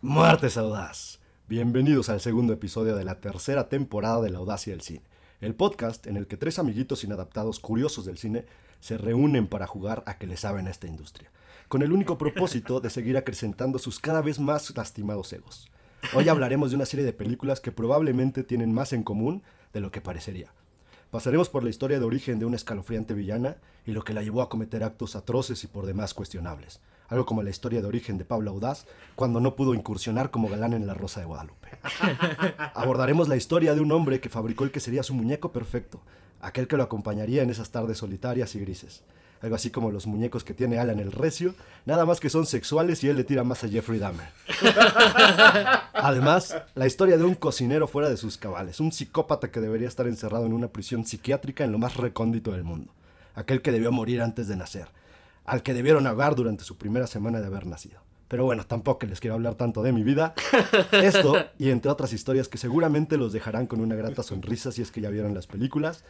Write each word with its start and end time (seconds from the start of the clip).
Martes 0.00 0.56
Audaz. 0.56 1.18
Bienvenidos 1.48 2.08
al 2.08 2.20
segundo 2.20 2.52
episodio 2.52 2.94
de 2.94 3.02
la 3.02 3.20
tercera 3.20 3.68
temporada 3.68 4.20
de 4.20 4.30
La 4.30 4.38
Audacia 4.38 4.72
del 4.72 4.80
Cine, 4.80 5.02
el 5.40 5.56
podcast 5.56 6.06
en 6.06 6.16
el 6.16 6.28
que 6.28 6.36
tres 6.36 6.60
amiguitos 6.60 7.02
inadaptados 7.02 7.58
curiosos 7.58 8.04
del 8.04 8.16
cine 8.16 8.46
se 8.78 8.96
reúnen 8.96 9.48
para 9.48 9.66
jugar 9.66 10.04
a 10.06 10.16
que 10.16 10.28
le 10.28 10.36
saben 10.36 10.68
a 10.68 10.70
esta 10.70 10.86
industria, 10.86 11.32
con 11.66 11.82
el 11.82 11.90
único 11.90 12.16
propósito 12.16 12.78
de 12.78 12.90
seguir 12.90 13.16
acrecentando 13.16 13.80
sus 13.80 13.98
cada 13.98 14.22
vez 14.22 14.38
más 14.38 14.72
lastimados 14.76 15.32
egos. 15.32 15.68
Hoy 16.14 16.28
hablaremos 16.28 16.70
de 16.70 16.76
una 16.76 16.86
serie 16.86 17.04
de 17.04 17.12
películas 17.12 17.60
que 17.60 17.72
probablemente 17.72 18.44
tienen 18.44 18.72
más 18.72 18.92
en 18.92 19.02
común 19.02 19.42
de 19.72 19.80
lo 19.80 19.90
que 19.90 20.00
parecería. 20.00 20.52
Pasaremos 21.10 21.48
por 21.48 21.64
la 21.64 21.70
historia 21.70 21.98
de 21.98 22.04
origen 22.04 22.38
de 22.38 22.44
una 22.44 22.54
escalofriante 22.54 23.14
villana 23.14 23.56
y 23.84 23.90
lo 23.90 24.04
que 24.04 24.14
la 24.14 24.22
llevó 24.22 24.42
a 24.42 24.48
cometer 24.48 24.84
actos 24.84 25.16
atroces 25.16 25.64
y 25.64 25.66
por 25.66 25.86
demás 25.86 26.14
cuestionables 26.14 26.78
algo 27.08 27.26
como 27.26 27.42
la 27.42 27.50
historia 27.50 27.80
de 27.80 27.88
origen 27.88 28.18
de 28.18 28.24
Pablo 28.24 28.50
Audaz, 28.50 28.86
cuando 29.16 29.40
no 29.40 29.56
pudo 29.56 29.74
incursionar 29.74 30.30
como 30.30 30.48
galán 30.48 30.74
en 30.74 30.86
La 30.86 30.94
Rosa 30.94 31.20
de 31.20 31.26
Guadalupe. 31.26 31.68
Abordaremos 32.74 33.28
la 33.28 33.36
historia 33.36 33.74
de 33.74 33.80
un 33.80 33.92
hombre 33.92 34.20
que 34.20 34.28
fabricó 34.28 34.64
el 34.64 34.70
que 34.70 34.80
sería 34.80 35.02
su 35.02 35.14
muñeco 35.14 35.52
perfecto, 35.52 36.00
aquel 36.40 36.68
que 36.68 36.76
lo 36.76 36.82
acompañaría 36.82 37.42
en 37.42 37.50
esas 37.50 37.70
tardes 37.70 37.98
solitarias 37.98 38.54
y 38.54 38.60
grises. 38.60 39.02
Algo 39.40 39.54
así 39.54 39.70
como 39.70 39.92
los 39.92 40.06
muñecos 40.06 40.42
que 40.42 40.52
tiene 40.52 40.78
Alan 40.78 40.98
el 40.98 41.12
Recio, 41.12 41.54
nada 41.86 42.04
más 42.04 42.18
que 42.18 42.28
son 42.28 42.44
sexuales 42.44 43.04
y 43.04 43.08
él 43.08 43.16
le 43.16 43.24
tira 43.24 43.44
más 43.44 43.62
a 43.62 43.68
Jeffrey 43.68 44.00
Dahmer. 44.00 44.28
Además, 45.94 46.56
la 46.74 46.86
historia 46.86 47.16
de 47.16 47.24
un 47.24 47.36
cocinero 47.36 47.86
fuera 47.86 48.10
de 48.10 48.16
sus 48.16 48.36
cabales, 48.36 48.80
un 48.80 48.90
psicópata 48.90 49.52
que 49.52 49.60
debería 49.60 49.86
estar 49.86 50.08
encerrado 50.08 50.46
en 50.46 50.52
una 50.52 50.68
prisión 50.68 51.06
psiquiátrica 51.06 51.62
en 51.62 51.70
lo 51.70 51.78
más 51.78 51.96
recóndito 51.96 52.50
del 52.50 52.64
mundo, 52.64 52.92
aquel 53.34 53.62
que 53.62 53.70
debió 53.70 53.92
morir 53.92 54.22
antes 54.22 54.48
de 54.48 54.56
nacer, 54.56 54.88
al 55.48 55.62
que 55.62 55.74
debieron 55.74 56.06
ahogar 56.06 56.34
durante 56.34 56.64
su 56.64 56.76
primera 56.76 57.06
semana 57.06 57.40
de 57.40 57.46
haber 57.46 57.66
nacido. 57.66 58.00
Pero 58.28 58.44
bueno, 58.44 58.66
tampoco 58.66 59.06
les 59.06 59.20
quiero 59.20 59.34
hablar 59.34 59.54
tanto 59.54 59.82
de 59.82 59.92
mi 59.92 60.02
vida. 60.02 60.34
Esto 60.92 61.34
y 61.58 61.70
entre 61.70 61.90
otras 61.90 62.12
historias 62.12 62.48
que 62.48 62.58
seguramente 62.58 63.16
los 63.16 63.32
dejarán 63.32 63.66
con 63.66 63.80
una 63.80 63.94
grata 63.94 64.22
sonrisa 64.22 64.70
si 64.70 64.82
es 64.82 64.90
que 64.90 65.00
ya 65.00 65.08
vieron 65.08 65.34
las 65.34 65.46
películas, 65.46 66.04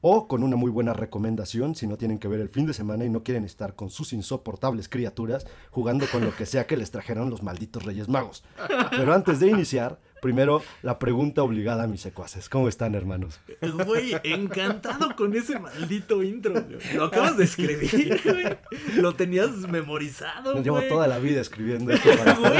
o 0.00 0.28
con 0.28 0.44
una 0.44 0.54
muy 0.54 0.70
buena 0.70 0.92
recomendación 0.92 1.74
si 1.74 1.88
no 1.88 1.96
tienen 1.96 2.18
que 2.18 2.28
ver 2.28 2.40
el 2.40 2.48
fin 2.48 2.66
de 2.66 2.74
semana 2.74 3.04
y 3.04 3.10
no 3.10 3.24
quieren 3.24 3.44
estar 3.44 3.74
con 3.74 3.90
sus 3.90 4.12
insoportables 4.12 4.88
criaturas 4.88 5.46
jugando 5.72 6.06
con 6.12 6.24
lo 6.24 6.34
que 6.36 6.46
sea 6.46 6.66
que 6.68 6.76
les 6.76 6.92
trajeron 6.92 7.28
los 7.28 7.42
malditos 7.42 7.84
Reyes 7.84 8.08
Magos. 8.08 8.44
Pero 8.90 9.12
antes 9.12 9.40
de 9.40 9.48
iniciar, 9.48 9.98
Primero, 10.22 10.62
la 10.82 10.98
pregunta 10.98 11.42
obligada 11.42 11.84
a 11.84 11.86
mis 11.86 12.00
secuaces. 12.00 12.48
¿Cómo 12.48 12.68
están, 12.68 12.94
hermanos? 12.94 13.38
Güey, 13.84 14.16
encantado 14.24 15.14
con 15.14 15.34
ese 15.36 15.58
maldito 15.58 16.22
intro. 16.22 16.54
Lo 16.94 17.04
acabas 17.04 17.36
de 17.36 17.44
escribir, 17.44 18.20
güey. 18.24 18.56
Lo 18.96 19.14
tenías 19.14 19.50
memorizado, 19.68 20.52
güey. 20.52 20.64
Llevo 20.64 20.80
toda 20.82 21.06
la 21.06 21.18
vida 21.18 21.40
escribiendo 21.40 21.92
esto 21.92 22.08
para... 22.16 22.34
Güey, 22.34 22.52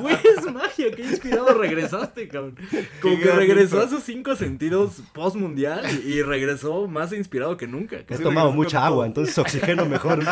güey, 0.00 0.16
es 0.36 0.52
magia. 0.52 0.90
Qué 0.94 1.02
inspirado 1.02 1.54
regresaste, 1.54 2.28
cabrón. 2.28 2.56
Como 3.00 3.18
que 3.18 3.30
regresó 3.30 3.80
a 3.80 3.88
sus 3.88 4.02
cinco 4.02 4.36
sentidos 4.36 5.02
post-mundial 5.12 5.84
y 6.04 6.22
regresó 6.22 6.86
más 6.86 7.12
inspirado 7.12 7.56
que 7.56 7.66
nunca. 7.66 7.96
He 7.96 8.18
tomado 8.18 8.52
mucha 8.52 8.84
agua, 8.84 9.06
entonces 9.06 9.36
oxigeno 9.38 9.86
mejor. 9.86 10.22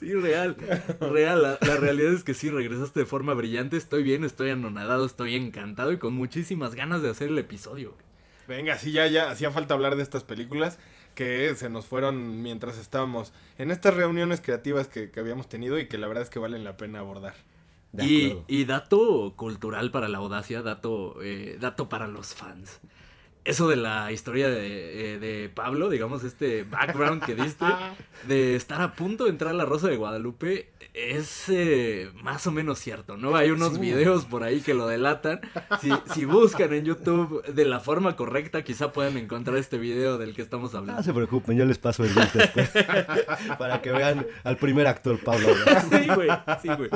sí, 0.00 0.12
real. 0.14 0.56
Real. 1.00 1.42
La, 1.42 1.58
la 1.60 1.76
realidad 1.76 2.12
es 2.12 2.24
que 2.24 2.34
sí, 2.34 2.50
regresaste 2.50 3.00
de 3.00 3.06
forma 3.06 3.34
brillante. 3.34 3.76
Estoy 3.76 4.02
bien 4.02 4.21
estoy 4.24 4.50
anonadado, 4.50 5.04
estoy 5.04 5.36
encantado 5.36 5.92
y 5.92 5.98
con 5.98 6.14
muchísimas 6.14 6.74
ganas 6.74 7.02
de 7.02 7.10
hacer 7.10 7.28
el 7.28 7.38
episodio. 7.38 7.94
Venga, 8.48 8.76
sí, 8.78 8.92
ya, 8.92 9.06
ya, 9.06 9.30
hacía 9.30 9.50
falta 9.50 9.74
hablar 9.74 9.96
de 9.96 10.02
estas 10.02 10.24
películas 10.24 10.78
que 11.14 11.54
se 11.54 11.68
nos 11.68 11.86
fueron 11.86 12.42
mientras 12.42 12.78
estábamos 12.78 13.32
en 13.58 13.70
estas 13.70 13.94
reuniones 13.94 14.40
creativas 14.40 14.88
que, 14.88 15.10
habíamos 15.16 15.48
tenido 15.48 15.78
y 15.78 15.86
que 15.86 15.98
la 15.98 16.08
verdad 16.08 16.24
es 16.24 16.30
que 16.30 16.38
valen 16.38 16.64
la 16.64 16.76
pena 16.76 17.00
abordar. 17.00 17.34
Y, 17.98 18.38
y, 18.48 18.64
dato 18.64 19.34
cultural 19.36 19.90
para 19.90 20.08
la 20.08 20.16
audacia, 20.16 20.62
dato, 20.62 21.22
eh, 21.22 21.58
dato 21.60 21.90
para 21.90 22.08
los 22.08 22.34
fans 22.34 22.80
eso 23.44 23.68
de 23.68 23.76
la 23.76 24.12
historia 24.12 24.48
de, 24.48 25.14
eh, 25.14 25.18
de, 25.18 25.48
Pablo, 25.48 25.90
digamos, 25.90 26.22
este 26.22 26.62
background 26.64 27.24
que 27.24 27.34
diste, 27.34 27.64
de 28.28 28.54
estar 28.54 28.80
a 28.80 28.92
punto 28.92 29.24
de 29.24 29.30
entrar 29.30 29.50
a 29.50 29.54
la 29.54 29.64
Rosa 29.64 29.88
de 29.88 29.96
Guadalupe, 29.96 30.68
es 30.94 31.48
eh, 31.48 32.10
más 32.22 32.46
o 32.46 32.52
menos 32.52 32.78
cierto, 32.78 33.16
¿no? 33.16 33.34
Hay 33.34 33.50
unos 33.50 33.78
videos 33.78 34.26
por 34.26 34.44
ahí 34.44 34.60
que 34.60 34.74
lo 34.74 34.86
delatan. 34.86 35.40
Si, 35.80 35.90
si, 36.12 36.24
buscan 36.26 36.72
en 36.74 36.84
YouTube 36.84 37.42
de 37.46 37.64
la 37.64 37.80
forma 37.80 38.14
correcta, 38.14 38.62
quizá 38.62 38.92
puedan 38.92 39.16
encontrar 39.16 39.56
este 39.56 39.78
video 39.78 40.18
del 40.18 40.34
que 40.34 40.42
estamos 40.42 40.74
hablando. 40.74 41.00
No 41.00 41.02
se 41.02 41.14
preocupen, 41.14 41.56
yo 41.56 41.64
les 41.64 41.78
paso 41.78 42.04
el 42.04 42.14
link 42.14 42.32
después. 42.32 42.70
para 43.58 43.80
que 43.80 43.90
vean 43.90 44.26
al 44.44 44.56
primer 44.58 44.86
actor, 44.86 45.18
Pablo. 45.18 45.48
sí, 45.90 46.08
güey, 46.14 46.28
sí, 46.60 46.68
güey. 46.68 46.90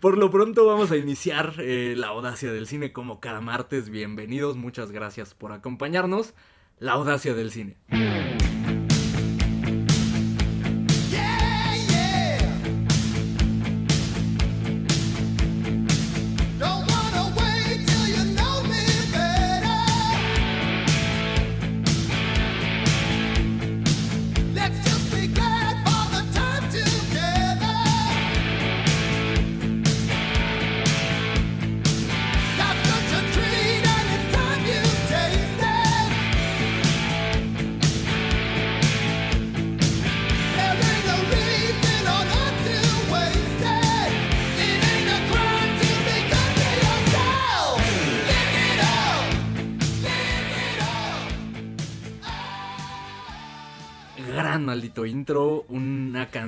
Por 0.00 0.16
lo 0.16 0.30
pronto 0.30 0.64
vamos 0.64 0.92
a 0.92 0.96
iniciar 0.96 1.54
eh, 1.58 1.94
la 1.96 2.08
audacia 2.08 2.52
del 2.52 2.66
cine 2.68 2.92
como 2.92 3.18
cada 3.18 3.40
martes. 3.40 3.90
Bienvenidos, 3.90 4.56
muchas 4.56 4.92
gracias 4.92 5.34
por 5.42 5.52
acompañarnos. 5.52 6.34
La 6.78 6.92
audacia 6.92 7.34
del 7.34 7.50
cine. 7.50 7.76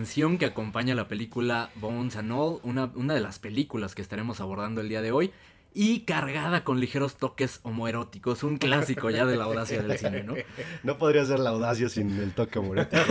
Canción 0.04 0.36
que 0.36 0.44
acompaña 0.44 0.94
la 0.94 1.08
película 1.08 1.70
Bones 1.76 2.16
and 2.16 2.30
All, 2.30 2.58
una, 2.62 2.90
una 2.94 3.14
de 3.14 3.20
las 3.20 3.38
películas 3.38 3.94
que 3.94 4.02
estaremos 4.02 4.38
abordando 4.42 4.82
el 4.82 4.90
día 4.90 5.00
de 5.00 5.12
hoy 5.12 5.32
y 5.72 6.00
cargada 6.00 6.62
con 6.62 6.78
ligeros 6.78 7.16
toques 7.16 7.60
homoeróticos, 7.62 8.42
un 8.42 8.58
clásico 8.58 9.08
ya 9.08 9.24
de 9.24 9.38
la 9.38 9.44
audacia 9.44 9.82
del 9.82 9.96
cine, 9.96 10.22
¿no? 10.22 10.34
No 10.82 10.98
podría 10.98 11.24
ser 11.24 11.38
la 11.38 11.48
audacia 11.48 11.88
sin 11.88 12.10
el 12.18 12.34
toque 12.34 12.58
homoerótico 12.58 13.02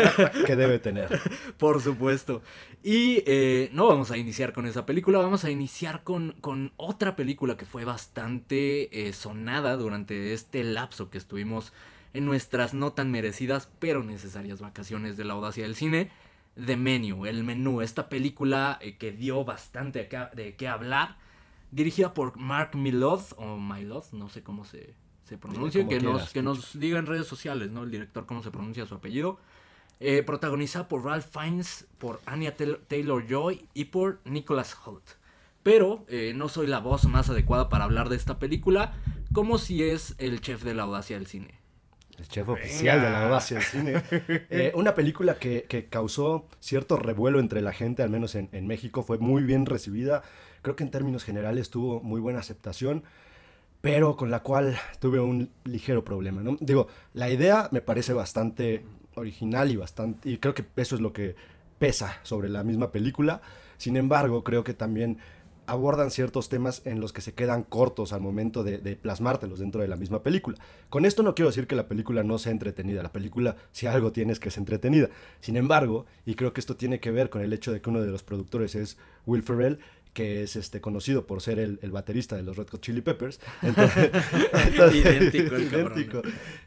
que 0.45 0.55
debe 0.55 0.77
tener. 0.77 1.19
Por 1.57 1.81
supuesto. 1.81 2.43
Y 2.83 3.23
eh, 3.25 3.71
no 3.73 3.87
vamos 3.87 4.11
a 4.11 4.17
iniciar 4.17 4.53
con 4.53 4.67
esa 4.67 4.85
película, 4.85 5.17
vamos 5.17 5.45
a 5.45 5.49
iniciar 5.49 6.03
con, 6.03 6.35
con 6.41 6.73
otra 6.77 7.15
película 7.15 7.57
que 7.57 7.65
fue 7.65 7.85
bastante 7.85 9.07
eh, 9.07 9.13
sonada 9.13 9.77
durante 9.77 10.31
este 10.33 10.63
lapso 10.63 11.09
que 11.09 11.17
estuvimos 11.17 11.73
en 12.13 12.25
nuestras 12.25 12.75
no 12.75 12.93
tan 12.93 13.09
merecidas 13.09 13.67
pero 13.79 14.03
necesarias 14.03 14.61
vacaciones 14.61 15.17
de 15.17 15.23
la 15.23 15.33
audacia 15.33 15.63
del 15.63 15.73
cine. 15.73 16.11
The 16.55 16.77
Menu, 16.77 17.25
el 17.25 17.43
menú, 17.43 17.81
esta 17.81 18.09
película 18.09 18.77
eh, 18.81 18.97
que 18.97 19.11
dio 19.11 19.43
bastante 19.43 20.07
de 20.35 20.55
qué 20.55 20.67
hablar, 20.67 21.17
dirigida 21.71 22.13
por 22.13 22.37
Mark 22.37 22.75
Miloth, 22.75 23.33
o 23.37 23.57
Miloth, 23.57 24.11
no 24.11 24.29
sé 24.29 24.43
cómo 24.43 24.63
se, 24.63 24.93
se 25.23 25.37
pronuncia, 25.37 25.87
que, 25.87 25.99
nos, 25.99 26.31
que 26.31 26.43
nos 26.43 26.79
diga 26.79 26.99
en 26.99 27.07
redes 27.07 27.27
sociales, 27.27 27.71
¿no? 27.71 27.83
El 27.83 27.91
director 27.91 28.25
cómo 28.25 28.43
se 28.43 28.51
pronuncia 28.51 28.85
su 28.85 28.95
apellido. 28.95 29.39
Eh, 29.99 30.21
protagonizada 30.21 30.87
por 30.87 31.05
Ralph 31.05 31.25
Fiennes, 31.25 31.87
por 31.97 32.19
Anya 32.25 32.55
Taylor 32.55 33.25
Joy 33.27 33.67
y 33.73 33.85
por 33.85 34.19
Nicholas 34.25 34.75
Holt. 34.85 35.03
Pero 35.63 36.05
eh, 36.09 36.33
no 36.35 36.49
soy 36.49 36.67
la 36.67 36.79
voz 36.79 37.05
más 37.05 37.29
adecuada 37.29 37.69
para 37.69 37.85
hablar 37.85 38.09
de 38.09 38.17
esta 38.17 38.37
película, 38.37 38.93
como 39.31 39.57
si 39.57 39.83
es 39.83 40.15
el 40.17 40.41
chef 40.41 40.63
de 40.63 40.73
la 40.73 40.83
audacia 40.83 41.17
del 41.17 41.27
cine 41.27 41.62
el 42.17 42.27
chef 42.27 42.47
oficial 42.49 43.01
de 43.01 43.09
la 43.09 43.25
audacia 43.25 43.57
del 43.57 43.65
cine. 43.65 44.03
Eh, 44.49 44.71
una 44.75 44.93
película 44.93 45.35
que, 45.35 45.87
causó 45.89 46.45
cierto 46.59 46.97
revuelo 46.97 47.39
entre 47.39 47.61
la 47.61 47.73
gente, 47.73 48.03
al 48.03 48.09
menos 48.09 48.35
en, 48.35 48.67
México, 48.67 49.03
fue 49.03 49.17
muy 49.17 49.43
bien 49.43 49.65
recibida. 49.65 50.21
Creo 50.61 50.75
que 50.75 50.83
en 50.83 50.91
términos 50.91 51.23
generales 51.23 51.69
tuvo 51.69 52.01
muy 52.01 52.21
buena 52.21 52.39
aceptación, 52.39 53.03
pero 53.81 54.15
con 54.15 54.31
la 54.31 54.41
cual 54.41 54.77
tuve 54.99 55.19
un 55.19 55.49
ligero 55.65 56.03
problema. 56.03 56.41
¿no? 56.41 56.57
Digo, 56.59 56.87
la 57.13 57.29
idea 57.29 57.69
me 57.71 57.81
parece 57.81 58.13
bastante 58.13 58.83
original 59.15 59.71
y 59.71 59.75
bastante, 59.75 60.29
y 60.29 60.37
creo 60.37 60.53
que 60.53 60.65
eso 60.75 60.95
es 60.95 61.01
lo 61.01 61.13
que 61.13 61.35
pesa 61.79 62.19
sobre 62.23 62.49
la 62.49 62.63
misma 62.63 62.91
película. 62.91 63.41
Sin 63.77 63.97
embargo, 63.97 64.43
creo 64.43 64.63
que 64.63 64.73
también 64.73 65.17
abordan 65.65 66.11
ciertos 66.11 66.49
temas 66.49 66.81
en 66.85 66.99
los 66.99 67.13
que 67.13 67.21
se 67.21 67.33
quedan 67.33 67.63
cortos 67.63 68.13
al 68.13 68.21
momento 68.21 68.63
de, 68.63 68.77
de, 68.77 68.95
plasmártelos 68.95 69.59
dentro 69.59 69.81
de 69.81 69.87
la 69.87 69.95
misma 69.95 70.23
película. 70.23 70.57
Con 70.89 71.05
esto 71.05 71.23
no 71.23 71.35
quiero 71.35 71.49
decir 71.49 71.67
que 71.67 71.75
la 71.75 71.87
película 71.87 72.23
no 72.23 72.37
sea 72.37 72.51
entretenida, 72.51 73.03
la 73.03 73.11
película 73.11 73.55
si 73.71 73.87
algo 73.87 74.11
tiene 74.11 74.33
es 74.33 74.39
que 74.39 74.49
es 74.49 74.57
entretenida. 74.57 75.09
Sin 75.39 75.57
embargo, 75.57 76.05
y 76.25 76.35
creo 76.35 76.53
que 76.53 76.59
esto 76.59 76.75
tiene 76.75 76.99
que 76.99 77.11
ver 77.11 77.29
con 77.29 77.41
el 77.41 77.53
hecho 77.53 77.71
de 77.71 77.81
que 77.81 77.89
uno 77.89 78.01
de 78.01 78.11
los 78.11 78.23
productores 78.23 78.75
es 78.75 78.97
Will 79.25 79.43
Ferrell, 79.43 79.79
que 80.13 80.43
es 80.43 80.55
este 80.55 80.79
conocido 80.79 81.25
por 81.25 81.41
ser 81.41 81.59
el, 81.59 81.79
el 81.81 81.91
baterista 81.91 82.35
de 82.35 82.43
los 82.43 82.55
Red 82.55 82.67
Hot 82.69 82.81
Chili 82.81 83.01
Peppers. 83.01 83.39
Entonces, 83.61 84.11
entonces, 84.53 85.05
idéntico, 85.05 85.55
el 85.55 85.63
idéntico. 85.63 86.21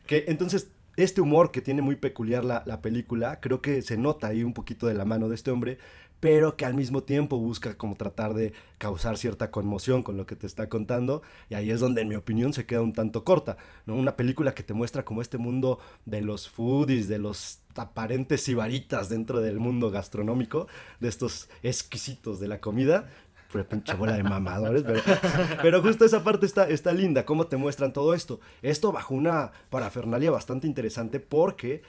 Que, 0.07 0.25
entonces, 0.29 0.69
este 0.97 1.21
humor 1.21 1.51
que 1.51 1.61
tiene 1.61 1.83
muy 1.83 1.97
peculiar 1.97 2.45
la, 2.45 2.63
la, 2.67 2.81
película, 2.81 3.41
creo 3.41 3.61
que 3.61 3.83
se 3.83 3.97
nota 3.97 4.29
ahí 4.29 4.43
un 4.43 4.55
poquito 4.55 4.87
de 4.87 4.95
la 4.95 5.05
mano 5.05 5.29
de 5.29 5.35
este 5.35 5.51
hombre, 5.51 5.79
pero 6.21 6.57
que 6.57 6.65
al 6.65 6.75
mismo 6.75 7.03
tiempo 7.03 7.39
busca 7.39 7.77
como 7.77 7.95
tratar 7.95 8.35
de 8.35 8.53
causar 8.79 9.19
cierta 9.19 9.51
conmoción 9.51 10.03
con 10.03 10.17
lo 10.17 10.27
que 10.27 10.37
te 10.37 10.47
está 10.47 10.69
contando, 10.69 11.23
y 11.51 11.55
ahí 11.55 11.71
es 11.71 11.81
donde 11.81 12.03
en 12.03 12.09
mi 12.09 12.15
opinión 12.15 12.53
se 12.53 12.67
queda 12.67 12.83
un 12.83 12.93
tanto 12.93 13.25
corta, 13.25 13.57
¿no? 13.85 13.95
Una 13.95 14.17
película 14.17 14.55
que 14.55 14.63
te 14.63 14.75
muestra 14.75 15.05
como 15.05 15.23
este 15.23 15.39
mundo 15.39 15.79
de 16.05 16.23
los 16.23 16.49
foodies, 16.49 17.09
de 17.09 17.19
los 17.19 17.61
aparentes 17.75 18.43
sibaritas 18.43 19.09
dentro 19.09 19.41
del 19.41 19.59
mundo 19.59 19.91
gastronómico, 19.91 20.69
de 21.01 21.09
estos 21.09 21.49
exquisitos 21.63 22.41
de 22.41 22.49
la 22.49 22.61
comida, 22.61 23.09
fue 23.49 23.65
pinche 23.65 23.95
bola 23.95 24.15
de 24.15 24.23
mamadores, 24.23 24.83
pero, 24.83 25.01
pero, 25.63 25.83
justo 25.83 26.05
esa 26.05 26.25
parte 26.25 26.47
está, 26.47 26.69
está 26.69 26.93
linda, 26.93 27.25
cómo 27.25 27.47
te 27.47 27.57
muestran 27.57 27.93
todo 27.93 28.13
esto. 28.13 28.41
Esto 28.63 28.93
bajo 28.93 29.15
una 29.15 29.53
parafernalia 29.71 30.31
bastante 30.31 30.67
interesante 30.67 31.21
porque 31.21 31.83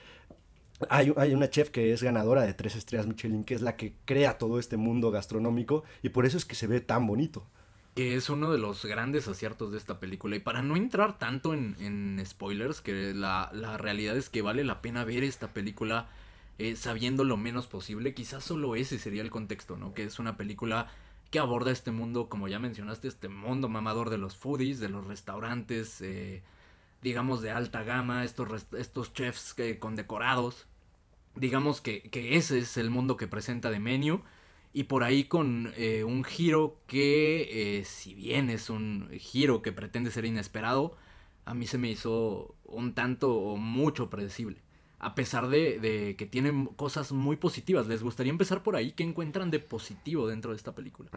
hay, 0.89 1.13
hay, 1.17 1.33
una 1.33 1.49
chef 1.49 1.69
que 1.69 1.93
es 1.93 2.03
ganadora 2.03 2.43
de 2.43 2.53
tres 2.53 2.75
estrellas 2.75 3.07
Michelin, 3.07 3.43
que 3.43 3.55
es 3.55 3.61
la 3.61 3.75
que 3.75 3.95
crea 4.05 4.37
todo 4.37 4.59
este 4.59 4.77
mundo 4.77 5.11
gastronómico 5.11 5.83
y 6.03 6.09
por 6.09 6.25
eso 6.25 6.37
es 6.37 6.45
que 6.45 6.55
se 6.55 6.67
ve 6.67 6.81
tan 6.81 7.07
bonito. 7.07 7.45
Que 7.95 8.15
es 8.15 8.29
uno 8.29 8.51
de 8.51 8.59
los 8.59 8.85
grandes 8.85 9.27
aciertos 9.27 9.71
de 9.71 9.79
esta 9.79 9.99
película. 9.99 10.35
Y 10.35 10.39
para 10.39 10.61
no 10.61 10.75
entrar 10.75 11.17
tanto 11.17 11.55
en, 11.55 11.75
en 11.79 12.23
spoilers, 12.23 12.81
que 12.81 13.15
la, 13.15 13.49
la, 13.53 13.77
realidad 13.77 14.15
es 14.15 14.29
que 14.29 14.43
vale 14.43 14.63
la 14.63 14.83
pena 14.83 15.03
ver 15.03 15.23
esta 15.23 15.47
película 15.47 16.07
eh, 16.59 16.75
sabiendo 16.75 17.23
lo 17.23 17.37
menos 17.37 17.65
posible. 17.65 18.13
Quizás 18.13 18.43
solo 18.43 18.75
ese 18.75 18.99
sería 18.99 19.23
el 19.23 19.31
contexto, 19.31 19.77
¿no? 19.77 19.95
Que 19.95 20.03
es 20.03 20.19
una 20.19 20.37
película 20.37 20.91
que 21.31 21.39
aborda 21.39 21.71
este 21.71 21.91
mundo, 21.91 22.29
como 22.29 22.47
ya 22.47 22.59
mencionaste, 22.59 23.07
este 23.07 23.29
mundo 23.29 23.67
mamador 23.67 24.09
de 24.09 24.17
los 24.17 24.35
foodies, 24.35 24.79
de 24.79 24.89
los 24.89 25.05
restaurantes, 25.07 26.01
eh, 26.01 26.43
digamos, 27.01 27.41
de 27.41 27.51
alta 27.51 27.83
gama, 27.83 28.23
estos, 28.23 28.67
estos 28.77 29.13
chefs 29.13 29.53
que, 29.53 29.79
condecorados. 29.79 30.67
Digamos 31.35 31.81
que, 31.81 32.01
que, 32.03 32.37
ese 32.37 32.59
es 32.59 32.77
el 32.77 32.89
mundo 32.89 33.17
que 33.17 33.27
presenta 33.27 33.69
de 33.69 33.79
menú. 33.79 34.23
Y 34.73 34.83
por 34.83 35.03
ahí 35.03 35.23
con 35.23 35.73
eh, 35.77 36.03
un 36.03 36.23
giro 36.23 36.79
que, 36.87 37.79
eh, 37.79 37.85
si 37.85 38.13
bien 38.13 38.49
es 38.49 38.69
un 38.69 39.09
giro 39.19 39.61
que 39.61 39.71
pretende 39.71 40.11
ser 40.11 40.25
inesperado, 40.25 40.95
a 41.45 41.53
mí 41.53 41.65
se 41.67 41.77
me 41.77 41.89
hizo 41.89 42.55
un 42.65 42.93
tanto 42.93 43.33
o 43.33 43.57
mucho 43.57 44.09
predecible 44.09 44.61
a 44.99 45.15
pesar 45.15 45.47
de, 45.47 45.79
de, 45.79 46.15
que 46.15 46.25
tienen 46.25 46.65
cosas 46.65 47.11
muy 47.11 47.35
positivas. 47.35 47.87
¿Les 47.87 48.01
gustaría 48.01 48.31
empezar 48.31 48.63
por 48.63 48.75
ahí? 48.75 48.91
¿Qué 48.93 49.03
encuentran 49.03 49.51
de 49.51 49.59
positivo 49.59 50.27
dentro 50.27 50.51
de 50.51 50.57
esta 50.57 50.73
película? 50.73 51.11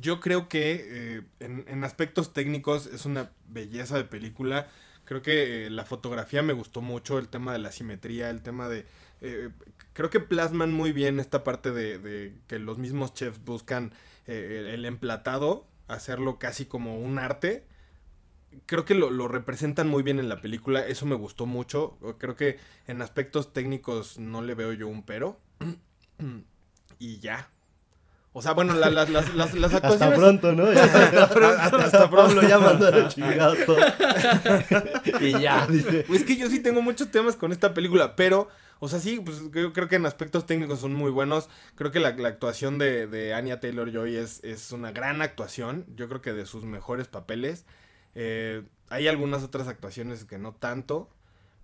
Yo 0.00 0.20
creo 0.20 0.48
que 0.48 1.16
eh, 1.18 1.22
en, 1.40 1.64
en, 1.68 1.84
aspectos 1.84 2.32
técnicos 2.32 2.86
es 2.86 3.04
una 3.04 3.30
belleza 3.48 3.96
de 3.96 4.04
película. 4.04 4.68
Creo 5.12 5.20
que 5.20 5.66
eh, 5.66 5.70
la 5.70 5.84
fotografía 5.84 6.42
me 6.42 6.54
gustó 6.54 6.80
mucho, 6.80 7.18
el 7.18 7.28
tema 7.28 7.52
de 7.52 7.58
la 7.58 7.70
simetría, 7.70 8.30
el 8.30 8.40
tema 8.40 8.70
de... 8.70 8.86
Eh, 9.20 9.50
creo 9.92 10.08
que 10.08 10.20
plasman 10.20 10.72
muy 10.72 10.92
bien 10.92 11.20
esta 11.20 11.44
parte 11.44 11.70
de, 11.70 11.98
de 11.98 12.34
que 12.46 12.58
los 12.58 12.78
mismos 12.78 13.12
chefs 13.12 13.44
buscan 13.44 13.92
eh, 14.26 14.70
el 14.72 14.86
emplatado, 14.86 15.66
hacerlo 15.86 16.38
casi 16.38 16.64
como 16.64 16.98
un 16.98 17.18
arte 17.18 17.66
creo 18.64 18.86
que 18.86 18.94
lo, 18.94 19.10
lo, 19.10 19.28
representan 19.28 19.86
muy 19.86 20.02
bien 20.02 20.18
en 20.18 20.30
la 20.30 20.40
película, 20.40 20.86
eso 20.86 21.04
me 21.04 21.14
gustó 21.14 21.44
mucho, 21.44 21.98
creo 22.18 22.34
que 22.34 22.58
en 22.86 23.02
aspectos 23.02 23.52
técnicos 23.52 24.18
no 24.18 24.40
le 24.40 24.54
veo 24.54 24.72
yo 24.72 24.88
un 24.88 25.02
pero. 25.02 25.38
y 26.98 27.18
ya. 27.18 27.50
O 28.34 28.40
sea, 28.40 28.52
bueno, 28.52 28.72
la, 28.74 28.90
la, 28.90 29.04
las, 29.04 29.34
las, 29.34 29.54
las 29.54 29.74
actuaciones... 29.74 30.02
Hasta 30.02 30.14
pronto, 30.14 30.52
¿no? 30.52 30.72
Ya, 30.72 30.84
hasta, 30.84 31.28
pronto. 31.28 31.60
Hasta, 31.60 31.84
hasta 31.84 32.10
pronto 32.10 32.42
ya 32.42 33.08
chingado 33.08 33.54
todo. 33.66 33.76
y 35.20 35.32
ya, 35.38 35.66
dice. 35.70 36.04
Pues 36.06 36.20
es 36.20 36.26
que 36.26 36.36
yo 36.36 36.48
sí 36.48 36.60
tengo 36.60 36.80
muchos 36.80 37.10
temas 37.10 37.36
con 37.36 37.52
esta 37.52 37.74
película, 37.74 38.16
pero... 38.16 38.48
O 38.84 38.88
sea, 38.88 38.98
sí, 38.98 39.20
pues 39.24 39.40
yo 39.52 39.72
creo 39.72 39.86
que 39.86 39.94
en 39.94 40.06
aspectos 40.06 40.44
técnicos 40.44 40.80
son 40.80 40.92
muy 40.92 41.12
buenos. 41.12 41.48
Creo 41.76 41.92
que 41.92 42.00
la, 42.00 42.16
la 42.16 42.26
actuación 42.28 42.78
de, 42.78 43.06
de 43.06 43.32
Anya 43.32 43.60
Taylor-Joy 43.60 44.16
es, 44.16 44.42
es 44.42 44.72
una 44.72 44.90
gran 44.90 45.22
actuación. 45.22 45.86
Yo 45.94 46.08
creo 46.08 46.20
que 46.20 46.32
de 46.32 46.46
sus 46.46 46.64
mejores 46.64 47.06
papeles. 47.06 47.64
Eh, 48.16 48.64
hay 48.88 49.06
algunas 49.06 49.44
otras 49.44 49.68
actuaciones 49.68 50.24
que 50.24 50.36
no 50.38 50.52
tanto. 50.52 51.08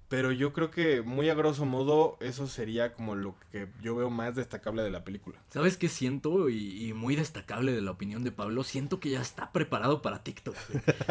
Pero 0.08 0.32
yo 0.32 0.54
creo 0.54 0.70
que 0.70 1.02
muy 1.02 1.28
a 1.28 1.34
grosso 1.34 1.66
modo 1.66 2.16
eso 2.20 2.46
sería 2.46 2.94
como 2.94 3.14
lo 3.14 3.34
que 3.52 3.68
yo 3.82 3.94
veo 3.94 4.08
más 4.08 4.34
destacable 4.34 4.82
de 4.82 4.90
la 4.90 5.04
película. 5.04 5.36
¿Sabes 5.50 5.76
qué 5.76 5.88
siento? 5.88 6.48
Y, 6.48 6.88
y 6.88 6.94
muy 6.94 7.14
destacable 7.14 7.72
de 7.72 7.82
la 7.82 7.90
opinión 7.90 8.24
de 8.24 8.32
Pablo. 8.32 8.64
Siento 8.64 9.00
que 9.00 9.10
ya 9.10 9.20
está 9.20 9.52
preparado 9.52 10.00
para 10.00 10.22
TikTok. 10.22 10.56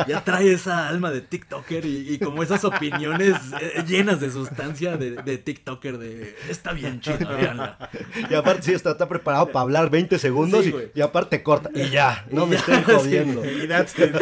Ya 0.08 0.24
trae 0.24 0.52
esa 0.52 0.88
alma 0.88 1.12
de 1.12 1.22
TikToker 1.22 1.86
y, 1.86 2.14
y 2.14 2.18
como 2.18 2.42
esas 2.42 2.64
opiniones 2.64 3.36
eh, 3.62 3.84
llenas 3.88 4.20
de 4.20 4.32
sustancia 4.32 4.98
de, 4.98 5.12
de, 5.12 5.38
TikToker 5.38 6.00
de 6.00 6.36
está 6.50 6.74
bien 6.74 7.00
chido, 7.00 7.30
véanla. 7.30 7.90
Y 8.30 8.34
aparte 8.34 8.64
sí 8.64 8.74
está, 8.74 8.92
está 8.92 9.08
preparado 9.08 9.52
para 9.52 9.62
hablar 9.62 9.92
20 9.92 10.18
segundos 10.18 10.66
sí, 10.66 10.74
y, 10.96 11.00
y, 11.00 11.02
aparte 11.02 11.44
corta. 11.44 11.70
Y 11.74 11.90
ya, 11.90 12.26
no 12.32 12.46
y 12.46 12.50
me 12.50 12.56
estén 12.56 12.84
jodiendo. 12.84 13.44
Sí. 13.44 13.50
Y 13.64 13.68
that's 13.68 13.98
it. 14.00 14.16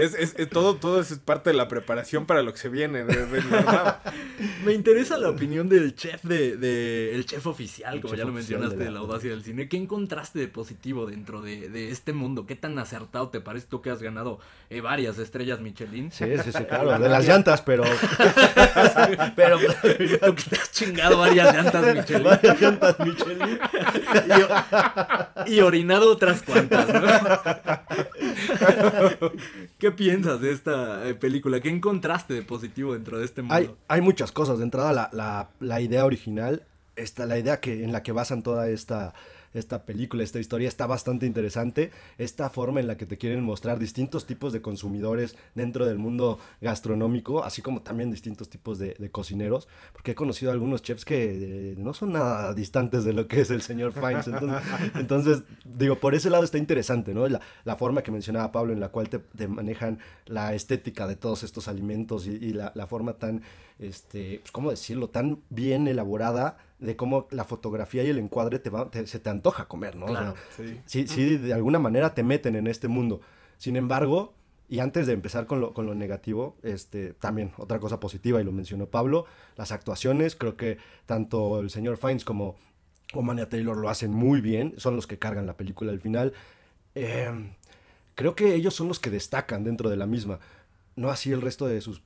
es, 0.00 0.14
es, 0.14 0.34
es, 0.36 0.48
todo, 0.50 0.76
todo 0.76 1.00
es 1.00 1.16
parte 1.18 1.50
de 1.50 1.56
la 1.56 1.68
preparación 1.68 2.26
para 2.26 2.42
lo 2.42 2.52
que 2.52 2.58
se 2.58 2.68
viene. 2.68 3.04
Me 4.64 4.72
interesa 4.72 5.16
la 5.18 5.30
opinión 5.30 5.68
del 5.68 5.94
chef 5.94 6.22
de, 6.24 6.56
de 6.56 7.14
el 7.14 7.24
chef 7.24 7.46
oficial, 7.46 8.00
como 8.00 8.14
chef 8.14 8.18
ya 8.18 8.24
lo 8.24 8.32
mencionaste, 8.32 8.76
de 8.76 8.84
la... 8.84 8.86
de 8.86 8.90
la 8.92 9.00
audacia 9.00 9.30
del 9.30 9.42
cine. 9.42 9.68
¿Qué 9.68 9.76
encontraste 9.76 10.38
de 10.38 10.48
positivo 10.48 11.06
dentro 11.06 11.40
de, 11.40 11.68
de, 11.68 11.90
este 11.90 12.12
mundo? 12.12 12.46
¿Qué 12.46 12.56
tan 12.56 12.78
acertado 12.78 13.28
te 13.28 13.40
parece 13.40 13.66
tú 13.68 13.80
que 13.80 13.90
has 13.90 14.02
ganado 14.02 14.38
eh, 14.70 14.80
varias 14.80 15.18
estrellas 15.18 15.60
Michelin? 15.60 16.10
Sí, 16.12 16.24
sí, 16.44 16.52
sí, 16.52 16.64
claro, 16.64 16.98
de 16.98 17.08
las 17.08 17.26
llantas, 17.26 17.62
pero. 17.62 17.84
pero 19.36 19.58
tú 19.58 20.34
que 20.34 20.42
te 20.50 20.56
has 20.56 20.72
chingado 20.72 21.18
varias 21.18 21.54
llantas 21.54 21.94
Michelin. 21.94 22.24
Varias 22.24 22.60
llantas 22.60 22.98
Michelin. 23.00 23.58
y, 25.46 25.54
y, 25.54 25.60
orinado 25.60 26.10
otras 26.10 26.42
cuantas, 26.42 26.88
¿no? 26.88 27.06
¿Qué 29.78 29.90
piensas 29.90 30.40
de 30.40 30.52
esta 30.52 31.08
eh, 31.08 31.14
película? 31.14 31.60
¿Qué 31.60 31.68
encontraste 31.68 32.34
de 32.34 32.42
positivo 32.42 32.94
dentro 32.94 33.18
de 33.18 33.24
este 33.24 33.42
mundo? 33.42 33.54
Hay, 33.54 33.70
hay 33.88 34.00
muchas 34.00 34.32
cosas. 34.32 34.58
De 34.58 34.64
entrada, 34.64 34.92
la, 34.92 35.10
la, 35.12 35.50
la 35.60 35.80
idea 35.80 36.04
original, 36.04 36.64
esta, 36.96 37.26
la 37.26 37.38
idea 37.38 37.60
que, 37.60 37.84
en 37.84 37.92
la 37.92 38.02
que 38.02 38.12
basan 38.12 38.42
toda 38.42 38.68
esta, 38.68 39.14
esta 39.58 39.84
película, 39.84 40.22
esta 40.22 40.38
historia 40.38 40.68
está 40.68 40.86
bastante 40.86 41.26
interesante. 41.26 41.90
Esta 42.18 42.50
forma 42.50 42.80
en 42.80 42.86
la 42.86 42.96
que 42.96 43.06
te 43.06 43.18
quieren 43.18 43.42
mostrar 43.42 43.78
distintos 43.78 44.26
tipos 44.26 44.52
de 44.52 44.60
consumidores 44.60 45.36
dentro 45.54 45.86
del 45.86 45.98
mundo 45.98 46.38
gastronómico, 46.60 47.44
así 47.44 47.62
como 47.62 47.82
también 47.82 48.10
distintos 48.10 48.48
tipos 48.48 48.78
de, 48.78 48.94
de 48.98 49.10
cocineros, 49.10 49.68
porque 49.92 50.12
he 50.12 50.14
conocido 50.14 50.50
a 50.50 50.54
algunos 50.54 50.82
chefs 50.82 51.04
que 51.04 51.72
eh, 51.72 51.74
no 51.78 51.94
son 51.94 52.12
nada 52.12 52.54
distantes 52.54 53.04
de 53.04 53.12
lo 53.12 53.26
que 53.26 53.40
es 53.40 53.50
el 53.50 53.62
señor 53.62 53.92
Fiennes. 53.92 54.26
Entonces, 54.26 54.62
entonces 54.94 55.42
digo, 55.64 55.96
por 55.96 56.14
ese 56.14 56.30
lado 56.30 56.44
está 56.44 56.58
interesante, 56.58 57.14
¿no? 57.14 57.26
La, 57.28 57.40
la, 57.64 57.76
forma 57.76 58.02
que 58.02 58.10
mencionaba 58.10 58.52
Pablo, 58.52 58.72
en 58.72 58.80
la 58.80 58.88
cual 58.88 59.08
te, 59.08 59.18
te 59.18 59.48
manejan 59.48 59.98
la 60.26 60.54
estética 60.54 61.06
de 61.06 61.16
todos 61.16 61.42
estos 61.42 61.68
alimentos 61.68 62.26
y, 62.26 62.32
y 62.32 62.52
la, 62.52 62.72
la, 62.74 62.86
forma 62.86 63.14
tan, 63.14 63.42
este, 63.78 64.40
pues, 64.40 64.52
¿cómo 64.52 64.70
decirlo?, 64.70 65.08
tan 65.08 65.40
bien 65.50 65.88
elaborada 65.88 66.58
de 66.78 66.96
cómo 66.96 67.26
la 67.30 67.44
fotografía 67.44 68.02
y 68.04 68.08
el 68.08 68.18
encuadre 68.18 68.58
te 68.58 68.70
va, 68.70 68.90
te, 68.90 69.06
se 69.06 69.18
te 69.18 69.30
antoja 69.30 69.66
comer, 69.66 69.96
¿no? 69.96 70.06
Claro, 70.06 70.32
o 70.32 70.54
sea, 70.54 70.66
sí. 70.66 70.80
sí. 70.86 71.06
Sí, 71.08 71.36
de 71.36 71.54
alguna 71.54 71.78
manera 71.78 72.14
te 72.14 72.22
meten 72.22 72.56
en 72.56 72.66
este 72.66 72.88
mundo. 72.88 73.20
Sin 73.56 73.76
embargo, 73.76 74.34
y 74.68 74.80
antes 74.80 75.06
de 75.06 75.12
empezar 75.12 75.46
con 75.46 75.60
lo, 75.60 75.72
con 75.72 75.86
lo 75.86 75.94
negativo, 75.94 76.56
este, 76.62 77.14
también 77.14 77.52
otra 77.56 77.78
cosa 77.78 78.00
positiva, 78.00 78.40
y 78.40 78.44
lo 78.44 78.52
mencionó 78.52 78.86
Pablo, 78.86 79.26
las 79.56 79.70
actuaciones, 79.72 80.34
creo 80.34 80.56
que 80.56 80.78
tanto 81.06 81.60
el 81.60 81.70
señor 81.70 81.96
Fiennes 81.96 82.24
como, 82.24 82.56
Anya 83.14 83.48
Taylor 83.48 83.76
lo 83.76 83.88
hacen 83.88 84.12
muy 84.12 84.40
bien, 84.40 84.74
son 84.76 84.96
los 84.96 85.06
que 85.06 85.18
cargan 85.18 85.46
la 85.46 85.56
película 85.56 85.92
al 85.92 86.00
final. 86.00 86.32
Eh, 86.94 87.30
creo 88.14 88.34
que 88.34 88.54
ellos 88.54 88.74
son 88.74 88.88
los 88.88 88.98
que 88.98 89.10
destacan 89.10 89.62
dentro 89.62 89.88
de 89.88 89.96
la 89.96 90.06
misma, 90.06 90.40
no 90.96 91.10
así 91.10 91.30
el 91.30 91.42
resto 91.42 91.66
de 91.66 91.80
sus 91.80 92.02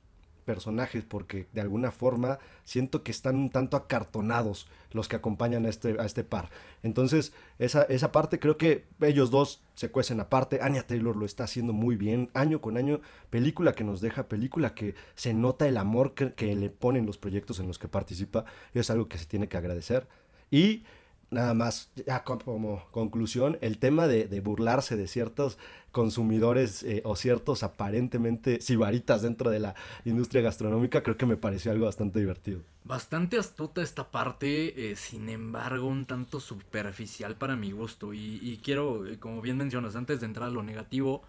personajes 0.51 1.05
porque 1.05 1.47
de 1.53 1.61
alguna 1.61 1.91
forma 1.91 2.39
siento 2.65 3.03
que 3.03 3.11
están 3.11 3.37
un 3.37 3.49
tanto 3.49 3.77
acartonados 3.77 4.67
los 4.91 5.07
que 5.07 5.15
acompañan 5.15 5.65
a 5.65 5.69
este, 5.69 5.95
a 5.97 6.05
este 6.05 6.25
par. 6.25 6.49
Entonces, 6.83 7.31
esa, 7.57 7.83
esa 7.83 8.11
parte 8.11 8.37
creo 8.37 8.57
que 8.57 8.83
ellos 8.99 9.31
dos 9.31 9.61
se 9.75 9.91
cuecen 9.91 10.19
aparte. 10.19 10.59
Anya 10.61 10.85
Taylor 10.85 11.15
lo 11.15 11.25
está 11.25 11.45
haciendo 11.45 11.71
muy 11.71 11.95
bien, 11.95 12.29
año 12.33 12.59
con 12.59 12.75
año, 12.75 12.99
película 13.29 13.71
que 13.71 13.85
nos 13.85 14.01
deja, 14.01 14.27
película 14.27 14.75
que 14.75 14.93
se 15.15 15.33
nota 15.33 15.69
el 15.69 15.77
amor 15.77 16.15
que, 16.15 16.33
que 16.33 16.53
le 16.53 16.69
ponen 16.69 17.05
los 17.05 17.17
proyectos 17.17 17.61
en 17.61 17.67
los 17.67 17.79
que 17.79 17.87
participa, 17.87 18.43
y 18.73 18.79
es 18.79 18.89
algo 18.89 19.07
que 19.07 19.17
se 19.17 19.25
tiene 19.25 19.47
que 19.47 19.55
agradecer. 19.55 20.05
Y 20.49 20.83
nada 21.31 21.53
más, 21.53 21.89
ya 22.05 22.23
como 22.23 22.85
conclusión, 22.91 23.57
el 23.61 23.77
tema 23.77 24.07
de, 24.07 24.41
burlarse 24.41 24.97
de 24.97 25.07
ciertos 25.07 25.57
consumidores 25.91 26.83
eh, 26.83 27.01
o 27.05 27.15
ciertos 27.15 27.63
aparentemente 27.63 28.61
sibaritas 28.61 29.21
dentro 29.21 29.49
de 29.49 29.59
la 29.59 29.75
industria 30.05 30.41
gastronómica, 30.41 31.01
creo 31.03 31.17
que 31.17 31.25
me 31.25 31.37
pareció 31.37 31.71
algo 31.71 31.85
bastante 31.85 32.19
divertido. 32.19 32.61
Bastante 32.83 33.37
astuta 33.37 33.81
esta 33.81 34.11
parte, 34.11 34.91
eh, 34.91 34.95
sin 34.95 35.29
embargo, 35.29 35.87
un 35.87 36.05
tanto 36.05 36.39
superficial 36.39 37.35
para 37.35 37.55
mi 37.55 37.71
gusto. 37.71 38.13
Y, 38.13 38.39
y 38.41 38.59
quiero, 38.63 39.07
eh, 39.07 39.17
como 39.17 39.41
bien 39.41 39.57
mencionas, 39.57 39.95
antes 39.95 40.19
de 40.19 40.25
entrar 40.25 40.49
a 40.49 40.51
lo 40.51 40.63
negativo, 40.63 41.23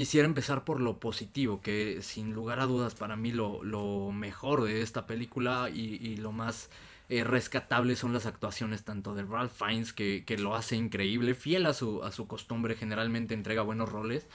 quisiera 0.00 0.24
empezar 0.26 0.64
por 0.64 0.80
lo 0.80 0.98
positivo, 0.98 1.60
que 1.60 1.98
sin 2.00 2.32
lugar 2.32 2.58
a 2.58 2.64
dudas 2.64 2.94
para 2.94 3.16
mí 3.16 3.32
lo, 3.32 3.62
lo 3.62 4.12
mejor 4.12 4.64
de 4.64 4.80
esta 4.80 5.06
película 5.06 5.68
y, 5.68 6.16
lo 6.16 6.32
más 6.32 6.70
eh, 7.10 7.22
rescatable 7.22 7.94
son 7.96 8.14
las 8.14 8.24
actuaciones 8.24 8.82
tanto 8.82 9.14
de 9.14 9.24
Ralph 9.24 9.52
Fiennes, 9.52 9.92
que, 9.92 10.24
que, 10.24 10.38
lo 10.38 10.54
hace 10.54 10.74
increíble, 10.74 11.34
fiel 11.34 11.66
a 11.66 11.74
su, 11.74 12.02
a 12.02 12.12
su 12.12 12.26
costumbre, 12.26 12.76
generalmente 12.76 13.34
entrega 13.34 13.60
buenos 13.60 13.90
roles. 13.90 14.26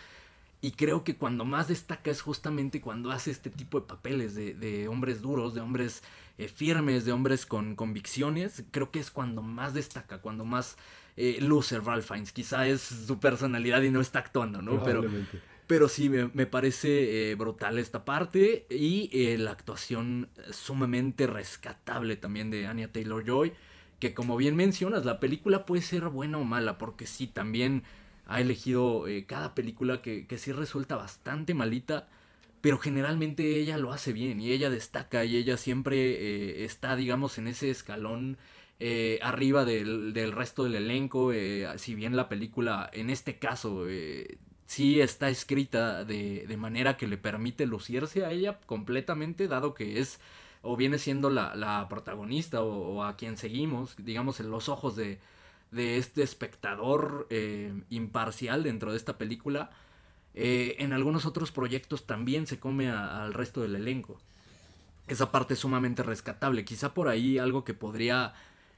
Y 0.62 0.74
creo 0.74 1.04
que 1.04 1.16
cuando 1.16 1.46
más 1.46 1.68
destaca 1.68 2.12
es 2.12 2.22
justamente 2.22 2.80
cuando 2.80 3.10
hace 3.10 3.32
este 3.32 3.50
tipo 3.50 3.80
de 3.80 3.88
papeles 3.88 4.36
de, 4.36 4.54
de 4.54 4.88
hombres 4.88 5.24
duros, 5.24 5.56
de 5.56 5.62
hombres 5.62 6.04
eh, 6.38 6.48
firmes, 6.48 7.06
de 7.06 7.12
hombres 7.12 7.48
con 7.48 7.76
convicciones. 7.76 8.64
Creo 8.70 8.92
que 8.92 9.00
es 9.00 9.10
cuando 9.10 9.42
más 9.42 9.74
destaca, 9.74 10.20
cuando 10.20 10.46
más 10.46 10.78
eh, 11.18 11.38
luce 11.40 11.80
Ralph 11.80 12.06
Fiennes. 12.06 12.32
Quizá 12.32 12.68
es 12.68 12.82
su 12.82 13.20
personalidad 13.20 13.82
y 13.82 13.90
no 13.90 14.02
está 14.02 14.20
actuando, 14.20 14.62
¿no? 14.62 14.84
Pero, 14.84 15.04
pero 15.68 15.90
sí, 15.90 16.10
me, 16.10 16.30
me 16.34 16.46
parece 16.46 17.32
eh, 17.32 17.36
brutal 17.36 17.80
esta 17.80 18.06
parte 18.06 18.68
y 18.70 19.10
eh, 19.12 19.38
la 19.38 19.52
actuación 19.52 20.30
sumamente 20.52 21.28
rescatable 21.28 22.16
también 22.18 22.52
de 22.52 22.68
Anya 22.68 22.92
Taylor 22.92 23.26
Joy. 23.26 23.54
Que 24.00 24.14
como 24.14 24.38
bien 24.38 24.56
mencionas, 24.56 25.06
la 25.06 25.20
película 25.20 25.66
puede 25.66 25.82
ser 25.82 26.10
buena 26.10 26.38
o 26.38 26.44
mala, 26.44 26.78
porque 26.78 27.08
sí, 27.08 27.28
también 27.28 27.84
ha 28.28 28.42
elegido 28.42 29.08
eh, 29.08 29.26
cada 29.26 29.56
película 29.56 30.02
que, 30.02 30.28
que 30.28 30.38
sí 30.38 30.52
resulta 30.52 30.96
bastante 30.98 31.54
malita, 31.54 32.10
pero 32.62 32.78
generalmente 32.78 33.60
ella 33.60 33.78
lo 33.78 33.94
hace 33.94 34.14
bien 34.14 34.42
y 34.42 34.52
ella 34.52 34.70
destaca 34.70 35.26
y 35.26 35.38
ella 35.38 35.58
siempre 35.58 36.66
está, 36.66 36.96
digamos, 36.96 37.38
en 37.38 37.48
ese 37.48 37.70
escalón 37.70 38.38
arriba 39.22 39.66
del, 39.66 40.14
del, 40.14 40.32
resto 40.32 40.64
del 40.64 40.76
elenco. 40.76 41.32
Si 41.78 41.96
bien 41.96 42.16
la 42.16 42.28
película, 42.28 42.90
en 42.92 43.10
este 43.12 43.38
caso, 43.38 43.88
eh, 43.88 44.40
sí 44.66 45.00
está 45.02 45.30
escrita 45.30 46.04
de, 46.04 46.46
de, 46.48 46.58
manera 46.58 46.98
que 46.98 47.08
le 47.08 47.18
permite 47.18 47.66
lucirse 47.66 48.26
a 48.26 48.32
ella 48.32 48.60
completamente, 48.66 49.48
dado 49.48 49.74
que 49.74 50.00
es 50.00 50.20
o 50.62 50.76
viene 50.76 50.98
siendo 50.98 51.30
la, 51.30 51.56
la 51.56 51.88
protagonista 51.88 52.64
o, 52.64 53.04
a 53.04 53.16
quien 53.16 53.38
seguimos, 53.38 53.96
digamos, 53.98 54.40
en 54.40 54.50
los 54.50 54.68
ojos 54.68 54.96
de, 54.96 55.20
de 55.72 55.98
este 55.98 56.24
espectador 56.24 57.28
eh, 57.30 57.72
imparcial 57.92 58.64
dentro 58.64 58.92
de 58.92 58.98
esta 58.98 59.18
película. 59.18 59.70
Eh, 60.34 60.76
en 60.80 60.92
algunos 60.92 61.26
otros 61.26 61.52
proyectos 61.52 62.08
también 62.08 62.48
se 62.48 62.60
come 62.60 62.90
al 62.90 63.34
resto 63.34 63.62
del 63.62 63.76
elenco. 63.76 64.20
Esa 65.08 65.32
parte 65.32 65.54
es 65.54 65.60
sumamente 65.60 66.02
rescatable. 66.02 66.66
Quizá 66.66 66.96
por 66.96 67.10
ahí 67.10 67.38
algo 67.38 67.64
que 67.64 67.76
podría 67.76 68.34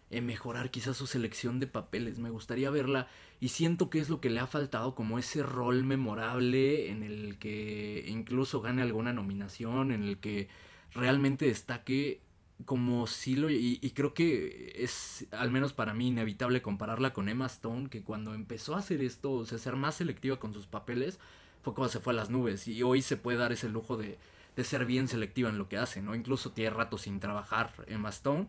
eh, 0.09 0.21
mejorar 0.21 0.71
quizás 0.71 0.97
su 0.97 1.07
selección 1.07 1.59
de 1.59 1.67
papeles. 1.67 2.19
Me 2.19 2.29
gustaría 2.29 2.69
verla 2.69 3.07
y 3.39 3.49
siento 3.49 3.89
que 3.89 3.99
es 3.99 4.09
lo 4.09 4.21
que 4.21 4.29
le 4.29 4.39
ha 4.39 4.47
faltado 4.47 4.95
como 4.95 5.19
ese 5.19 5.43
rol 5.43 5.83
memorable 5.83 6.89
en 6.89 7.03
el 7.03 7.37
que 7.39 8.05
incluso 8.07 8.61
gane 8.61 8.81
alguna 8.81 9.13
nominación, 9.13 9.91
en 9.91 10.03
el 10.03 10.19
que 10.19 10.47
realmente 10.93 11.45
destaque 11.45 12.21
como 12.65 13.05
si 13.07 13.35
lo... 13.35 13.49
Y, 13.49 13.79
y, 13.81 13.91
creo 13.91 14.13
que 14.13 14.73
es, 14.77 15.27
al 15.31 15.51
menos 15.51 15.73
para 15.73 15.93
mí, 15.93 16.07
inevitable 16.07 16.61
compararla 16.61 17.13
con 17.13 17.29
Emma 17.29 17.45
Stone, 17.45 17.89
que 17.89 18.01
cuando 18.01 18.33
empezó 18.33 18.75
a 18.75 18.79
hacer 18.79 19.01
esto, 19.01 19.31
o 19.33 19.45
sea, 19.45 19.57
ser 19.57 19.75
más 19.75 19.95
selectiva 19.95 20.39
con 20.39 20.53
sus 20.53 20.65
papeles, 20.65 21.19
fue 21.61 21.73
cuando 21.73 21.91
se 21.91 21.99
fue 21.99 22.13
a 22.13 22.15
las 22.15 22.29
nubes. 22.29 22.67
Y 22.67 22.81
hoy 22.83 23.01
se 23.01 23.17
puede 23.17 23.37
dar 23.37 23.51
ese 23.51 23.69
lujo 23.69 23.97
de, 23.97 24.17
de 24.55 24.63
ser 24.63 24.85
bien 24.85 25.07
selectiva 25.07 25.49
en 25.49 25.57
lo 25.57 25.69
que 25.69 25.77
hace, 25.77 26.01
¿no? 26.01 26.15
Incluso 26.15 26.51
tiene 26.51 26.71
rato 26.71 26.97
sin 26.97 27.19
trabajar 27.19 27.73
Emma 27.87 28.09
Stone. 28.09 28.47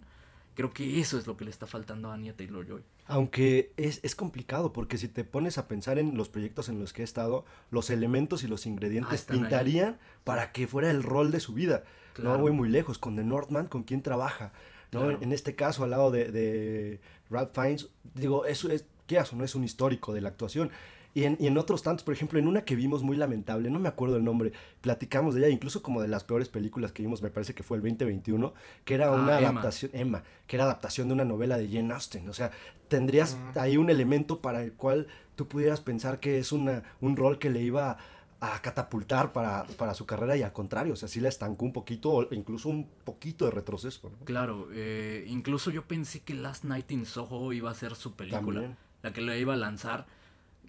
Creo 0.58 0.72
que 0.72 0.98
eso 0.98 1.16
es 1.16 1.28
lo 1.28 1.36
que 1.36 1.44
le 1.44 1.52
está 1.52 1.68
faltando 1.68 2.10
a 2.10 2.14
Anya 2.14 2.36
Taylor-Joy. 2.36 2.82
Aunque 3.06 3.72
es, 3.76 4.00
es, 4.02 4.16
complicado, 4.16 4.72
porque 4.72 4.98
si 4.98 5.06
te 5.06 5.22
pones 5.22 5.56
a 5.56 5.68
pensar 5.68 6.00
en 6.00 6.16
los 6.16 6.28
proyectos 6.28 6.68
en 6.68 6.80
los 6.80 6.92
que 6.92 7.02
he 7.02 7.04
estado, 7.04 7.44
los 7.70 7.90
elementos 7.90 8.42
y 8.42 8.48
los 8.48 8.66
ingredientes 8.66 9.24
ah, 9.28 9.32
pintarían 9.34 9.90
ahí. 9.90 9.98
para 10.24 10.50
que 10.50 10.66
fuera 10.66 10.90
el 10.90 11.04
rol 11.04 11.30
de 11.30 11.38
su 11.38 11.54
vida. 11.54 11.84
Claro. 12.12 12.38
No 12.38 12.42
voy 12.42 12.50
muy 12.50 12.68
lejos, 12.68 12.98
con 12.98 13.14
The 13.14 13.22
Northman, 13.22 13.68
con 13.68 13.84
quién 13.84 14.02
trabaja. 14.02 14.52
¿no? 14.90 15.02
Claro. 15.02 15.18
En 15.20 15.30
este 15.30 15.54
caso, 15.54 15.84
al 15.84 15.90
lado 15.90 16.10
de, 16.10 16.32
de 16.32 17.00
Ralph 17.30 17.54
Fiennes, 17.54 17.90
digo, 18.14 18.44
eso 18.44 18.68
es, 18.68 18.84
¿qué 19.06 19.20
hace? 19.20 19.36
No 19.36 19.44
es 19.44 19.54
un 19.54 19.62
histórico 19.62 20.12
de 20.12 20.22
la 20.22 20.30
actuación. 20.30 20.72
Y 21.18 21.24
en, 21.24 21.36
y 21.40 21.48
en, 21.48 21.58
otros 21.58 21.82
tantos, 21.82 22.04
por 22.04 22.14
ejemplo, 22.14 22.38
en 22.38 22.46
una 22.46 22.62
que 22.62 22.76
vimos 22.76 23.02
muy 23.02 23.16
lamentable, 23.16 23.70
no 23.70 23.80
me 23.80 23.88
acuerdo 23.88 24.18
el 24.18 24.24
nombre, 24.24 24.52
platicamos 24.80 25.34
de 25.34 25.40
ella, 25.40 25.48
incluso 25.48 25.82
como 25.82 26.00
de 26.00 26.06
las 26.06 26.22
peores 26.22 26.48
películas 26.48 26.92
que 26.92 27.02
vimos, 27.02 27.22
me 27.22 27.28
parece 27.28 27.54
que 27.54 27.64
fue 27.64 27.76
el 27.76 27.82
2021, 27.82 28.54
que 28.84 28.94
era 28.94 29.10
una 29.10 29.34
ah, 29.34 29.38
adaptación, 29.38 29.90
Emma. 29.94 30.18
Emma, 30.18 30.22
que 30.46 30.54
era 30.54 30.64
adaptación 30.64 31.08
de 31.08 31.14
una 31.14 31.24
novela 31.24 31.58
de 31.58 31.66
Jane 31.66 31.92
Austen. 31.92 32.28
O 32.28 32.32
sea, 32.32 32.52
tendrías 32.86 33.36
ahí 33.56 33.76
un 33.76 33.90
elemento 33.90 34.40
para 34.40 34.62
el 34.62 34.74
cual 34.74 35.08
tú 35.34 35.48
pudieras 35.48 35.80
pensar 35.80 36.20
que 36.20 36.38
es 36.38 36.52
una, 36.52 36.84
un 37.00 37.16
rol 37.16 37.40
que 37.40 37.50
le 37.50 37.62
iba 37.62 37.98
a 38.38 38.62
catapultar 38.62 39.32
para, 39.32 39.64
para 39.76 39.94
su 39.94 40.06
carrera 40.06 40.36
y 40.36 40.42
al 40.42 40.52
contrario, 40.52 40.92
o 40.92 40.96
sea, 40.96 41.08
sí 41.08 41.18
la 41.18 41.30
estancó 41.30 41.64
un 41.64 41.72
poquito, 41.72 42.12
o 42.12 42.32
incluso 42.32 42.68
un 42.68 42.88
poquito 43.02 43.44
de 43.44 43.50
retroceso. 43.50 44.08
¿no? 44.08 44.24
Claro, 44.24 44.68
eh, 44.72 45.24
incluso 45.26 45.72
yo 45.72 45.82
pensé 45.82 46.20
que 46.20 46.34
Last 46.34 46.62
Night 46.62 46.92
in 46.92 47.06
Soho 47.06 47.52
iba 47.52 47.72
a 47.72 47.74
ser 47.74 47.96
su 47.96 48.14
película, 48.14 48.60
También. 48.60 48.76
la 49.02 49.12
que 49.12 49.20
le 49.20 49.40
iba 49.40 49.54
a 49.54 49.56
lanzar 49.56 50.06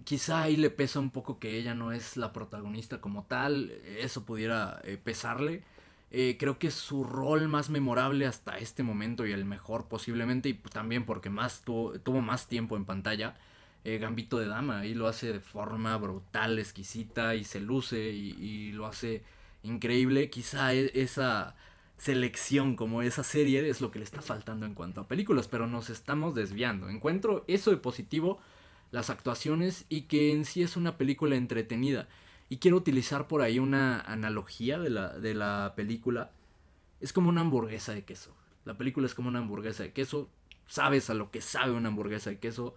quizá 0.04 0.42
ahí 0.42 0.56
le 0.56 0.70
pesa 0.70 1.00
un 1.00 1.10
poco 1.10 1.38
que 1.38 1.56
ella 1.58 1.74
no 1.74 1.92
es 1.92 2.16
la 2.16 2.32
protagonista 2.32 3.00
como 3.00 3.24
tal, 3.24 3.70
eso 3.98 4.24
pudiera 4.24 4.80
eh, 4.84 4.98
pesarle. 5.02 5.62
Eh, 6.10 6.36
creo 6.38 6.58
que 6.58 6.70
su 6.72 7.04
rol 7.04 7.48
más 7.48 7.70
memorable 7.70 8.26
hasta 8.26 8.58
este 8.58 8.82
momento 8.82 9.26
y 9.26 9.32
el 9.32 9.44
mejor 9.44 9.86
posiblemente, 9.88 10.48
y 10.48 10.54
también 10.54 11.04
porque 11.06 11.30
más 11.30 11.62
tuvo, 11.62 12.20
más 12.20 12.48
tiempo 12.48 12.76
en 12.76 12.84
pantalla, 12.84 13.36
eh, 13.84 13.98
Gambito 13.98 14.38
de 14.38 14.46
Dama, 14.46 14.80
ahí 14.80 14.94
lo 14.94 15.06
hace 15.06 15.32
de 15.32 15.40
forma 15.40 15.96
brutal, 15.96 16.58
exquisita 16.58 17.34
y 17.36 17.44
se 17.44 17.60
luce 17.60 18.10
y, 18.10 18.30
y 18.32 18.72
lo 18.72 18.86
hace 18.86 19.22
increíble. 19.62 20.30
Quizá 20.30 20.74
e, 20.74 20.90
esa 20.94 21.54
selección 21.96 22.76
como 22.76 23.02
esa 23.02 23.22
serie 23.22 23.68
es 23.68 23.80
lo 23.80 23.90
que 23.90 23.98
le 23.98 24.04
está 24.04 24.22
faltando 24.22 24.66
en 24.66 24.74
cuanto 24.74 25.02
a 25.02 25.08
películas, 25.08 25.48
pero 25.48 25.66
nos 25.66 25.90
estamos 25.90 26.34
desviando. 26.34 26.88
Encuentro 26.88 27.44
eso 27.46 27.70
de 27.70 27.76
positivo 27.76 28.40
las 28.90 29.10
actuaciones 29.10 29.84
y 29.88 30.02
que 30.02 30.32
en 30.32 30.44
sí 30.44 30.62
es 30.62 30.76
una 30.76 30.96
película 30.96 31.36
entretenida. 31.36 32.08
Y 32.48 32.56
quiero 32.58 32.76
utilizar 32.76 33.28
por 33.28 33.42
ahí 33.42 33.58
una 33.58 34.00
analogía 34.00 34.78
de 34.78 34.90
la, 34.90 35.18
de 35.18 35.34
la 35.34 35.74
película. 35.76 36.32
Es 37.00 37.12
como 37.12 37.28
una 37.28 37.42
hamburguesa 37.42 37.92
de 37.92 38.04
queso. 38.04 38.34
La 38.64 38.76
película 38.76 39.06
es 39.06 39.14
como 39.14 39.28
una 39.28 39.38
hamburguesa 39.38 39.84
de 39.84 39.92
queso. 39.92 40.28
Sabes 40.66 41.10
a 41.10 41.14
lo 41.14 41.30
que 41.30 41.40
sabe 41.40 41.72
una 41.72 41.88
hamburguesa 41.88 42.30
de 42.30 42.38
queso. 42.38 42.74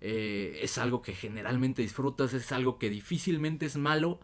Eh, 0.00 0.60
es 0.62 0.78
algo 0.78 1.02
que 1.02 1.14
generalmente 1.14 1.82
disfrutas. 1.82 2.32
Es 2.34 2.52
algo 2.52 2.78
que 2.78 2.88
difícilmente 2.88 3.66
es 3.66 3.76
malo. 3.76 4.20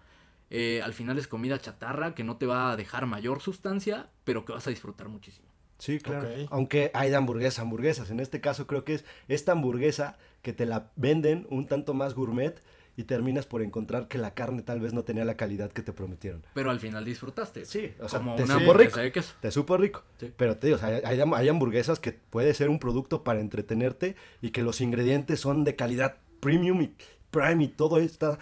Eh, 0.51 0.83
al 0.83 0.93
final 0.93 1.19
es 1.19 1.27
comida 1.27 1.59
chatarra 1.59 2.15
que 2.15 2.25
no 2.25 2.37
te 2.37 2.47
va 2.47 2.71
a 2.71 2.77
dejar 2.77 3.07
mayor 3.07 3.41
sustancia, 3.41 4.11
pero 4.25 4.45
que 4.45 4.53
vas 4.53 4.67
a 4.67 4.71
disfrutar 4.71 5.09
muchísimo. 5.09 5.52
Sí, 5.83 5.99
claro. 5.99 6.29
Okay. 6.29 6.47
Aunque 6.53 6.93
hay 6.95 7.11
de 7.11 7.17
hamburguesas, 7.17 7.59
hamburguesas. 7.59 8.09
En 8.13 8.21
este 8.21 8.41
caso 8.41 8.69
creo 8.69 8.85
que 8.85 8.95
es 8.95 9.05
esta 9.27 9.51
hamburguesa 9.51 10.17
que 10.41 10.53
te 10.53 10.65
la 10.65 10.93
venden 10.95 11.45
un 11.51 11.67
tanto 11.67 11.93
más 11.93 12.15
gourmet 12.15 12.63
y 12.97 13.03
terminas 13.03 13.47
por 13.47 13.63
encontrar 13.63 14.07
que 14.07 14.17
la 14.17 14.33
carne 14.33 14.63
tal 14.63 14.79
vez 14.79 14.93
no 14.93 15.03
tenía 15.03 15.25
la 15.25 15.37
calidad 15.37 15.73
que 15.73 15.83
te 15.83 15.93
prometieron. 15.93 16.47
Pero 16.55 16.71
al 16.71 16.79
final 16.79 17.05
disfrutaste. 17.05 17.65
Sí, 17.65 17.93
o 17.99 18.09
sea, 18.09 18.21
como 18.21 18.37
te 18.37 18.45
una 18.45 18.61
supo 18.61 18.75
rico. 18.75 19.01
De 19.01 19.11
queso. 19.11 19.35
Te 19.41 19.51
supo 19.51 19.77
rico. 19.77 20.05
Sí. 20.21 20.33
Pero 20.37 20.57
te 20.57 20.69
digo, 20.69 20.77
o 20.77 20.79
sea, 20.79 21.01
hay, 21.05 21.21
hay, 21.21 21.49
hamburguesas 21.49 21.99
que 21.99 22.13
puede 22.13 22.55
ser 22.55 22.69
un 22.69 22.79
producto 22.79 23.25
para 23.25 23.41
entretenerte 23.41 24.15
y 24.41 24.51
que 24.51 24.63
los 24.63 24.81
ingredientes 24.81 25.41
son 25.41 25.65
de 25.65 25.75
calidad 25.75 26.19
premium 26.39 26.81
y 26.81 26.95
prime 27.33 27.65
y 27.65 27.69
todo 27.69 27.99
está 27.99 28.39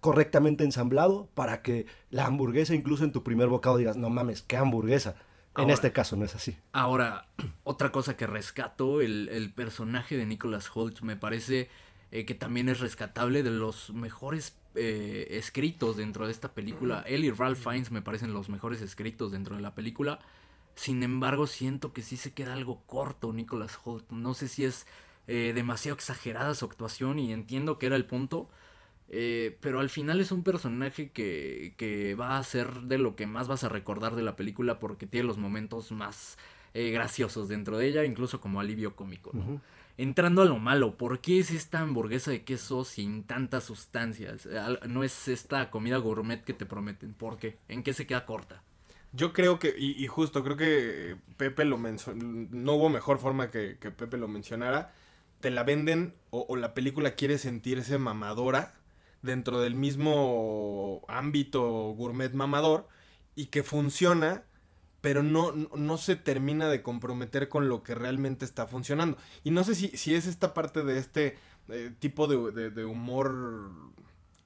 correctamente 0.00 0.62
ensamblado 0.64 1.30
para 1.32 1.62
que 1.62 1.86
la 2.10 2.26
hamburguesa 2.26 2.74
incluso 2.74 3.04
en 3.04 3.12
tu 3.12 3.22
primer 3.22 3.48
bocado 3.48 3.78
digas, 3.78 3.96
no 3.96 4.10
mames, 4.10 4.42
qué 4.42 4.58
hamburguesa. 4.58 5.16
Ahora, 5.54 5.64
en 5.64 5.74
este 5.74 5.92
caso 5.92 6.16
no 6.16 6.24
es 6.24 6.34
así. 6.34 6.56
Ahora, 6.72 7.26
otra 7.64 7.92
cosa 7.92 8.16
que 8.16 8.26
rescato, 8.26 9.00
el, 9.00 9.28
el 9.28 9.52
personaje 9.52 10.16
de 10.16 10.26
Nicholas 10.26 10.70
Holt 10.74 11.00
me 11.00 11.16
parece 11.16 11.68
eh, 12.12 12.26
que 12.26 12.34
también 12.34 12.68
es 12.68 12.78
rescatable 12.78 13.42
de 13.42 13.50
los 13.50 13.90
mejores 13.90 14.54
eh, 14.74 15.28
escritos 15.30 15.96
dentro 15.96 16.26
de 16.26 16.32
esta 16.32 16.52
película. 16.52 17.02
Él 17.06 17.24
y 17.24 17.30
Ralph 17.30 17.58
Fiennes 17.58 17.90
me 17.90 18.02
parecen 18.02 18.34
los 18.34 18.50
mejores 18.50 18.82
escritos 18.82 19.32
dentro 19.32 19.56
de 19.56 19.62
la 19.62 19.74
película. 19.74 20.18
Sin 20.74 21.02
embargo, 21.02 21.46
siento 21.46 21.94
que 21.94 22.02
sí 22.02 22.18
se 22.18 22.34
queda 22.34 22.52
algo 22.52 22.82
corto 22.86 23.32
Nicholas 23.32 23.78
Holt. 23.82 24.10
No 24.10 24.34
sé 24.34 24.48
si 24.48 24.66
es 24.66 24.86
eh, 25.26 25.52
demasiado 25.54 25.94
exagerada 25.94 26.54
su 26.54 26.66
actuación 26.66 27.18
y 27.18 27.32
entiendo 27.32 27.78
que 27.78 27.86
era 27.86 27.96
el 27.96 28.04
punto. 28.04 28.50
Eh, 29.14 29.58
pero 29.60 29.80
al 29.80 29.90
final 29.90 30.20
es 30.20 30.32
un 30.32 30.42
personaje 30.42 31.10
que, 31.10 31.74
que, 31.76 32.14
va 32.14 32.38
a 32.38 32.42
ser 32.42 32.72
de 32.84 32.96
lo 32.96 33.14
que 33.14 33.26
más 33.26 33.46
vas 33.46 33.62
a 33.62 33.68
recordar 33.68 34.16
de 34.16 34.22
la 34.22 34.36
película 34.36 34.78
porque 34.78 35.06
tiene 35.06 35.26
los 35.26 35.36
momentos 35.36 35.92
más 35.92 36.38
eh, 36.72 36.90
graciosos 36.92 37.46
dentro 37.46 37.76
de 37.76 37.88
ella, 37.88 38.04
incluso 38.04 38.40
como 38.40 38.58
alivio 38.58 38.96
cómico. 38.96 39.30
¿no? 39.34 39.40
Uh 39.40 39.44
-huh. 39.56 39.60
entrando 39.98 40.40
a 40.40 40.46
lo 40.46 40.58
malo, 40.58 40.96
¿por 40.96 41.20
qué 41.20 41.40
es 41.40 41.50
esta 41.50 41.80
hamburguesa 41.80 42.30
de 42.30 42.42
queso 42.42 42.86
sin 42.86 43.24
tantas 43.24 43.64
sustancias? 43.64 44.48
No 44.88 45.04
es 45.04 45.28
esta 45.28 45.70
comida 45.70 45.98
gourmet 45.98 46.42
que 46.42 46.54
te 46.54 46.64
prometen. 46.64 47.12
¿Por 47.12 47.36
qué? 47.36 47.58
¿En 47.68 47.82
qué 47.82 47.92
se 47.92 48.06
queda 48.06 48.24
corta? 48.24 48.62
Yo 49.12 49.34
creo 49.34 49.58
que, 49.58 49.74
y, 49.76 50.06
justo 50.06 50.42
creo 50.42 50.56
que 50.56 51.16
Pepe 51.36 51.66
lo 51.66 51.76
mencionó, 51.76 52.48
no 52.50 52.72
hubo 52.72 52.88
mejor 52.88 53.18
forma 53.18 53.50
que, 53.50 53.76
que, 53.78 53.90
Pepe 53.90 54.16
lo 54.16 54.26
mencionara. 54.26 54.94
Te 55.40 55.50
la 55.50 55.64
venden 55.64 56.14
o, 56.30 56.46
o 56.48 56.56
la 56.56 56.72
película 56.72 57.10
quiere 57.10 57.36
sentirse 57.36 57.98
mamadora 57.98 58.72
dentro 59.22 59.60
del 59.60 59.74
mismo 59.74 61.02
ámbito 61.08 61.62
gourmet 61.94 62.32
mamador 62.32 62.88
y 63.34 63.46
que 63.46 63.62
funciona 63.62 64.44
pero 65.02 65.24
no, 65.24 65.52
no 65.52 65.98
se 65.98 66.16
termina 66.16 66.68
de 66.68 66.80
comprometer 66.80 67.48
con 67.48 67.68
lo 67.68 67.82
que 67.82 67.94
realmente 67.94 68.44
está 68.44 68.68
funcionando. 68.68 69.18
Y 69.42 69.50
no 69.50 69.64
sé 69.64 69.74
si, 69.74 69.88
si 69.88 70.14
es 70.14 70.26
esta 70.26 70.54
parte 70.54 70.84
de 70.84 70.96
este 70.96 71.36
eh, 71.68 71.92
tipo 71.98 72.28
de, 72.28 72.84
humor 72.84 73.72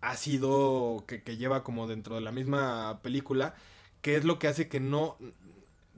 ácido 0.01 1.05
que, 1.07 1.23
que, 1.23 1.37
lleva 1.37 1.63
como 1.63 1.87
dentro 1.87 2.15
de 2.15 2.23
la 2.23 2.33
misma 2.33 3.01
película, 3.03 3.55
que 4.01 4.17
es 4.17 4.25
lo 4.25 4.39
que 4.39 4.49
hace 4.49 4.67
que 4.69 4.81
no 4.81 5.19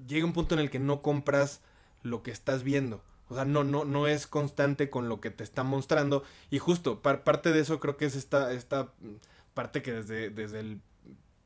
llegue 0.07 0.25
un 0.25 0.33
punto 0.33 0.57
en 0.57 0.61
el 0.61 0.71
que 0.71 0.81
no 0.81 1.03
compras 1.03 1.61
lo 2.03 2.25
que 2.25 2.33
estás 2.33 2.65
viendo. 2.65 3.01
O 3.29 3.35
sea, 3.35 3.45
no, 3.45 3.65
no, 3.65 3.85
no 3.85 4.07
es 4.07 4.27
constante 4.27 4.91
con 4.91 5.09
lo 5.09 5.21
que 5.21 5.31
te 5.31 5.45
está 5.45 5.63
mostrando. 5.63 6.25
Y 6.51 6.59
justo, 6.59 7.03
parte 7.03 7.53
de 7.53 7.61
eso 7.61 7.81
creo 7.81 7.97
que 7.97 8.07
es 8.07 8.17
esta, 8.17 8.53
esta 8.53 8.93
parte 9.55 9.83
que 9.83 9.93
desde, 9.93 10.31
desde 10.31 10.61
el 10.61 10.81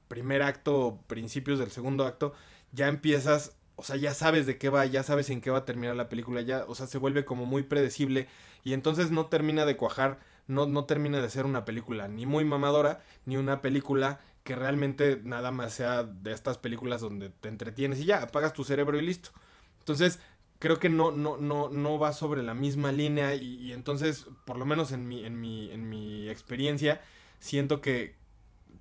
primer 0.09 0.43
acto, 0.43 1.01
principios 1.07 1.59
del 1.59 1.71
segundo 1.71 2.05
acto, 2.05 2.35
ya 2.73 2.89
empiezas, 2.89 3.57
o 3.77 3.83
sea, 3.83 3.97
ya 3.97 4.15
sabes 4.15 4.47
de 4.47 4.59
qué 4.59 4.69
va, 4.69 4.85
ya 4.87 5.03
sabes 5.03 5.31
en 5.31 5.41
qué 5.41 5.51
va 5.51 5.59
a 5.59 5.65
terminar 5.65 5.97
la 5.97 6.09
película, 6.09 6.43
ya, 6.43 6.65
o 6.69 6.75
sea, 6.75 6.87
se 6.87 6.99
vuelve 6.99 7.25
como 7.25 7.47
muy 7.47 7.63
predecible 7.63 8.29
y 8.63 8.75
entonces 8.75 9.11
no 9.11 9.27
termina 9.27 9.65
de 9.65 9.77
cuajar, 9.77 10.21
no, 10.47 10.67
no 10.67 10.85
termina 10.85 11.21
de 11.23 11.31
ser 11.31 11.47
una 11.47 11.65
película 11.65 12.09
ni 12.09 12.27
muy 12.27 12.45
mamadora, 12.45 13.03
ni 13.25 13.39
una 13.39 13.63
película 13.63 14.21
que 14.45 14.57
realmente 14.57 15.21
nada 15.25 15.51
más 15.51 15.73
sea 15.73 16.03
de 16.03 16.33
estas 16.33 16.59
películas 16.59 17.01
donde 17.01 17.31
te 17.31 17.49
entretienes 17.49 18.01
y 18.01 18.05
ya, 18.05 18.23
apagas 18.23 18.53
tu 18.53 18.65
cerebro 18.65 18.99
y 18.99 19.03
listo. 19.03 19.31
Entonces, 19.79 20.21
creo 20.63 20.79
que 20.79 20.89
no, 20.89 21.11
no, 21.11 21.39
no, 21.39 21.71
no 21.71 21.99
va 21.99 22.13
sobre 22.13 22.41
la 22.45 22.55
misma 22.55 22.93
línea 22.93 23.35
y, 23.35 23.73
entonces, 23.73 24.27
por 24.45 24.59
lo 24.59 24.65
menos 24.65 24.93
en 24.93 25.09
mi, 25.09 25.27
en 25.27 25.41
mi, 25.41 25.73
en 25.73 25.89
mi 25.89 26.29
experiencia, 26.29 27.01
siento 27.41 27.81
que, 27.81 28.15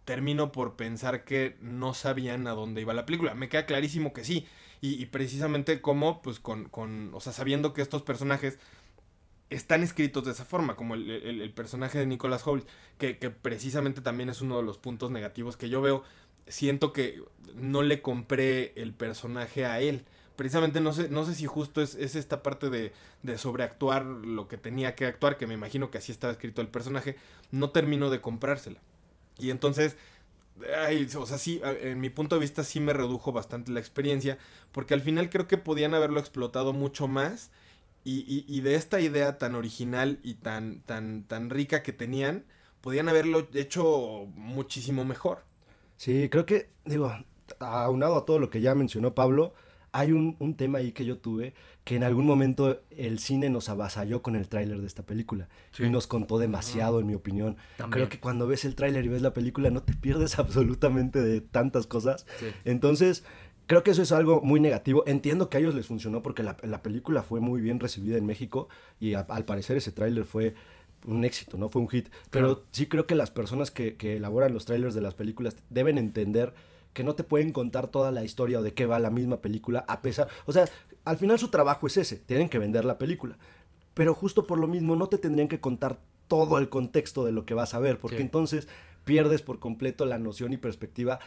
termino 0.05 0.51
por 0.51 0.75
pensar 0.75 1.23
que 1.23 1.57
no 1.59 1.95
sabían 1.95 2.45
a 2.45 2.51
dónde 2.51 2.81
iba 2.81 2.93
la 2.93 3.07
película. 3.07 3.33
Me 3.33 3.49
queda 3.49 3.65
clarísimo 3.65 4.13
que 4.13 4.23
sí. 4.23 4.45
Y, 4.79 5.07
precisamente 5.07 5.81
como, 5.81 6.21
pues 6.21 6.39
con, 6.39 6.69
con, 6.69 7.11
o 7.15 7.19
sea, 7.19 7.33
sabiendo 7.33 7.73
que 7.73 7.81
estos 7.81 8.03
personajes 8.03 8.59
están 9.49 9.81
escritos 9.81 10.25
de 10.25 10.31
esa 10.33 10.45
forma, 10.45 10.75
como 10.75 10.93
el, 10.93 11.51
personaje 11.55 11.97
de 11.97 12.05
Nicholas 12.05 12.45
Holt, 12.45 12.67
que, 12.99 13.17
que, 13.17 13.31
precisamente 13.31 14.01
también 14.01 14.29
es 14.29 14.41
uno 14.41 14.57
de 14.57 14.63
los 14.63 14.77
puntos 14.77 15.09
negativos 15.09 15.57
que 15.57 15.69
yo 15.69 15.81
veo. 15.81 16.03
Siento 16.45 16.93
que 16.93 17.23
no 17.55 17.81
le 17.81 18.03
compré 18.03 18.73
el 18.75 18.93
personaje 18.93 19.65
a 19.65 19.79
él. 19.81 20.05
Precisamente 20.41 20.81
no 20.81 20.91
sé, 20.91 21.07
no 21.07 21.23
sé 21.23 21.35
si 21.35 21.45
justo 21.45 21.83
es, 21.83 21.93
es 21.93 22.15
esta 22.15 22.41
parte 22.41 22.71
de, 22.71 22.93
de, 23.21 23.37
sobreactuar 23.37 24.03
lo 24.03 24.47
que 24.47 24.57
tenía 24.57 24.95
que 24.95 25.05
actuar, 25.05 25.37
que 25.37 25.45
me 25.45 25.53
imagino 25.53 25.91
que 25.91 25.99
así 25.99 26.11
estaba 26.11 26.33
escrito 26.33 26.61
el 26.61 26.67
personaje, 26.67 27.15
no 27.51 27.69
termino 27.69 28.09
de 28.09 28.21
comprársela. 28.21 28.79
Y 29.37 29.51
entonces, 29.51 29.97
ay, 30.83 31.07
o 31.15 31.27
sea, 31.27 31.37
sí, 31.37 31.61
en 31.63 31.99
mi 31.99 32.09
punto 32.09 32.37
de 32.37 32.41
vista 32.41 32.63
sí 32.63 32.79
me 32.79 32.91
redujo 32.91 33.31
bastante 33.31 33.71
la 33.71 33.79
experiencia, 33.79 34.39
porque 34.71 34.95
al 34.95 35.01
final 35.01 35.29
creo 35.29 35.47
que 35.47 35.59
podían 35.59 35.93
haberlo 35.93 36.19
explotado 36.19 36.73
mucho 36.73 37.07
más. 37.07 37.51
Y, 38.03 38.43
y, 38.47 38.61
de 38.61 38.73
esta 38.73 38.99
idea 38.99 39.37
tan 39.37 39.53
original 39.53 40.17
y 40.23 40.33
tan, 40.33 40.81
tan, 40.87 41.21
tan 41.25 41.51
rica 41.51 41.83
que 41.83 41.93
tenían, 41.93 42.45
podían 42.81 43.09
haberlo 43.09 43.47
hecho 43.53 44.25
muchísimo 44.33 45.05
mejor. 45.05 45.43
Sí, 45.97 46.29
creo 46.29 46.47
que, 46.47 46.71
digo, 46.83 47.13
aunado 47.59 48.15
a 48.15 48.25
todo 48.25 48.39
lo 48.39 48.49
que 48.49 48.59
ya 48.59 48.73
mencionó 48.73 49.13
Pablo, 49.13 49.53
hay 49.93 50.11
un, 50.11 50.35
un, 50.39 50.55
tema 50.55 50.79
ahí 50.79 50.91
que 50.91 51.05
yo 51.05 51.17
tuve 51.17 51.53
que 51.83 51.95
en 51.95 52.03
algún 52.03 52.25
momento 52.25 52.81
el 52.91 53.19
cine 53.19 53.49
nos 53.49 53.69
avasalló 53.69 54.21
con 54.21 54.35
el 54.35 54.47
tráiler 54.47 54.79
de 54.79 54.87
esta 54.87 55.03
película 55.03 55.49
y 55.79 55.89
nos 55.89 56.07
contó 56.07 56.37
demasiado, 56.37 56.99
en 56.99 57.07
mi 57.07 57.15
opinión. 57.15 57.57
Creo 57.89 58.07
que 58.07 58.19
cuando 58.19 58.47
ves 58.47 58.65
el 58.65 58.75
tráiler 58.75 59.05
y 59.05 59.09
ves 59.09 59.21
la 59.21 59.33
película 59.33 59.69
no 59.69 59.83
te 59.83 59.93
pierdes 59.93 60.39
absolutamente 60.39 61.21
de 61.21 61.41
tantas 61.41 61.87
cosas. 61.87 62.25
Entonces, 62.65 63.23
creo 63.67 63.83
que 63.83 63.91
eso 63.91 64.01
es 64.01 64.11
algo 64.11 64.41
muy 64.41 64.59
negativo. 64.59 65.03
Entiendo 65.07 65.49
que 65.49 65.57
a 65.57 65.59
ellos 65.59 65.75
les 65.75 65.87
funcionó 65.87 66.21
porque 66.21 66.43
la, 66.43 66.57
la 66.61 66.83
película 66.83 67.23
fue 67.23 67.39
muy 67.39 67.61
bien 67.61 67.79
recibida 67.79 68.17
en 68.17 68.25
México 68.25 68.69
y 68.99 69.15
al 69.15 69.45
parecer 69.45 69.77
ese 69.77 69.91
tráiler 69.91 70.25
fue 70.25 70.53
un 71.05 71.25
éxito, 71.25 71.57
¿no? 71.57 71.69
Fue 71.69 71.81
un 71.81 71.89
hit. 71.89 72.09
Pero 72.29 72.63
sí 72.71 72.85
creo 72.85 73.07
que 73.07 73.15
las 73.15 73.31
personas 73.31 73.71
que, 73.71 73.95
que 73.95 74.17
elaboran 74.17 74.53
los 74.53 74.65
trailers 74.65 74.93
de 74.93 75.01
las 75.01 75.15
películas 75.15 75.57
deben 75.69 75.97
entender 75.97 76.53
que 76.93 77.03
no 77.03 77.15
te 77.15 77.23
pueden 77.23 77.51
contar 77.51 77.87
toda 77.87 78.11
la 78.11 78.23
historia 78.23 78.59
o 78.59 78.63
de 78.63 78.73
qué 78.73 78.85
va 78.85 78.99
la 78.99 79.09
misma 79.09 79.41
película, 79.41 79.85
a 79.87 80.01
pesar, 80.01 80.27
o 80.45 80.51
sea, 80.51 80.65
al 81.05 81.17
final 81.17 81.39
su 81.39 81.49
trabajo 81.49 81.87
es 81.87 81.97
ese, 81.97 82.17
tienen 82.17 82.49
que 82.49 82.59
vender 82.59 82.85
la 82.85 82.97
película, 82.97 83.37
pero 83.93 84.13
justo 84.13 84.45
por 84.47 84.59
lo 84.59 84.67
mismo 84.67 84.95
no 84.95 85.07
te 85.07 85.17
tendrían 85.17 85.47
que 85.47 85.59
contar 85.59 85.99
todo 86.27 86.57
el 86.57 86.69
contexto 86.69 87.25
de 87.25 87.31
lo 87.31 87.45
que 87.45 87.53
vas 87.53 87.73
a 87.73 87.79
ver, 87.79 87.99
porque 87.99 88.21
entonces 88.21 88.67
pierdes 89.03 89.41
por 89.41 89.59
completo 89.59 90.05
la 90.05 90.17
noción 90.17 90.53
y 90.53 90.57
perspectiva. 90.57 91.19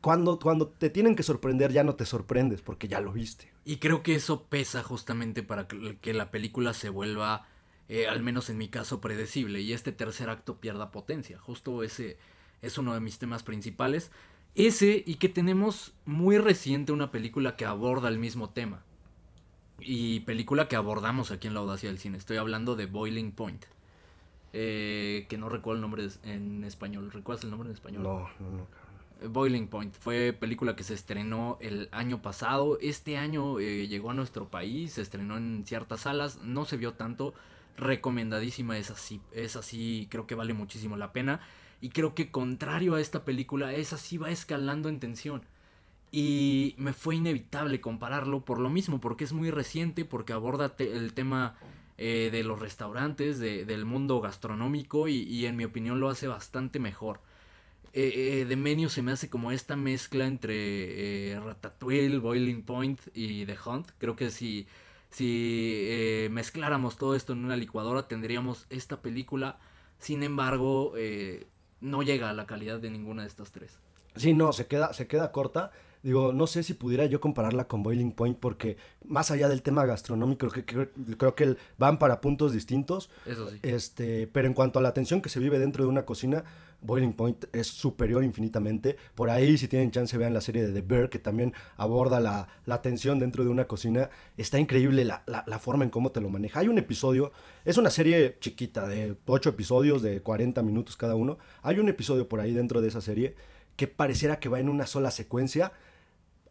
Cuando, 0.00 0.38
cuando 0.38 0.68
te 0.68 0.90
tienen 0.90 1.16
que 1.16 1.22
sorprender 1.22 1.72
ya 1.72 1.82
no 1.82 1.94
te 1.94 2.04
sorprendes 2.04 2.60
porque 2.60 2.88
ya 2.88 3.00
lo 3.00 3.12
viste. 3.12 3.50
Y 3.64 3.78
creo 3.78 4.02
que 4.02 4.14
eso 4.14 4.44
pesa 4.44 4.82
justamente 4.82 5.42
para 5.42 5.66
que 5.66 6.12
la 6.12 6.30
película 6.30 6.74
se 6.74 6.90
vuelva, 6.90 7.48
eh, 7.88 8.06
al 8.06 8.22
menos 8.22 8.50
en 8.50 8.58
mi 8.58 8.68
caso, 8.68 9.00
predecible 9.00 9.62
y 9.62 9.72
este 9.72 9.92
tercer 9.92 10.28
acto 10.28 10.60
pierda 10.60 10.90
potencia. 10.90 11.38
Justo 11.38 11.82
ese 11.82 12.18
es 12.60 12.76
uno 12.76 12.92
de 12.92 13.00
mis 13.00 13.18
temas 13.18 13.42
principales. 13.42 14.10
Ese 14.54 15.02
y 15.06 15.16
que 15.16 15.28
tenemos 15.28 15.92
muy 16.04 16.38
reciente 16.38 16.92
una 16.92 17.10
película 17.10 17.56
que 17.56 17.64
aborda 17.64 18.08
el 18.08 18.18
mismo 18.18 18.50
tema. 18.50 18.82
Y 19.80 20.20
película 20.20 20.68
que 20.68 20.76
abordamos 20.76 21.30
aquí 21.30 21.48
en 21.48 21.54
la 21.54 21.60
Audacia 21.60 21.88
del 21.88 21.98
Cine. 21.98 22.16
Estoy 22.16 22.36
hablando 22.36 22.76
de 22.76 22.86
Boiling 22.86 23.32
Point. 23.32 23.64
Eh, 24.52 25.26
que 25.28 25.36
no 25.36 25.48
recuerdo 25.48 25.78
el 25.78 25.80
nombre 25.82 26.08
en 26.22 26.62
español. 26.62 27.10
¿Recuerdas 27.10 27.44
el 27.44 27.50
nombre 27.50 27.68
en 27.68 27.74
español? 27.74 28.04
No, 28.04 28.28
no, 28.38 28.50
no. 28.50 28.84
Boiling 29.28 29.68
Point 29.68 29.94
fue 29.94 30.32
película 30.32 30.76
que 30.76 30.84
se 30.84 30.94
estrenó 30.94 31.58
el 31.60 31.88
año 31.90 32.22
pasado. 32.22 32.78
Este 32.80 33.16
año 33.16 33.58
eh, 33.58 33.88
llegó 33.88 34.10
a 34.10 34.14
nuestro 34.14 34.48
país, 34.48 34.92
se 34.92 35.02
estrenó 35.02 35.36
en 35.36 35.64
ciertas 35.66 36.02
salas, 36.02 36.40
no 36.42 36.64
se 36.64 36.76
vio 36.76 36.92
tanto. 36.92 37.34
Recomendadísima, 37.76 38.78
es 38.78 38.90
así, 38.90 39.20
es 39.32 39.56
así, 39.56 40.06
creo 40.10 40.26
que 40.26 40.34
vale 40.34 40.54
muchísimo 40.54 40.96
la 40.96 41.12
pena. 41.12 41.40
Y 41.80 41.90
creo 41.90 42.14
que 42.14 42.30
contrario 42.30 42.94
a 42.94 43.00
esta 43.00 43.24
película, 43.24 43.74
esa 43.74 43.98
sí 43.98 44.16
va 44.16 44.30
escalando 44.30 44.88
en 44.88 45.00
tensión. 45.00 45.42
Y 46.12 46.76
me 46.78 46.92
fue 46.92 47.16
inevitable 47.16 47.80
compararlo 47.80 48.44
por 48.44 48.60
lo 48.60 48.70
mismo, 48.70 49.00
porque 49.00 49.24
es 49.24 49.32
muy 49.32 49.50
reciente, 49.50 50.04
porque 50.04 50.32
aborda 50.32 50.72
el 50.78 51.12
tema 51.12 51.56
eh, 51.98 52.28
de 52.32 52.44
los 52.44 52.60
restaurantes, 52.60 53.38
del 53.40 53.84
mundo 53.84 54.20
gastronómico, 54.20 55.08
y, 55.08 55.44
en 55.46 55.56
mi 55.56 55.64
opinión 55.64 55.98
lo 56.00 56.08
hace 56.08 56.28
bastante 56.28 56.78
mejor. 56.78 57.20
Eh, 57.92 58.40
eh, 58.40 58.44
de 58.44 58.56
Menu 58.56 58.88
se 58.88 59.02
me 59.02 59.12
hace 59.12 59.28
como 59.28 59.52
esta 59.52 59.76
mezcla 59.76 60.26
entre 60.26 61.38
Ratatouille, 61.40 62.18
Boiling 62.18 62.62
Point 62.62 63.00
y 63.12 63.44
The 63.46 63.56
Hunt. 63.66 63.90
Creo 63.98 64.16
que 64.16 64.30
si, 64.30 64.66
si 65.14 66.28
mezcláramos 66.30 66.96
todo 66.96 67.14
esto 67.14 67.32
en 67.32 67.44
una 67.44 67.56
licuadora 67.56 68.08
tendríamos 68.08 68.66
esta 68.68 69.00
película. 69.00 69.58
Sin 69.98 70.22
embargo, 70.22 70.92
no 71.80 72.02
llega 72.02 72.30
a 72.30 72.32
la 72.34 72.46
calidad 72.46 72.80
de 72.80 72.90
ninguna 72.90 73.22
de 73.22 73.28
estas 73.28 73.52
tres. 73.52 73.78
Sí, 74.16 74.32
no, 74.32 74.52
se 74.52 74.66
queda, 74.66 74.92
se 74.92 75.06
queda 75.06 75.32
corta. 75.32 75.70
Digo, 76.02 76.34
no 76.34 76.46
sé 76.46 76.62
si 76.62 76.74
pudiera 76.74 77.06
yo 77.06 77.18
compararla 77.18 77.66
con 77.66 77.82
Boiling 77.82 78.12
Point 78.12 78.38
porque 78.38 78.76
más 79.06 79.30
allá 79.30 79.48
del 79.48 79.62
tema 79.62 79.86
gastronómico, 79.86 80.48
creo 80.48 80.66
que, 80.66 80.90
creo 81.16 81.34
que 81.34 81.56
van 81.78 81.98
para 81.98 82.20
puntos 82.20 82.52
distintos. 82.52 83.08
Eso 83.24 83.48
sí. 83.48 83.58
Este, 83.62 84.26
pero 84.26 84.46
en 84.46 84.52
cuanto 84.52 84.78
a 84.78 84.82
la 84.82 84.92
tensión 84.92 85.22
que 85.22 85.30
se 85.30 85.40
vive 85.40 85.58
dentro 85.58 85.82
de 85.82 85.88
una 85.88 86.04
cocina, 86.04 86.44
Boiling 86.84 87.14
Point 87.14 87.46
es 87.52 87.66
superior 87.66 88.22
infinitamente. 88.22 88.96
Por 89.14 89.30
ahí, 89.30 89.58
si 89.58 89.68
tienen 89.68 89.90
chance, 89.90 90.16
vean 90.16 90.34
la 90.34 90.40
serie 90.40 90.66
de 90.66 90.72
The 90.72 90.86
Bear, 90.86 91.08
que 91.08 91.18
también 91.18 91.54
aborda 91.76 92.20
la, 92.20 92.82
tensión 92.82 93.18
dentro 93.18 93.42
de 93.42 93.50
una 93.50 93.66
cocina. 93.66 94.10
Está 94.36 94.58
increíble 94.58 95.04
la, 95.04 95.22
la, 95.26 95.44
la, 95.46 95.58
forma 95.58 95.84
en 95.84 95.90
cómo 95.90 96.12
te 96.12 96.20
lo 96.20 96.28
maneja. 96.28 96.60
Hay 96.60 96.68
un 96.68 96.78
episodio, 96.78 97.32
es 97.64 97.78
una 97.78 97.90
serie 97.90 98.36
chiquita, 98.38 98.86
de 98.86 99.16
8 99.26 99.50
episodios, 99.50 100.02
de 100.02 100.20
40 100.20 100.62
minutos 100.62 100.96
cada 100.96 101.14
uno. 101.14 101.38
Hay 101.62 101.78
un 101.78 101.88
episodio 101.88 102.28
por 102.28 102.40
ahí 102.40 102.52
dentro 102.52 102.80
de 102.80 102.88
esa 102.88 103.00
serie 103.00 103.34
que 103.76 103.88
pareciera 103.88 104.38
que 104.38 104.48
va 104.48 104.60
en 104.60 104.68
una 104.68 104.86
sola 104.86 105.10
secuencia. 105.10 105.72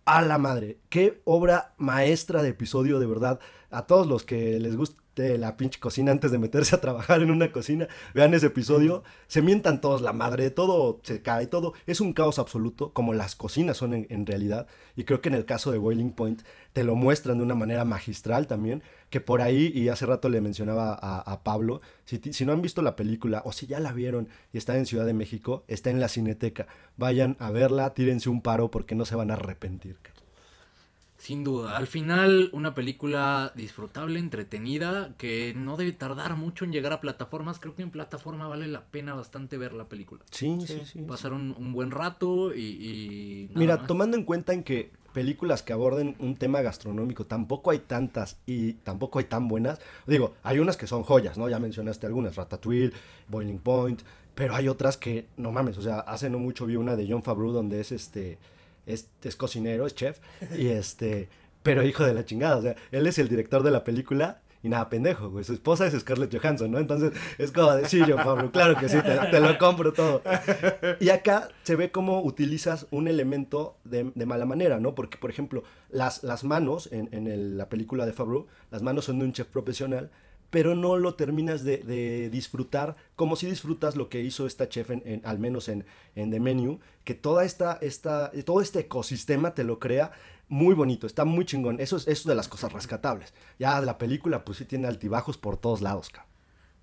A 0.06 0.22
la 0.22 0.38
madre, 0.38 0.80
qué 0.90 1.22
obra 1.24 1.76
maestra 1.78 2.44
de 2.44 2.50
episodio, 2.50 3.00
de 3.00 3.06
verdad. 3.06 3.40
A 3.70 3.88
todos 3.88 4.06
los 4.06 4.24
que 4.24 4.60
les 4.60 4.76
gusta 4.76 5.03
de 5.16 5.38
la 5.38 5.58
pinche 5.58 5.80
cocina 5.80 6.12
antes 6.12 6.32
de 6.32 6.40
meterse 6.40 6.76
a 6.76 6.82
trabajar 6.82 7.22
en 7.22 7.32
una 7.32 7.52
cocina. 7.52 7.88
Vean 8.14 8.34
ese 8.34 8.48
episodio. 8.48 9.04
Se 9.28 9.42
mientan 9.42 9.82
todos 9.82 10.02
la 10.02 10.14
madre, 10.14 10.50
todo 10.50 11.00
se 11.04 11.22
cae, 11.22 11.48
todo. 11.48 11.74
Es 11.86 12.02
un 12.02 12.14
caos 12.14 12.40
absoluto, 12.40 12.94
como 12.94 13.14
las 13.14 13.36
cocinas 13.36 13.78
son 13.78 13.94
en, 13.94 14.26
realidad. 14.26 14.68
Y 14.96 15.04
creo 15.04 15.22
que 15.22 15.30
en 15.30 15.36
el 15.36 15.46
caso 15.46 15.72
de 15.72 15.78
Boiling 15.78 16.12
Point 16.12 16.42
te 16.74 16.84
lo 16.84 16.96
muestran 16.96 17.38
de 17.38 17.44
una 17.44 17.56
manera 17.56 17.86
magistral 17.86 18.48
también. 18.48 18.84
Que 19.10 19.22
por 19.22 19.42
ahí, 19.42 19.72
y 19.74 19.90
hace 19.90 20.06
rato 20.06 20.30
le 20.30 20.42
mencionaba 20.42 20.94
a, 20.94 21.44
Pablo, 21.44 21.82
si, 22.06 22.20
si, 22.34 22.46
no 22.46 22.54
han 22.54 22.62
visto 22.62 22.82
la 22.82 22.96
película 22.96 23.44
o 23.46 23.52
si 23.52 23.68
ya 23.68 23.80
la 23.80 23.92
vieron 23.92 24.28
y 24.52 24.58
está 24.58 24.78
en 24.78 24.86
Ciudad 24.88 25.06
de 25.06 25.14
México, 25.14 25.64
está 25.68 25.92
en 25.92 26.00
la 26.00 26.08
Cineteca. 26.08 26.68
Vayan 26.98 27.38
a 27.40 27.52
verla, 27.52 27.94
tírense 27.94 28.30
un 28.30 28.42
paro 28.42 28.72
porque 28.72 28.96
no 28.96 29.06
se 29.06 29.16
van 29.16 29.30
a 29.30 29.36
arrepentir. 29.36 29.98
Sin 31.24 31.46
duda, 31.46 31.78
al 31.78 31.88
final 31.88 32.50
una 32.52 32.76
película 32.76 33.54
disfrutable, 33.56 34.20
entretenida, 34.20 35.14
que 35.18 35.54
no 35.56 35.78
debe 35.78 35.94
tardar 35.94 36.36
mucho 36.36 36.66
en 36.66 36.74
llegar 36.74 36.92
a 36.92 37.00
plataformas. 37.00 37.60
Creo 37.60 37.76
que 37.76 37.82
en 37.82 37.92
plataforma 37.92 38.50
vale 38.50 38.68
la 38.68 38.84
pena 38.84 39.14
bastante 39.14 39.58
ver 39.58 39.72
la 39.72 39.88
película. 39.88 40.22
Sí, 40.32 40.58
sí, 40.68 40.82
sí. 40.84 41.00
Pasar 41.04 41.32
un, 41.32 41.72
buen 41.72 41.92
rato 41.92 42.54
y... 42.54 43.50
Mira, 43.56 43.88
tomando 43.88 44.18
en 44.18 44.26
cuenta 44.26 44.52
en 44.52 44.64
que 44.64 44.92
películas 45.14 45.64
que 45.64 45.72
aborden 45.72 46.18
un 46.20 46.36
tema 46.36 46.62
gastronómico 46.62 47.26
tampoco 47.26 47.72
hay 47.72 47.80
tantas 47.80 48.38
y 48.46 48.74
tampoco 48.74 49.20
hay 49.20 49.26
tan 49.26 49.48
buenas. 49.48 49.80
Digo, 50.06 50.34
hay 50.44 50.60
unas 50.60 50.76
que 50.76 50.88
son 50.88 51.04
joyas, 51.04 51.38
¿no? 51.38 51.48
Ya 51.48 51.58
mencionaste 51.58 52.06
algunas, 52.06 52.36
Ratatouille, 52.36 52.92
Boiling 53.30 53.60
Point, 53.60 54.02
pero 54.36 54.56
hay 54.56 54.68
otras 54.68 54.98
que, 54.98 55.28
no 55.38 55.54
mames, 55.54 55.78
o 55.78 55.82
sea, 55.82 56.00
hace 56.00 56.30
no 56.30 56.40
mucho 56.40 56.66
vi 56.66 56.76
una 56.76 56.98
de 56.98 57.08
John 57.10 57.24
Favreau 57.24 57.54
donde 57.54 57.80
es 57.80 57.94
este 57.94 58.40
es, 58.86 59.08
cocinero, 59.38 59.86
es 59.86 59.96
chef, 59.96 60.20
y 60.58 60.68
este, 60.68 61.30
pero 61.62 61.84
hijo 61.84 62.04
de 62.04 62.14
la 62.14 62.26
chingada, 62.26 62.58
o 62.58 62.62
sea, 62.62 62.76
él 62.92 63.08
es 63.08 63.20
el 63.20 63.30
director 63.30 63.64
de 63.64 63.72
la 63.72 63.84
película 63.84 64.42
y 64.64 64.70
nada, 64.70 64.88
pendejo. 64.88 65.44
Su 65.44 65.54
esposa 65.54 65.86
es 65.86 65.94
Scarlett 65.94 66.34
Johansson, 66.34 66.72
¿no? 66.72 66.80
Entonces 66.80 67.12
es 67.38 67.52
como 67.52 67.74
de, 67.74 67.86
sí, 67.90 68.02
yo, 68.08 68.16
Pablo, 68.16 68.50
claro 68.50 68.78
que 68.78 68.88
sí, 68.88 68.98
te, 69.02 69.40
lo 69.42 69.58
compro 69.58 69.92
todo. 69.92 70.22
Y 71.02 71.10
acá 71.10 71.50
se 71.64 71.76
ve 71.76 71.92
cómo 71.92 72.22
utilizas 72.24 72.88
un 72.90 73.10
elemento 73.10 73.76
de, 73.84 74.06
mala 74.26 74.46
manera, 74.46 74.80
¿no? 74.80 74.96
Porque, 74.96 75.18
por 75.18 75.30
ejemplo, 75.30 75.64
las, 75.90 76.24
las 76.24 76.46
manos 76.46 76.88
en, 76.94 77.10
en 77.12 77.58
la 77.58 77.68
película 77.68 78.06
de 78.06 78.14
Favreau, 78.14 78.48
las 78.72 78.82
manos 78.82 79.04
son 79.04 79.20
de 79.20 79.26
un 79.26 79.34
chef 79.34 79.48
profesional, 79.48 80.12
pero 80.54 80.76
no 80.76 81.00
lo 81.00 81.16
terminas 81.16 81.64
de, 81.64 82.30
disfrutar 82.32 82.96
como 83.16 83.36
si 83.36 83.48
disfrutas 83.48 83.96
lo 83.96 84.08
que 84.08 84.22
hizo 84.22 84.46
esta 84.46 84.70
chef, 84.70 84.92
en, 84.92 85.20
al 85.26 85.40
menos 85.40 85.68
en, 85.68 85.84
en 86.14 86.30
The 86.30 86.40
Menu, 86.40 86.80
que 87.04 87.16
toda 87.16 87.44
esta, 87.44 87.80
esta, 87.82 88.32
todo 88.46 88.62
este 88.62 88.82
ecosistema 88.82 89.56
te 89.56 89.64
lo 89.64 89.80
crea 89.80 90.12
muy 90.50 90.76
bonito, 90.76 91.08
está 91.08 91.26
muy 91.26 91.46
chingón. 91.46 91.80
Eso 91.80 91.98
es, 91.98 92.08
eso 92.08 92.30
de 92.30 92.36
las 92.36 92.50
cosas 92.50 92.72
rescatables. 92.72 93.34
Ya 93.58 93.82
la 93.82 93.98
película, 93.98 94.46
pues 94.46 94.60
sí 94.60 94.66
tiene 94.66 94.88
altibajos 94.88 95.40
por 95.40 95.58
todos 95.58 95.82
lados, 95.82 96.10
cabrón. 96.12 96.32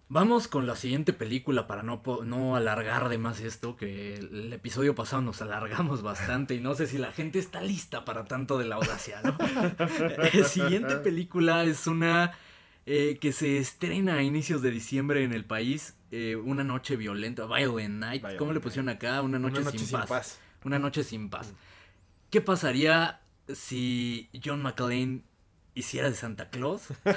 Vamos 0.09 0.49
con 0.49 0.67
la 0.67 0.75
siguiente 0.75 1.13
película 1.13 1.69
para 1.69 1.85
no, 1.85 2.03
no 2.25 2.57
alargar 2.57 3.09
de 3.09 3.19
más 3.19 3.39
esto, 3.39 3.77
que 3.77 4.15
el 4.15 4.53
episodio 4.53 4.97
pasado 4.97 5.23
nos 5.23 5.43
alargamos 5.43 6.03
bastante 6.03 6.57
y 6.57 6.61
no 6.61 6.75
sé 6.75 6.89
si 6.89 6.99
la 6.99 7.13
gente 7.13 7.39
está 7.39 7.61
lista 7.61 8.05
para 8.05 8.25
tanto 8.25 8.59
de 8.59 8.65
la 8.65 8.75
audacia, 8.75 9.21
¿no? 9.23 9.37
la 9.79 10.43
siguiente 10.45 10.97
película 10.97 11.63
es 11.63 11.87
una 11.87 12.33
eh, 12.87 13.19
que 13.21 13.33
se 13.33 13.59
estrena 13.59 14.17
a 14.17 14.23
inicios 14.23 14.63
de 14.63 14.71
diciembre 14.71 15.25
en 15.25 15.33
el 15.33 15.45
país. 15.45 15.95
Eh, 16.11 16.37
una 16.37 16.65
noche 16.65 16.97
violenta, 16.97 17.47
Violent 17.47 17.95
Night. 17.95 18.25
¿Cómo 18.37 18.53
le 18.53 18.61
pusieron 18.61 18.89
acá? 18.89 19.23
Una 19.23 19.39
noche, 19.39 19.63
sin, 19.79 20.01
paz. 20.01 20.39
Una 20.65 20.79
noche 20.79 21.05
sin 21.05 21.31
paz. 21.31 21.53
¿Qué 22.31 22.41
pasaría 22.41 23.21
si 23.53 24.29
John 24.45 24.63
McClane 24.63 25.23
hiciera 25.75 26.11
de 26.11 26.17
Santa 26.17 26.51
Claus? 26.51 26.83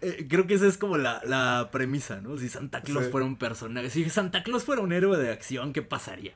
Eh, 0.00 0.26
creo 0.28 0.46
que 0.46 0.54
esa 0.54 0.66
es 0.66 0.78
como 0.78 0.96
la, 0.96 1.68
premisa, 1.72 2.20
¿no? 2.20 2.36
Si 2.38 2.48
Santa 2.48 2.82
Claus 2.82 3.08
fuera 3.10 3.26
un 3.26 3.36
personaje, 3.36 3.90
si 3.90 4.08
Santa 4.10 4.42
Claus 4.42 4.64
fuera 4.64 4.82
un 4.82 4.92
héroe 4.92 5.18
de 5.18 5.30
acción, 5.30 5.72
¿qué 5.72 5.82
pasaría? 5.82 6.34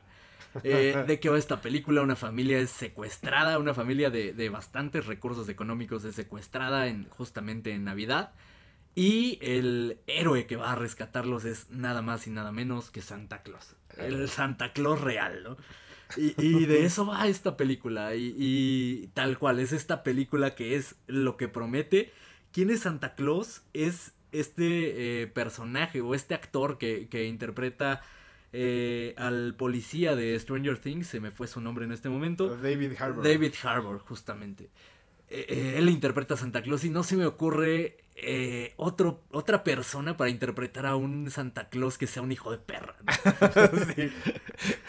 Eh, 0.62 1.04
de 1.06 1.20
qué 1.20 1.28
va 1.28 1.38
esta 1.38 1.60
película. 1.60 2.02
Una 2.02 2.16
familia 2.16 2.58
es 2.58 2.70
secuestrada, 2.70 3.58
una 3.58 3.74
familia 3.74 4.10
de, 4.10 4.48
bastantes 4.48 5.06
recursos 5.06 5.48
económicos 5.48 6.04
es 6.04 6.14
secuestrada 6.14 6.86
en, 6.88 7.08
justamente 7.10 7.72
en 7.72 7.84
Navidad. 7.84 8.32
Y 8.94 9.38
el 9.40 9.98
héroe 10.06 10.46
que 10.46 10.56
va 10.56 10.72
a 10.72 10.74
rescatarlos 10.74 11.44
es 11.44 11.70
nada 11.70 12.02
más 12.02 12.26
y 12.26 12.30
nada 12.30 12.52
menos 12.52 12.90
que 12.90 13.00
Santa 13.00 13.42
Claus. 13.42 13.74
El 13.96 14.28
Santa 14.28 14.72
Claus 14.72 15.00
real, 15.00 15.42
¿no? 15.42 15.56
Y, 16.16 16.66
de 16.66 16.84
eso 16.84 17.06
va 17.06 17.26
esta 17.26 17.56
película. 17.56 18.14
Y, 18.14 19.10
tal 19.14 19.38
cual, 19.38 19.60
es 19.60 19.72
esta 19.72 20.02
película 20.02 20.54
que 20.54 20.76
es 20.76 20.96
lo 21.06 21.38
que 21.38 21.48
promete. 21.48 22.12
¿Quién 22.52 22.68
es 22.68 22.80
Santa 22.80 23.14
Claus? 23.14 23.62
Es 23.72 24.12
este 24.30 25.22
eh, 25.22 25.26
personaje 25.26 26.02
o 26.02 26.14
este 26.14 26.34
actor 26.34 26.76
que, 26.76 27.08
que 27.08 27.24
interpreta 27.24 28.02
eh, 28.54 29.14
al 29.16 29.54
policía 29.54 30.14
de 30.14 30.38
Stranger 30.38 30.76
Things, 30.76 31.06
se 31.06 31.20
me 31.20 31.30
fue 31.30 31.46
su 31.46 31.60
nombre 31.60 31.86
en 31.86 31.92
este 31.92 32.10
momento. 32.10 32.54
David 32.56 32.92
Harbour. 32.98 33.24
David 33.24 33.54
Harbour, 33.62 33.98
justamente. 34.00 34.64
Eh, 35.30 35.46
eh, 35.48 35.74
él 35.78 35.88
interpreta 35.88 36.34
a 36.34 36.36
Santa 36.36 36.60
Claus 36.60 36.84
y 36.84 36.90
no 36.90 37.02
se 37.02 37.16
me 37.16 37.24
ocurre 37.24 37.96
otro, 38.76 39.22
otra 39.30 39.64
persona 39.64 40.18
para 40.18 40.28
interpretar 40.28 40.84
a 40.84 40.96
un 40.96 41.30
Santa 41.30 41.70
Claus 41.70 41.96
que 41.96 42.06
sea 42.06 42.22
un 42.22 42.30
hijo 42.30 42.50
de 42.52 42.58
perra. 42.58 42.94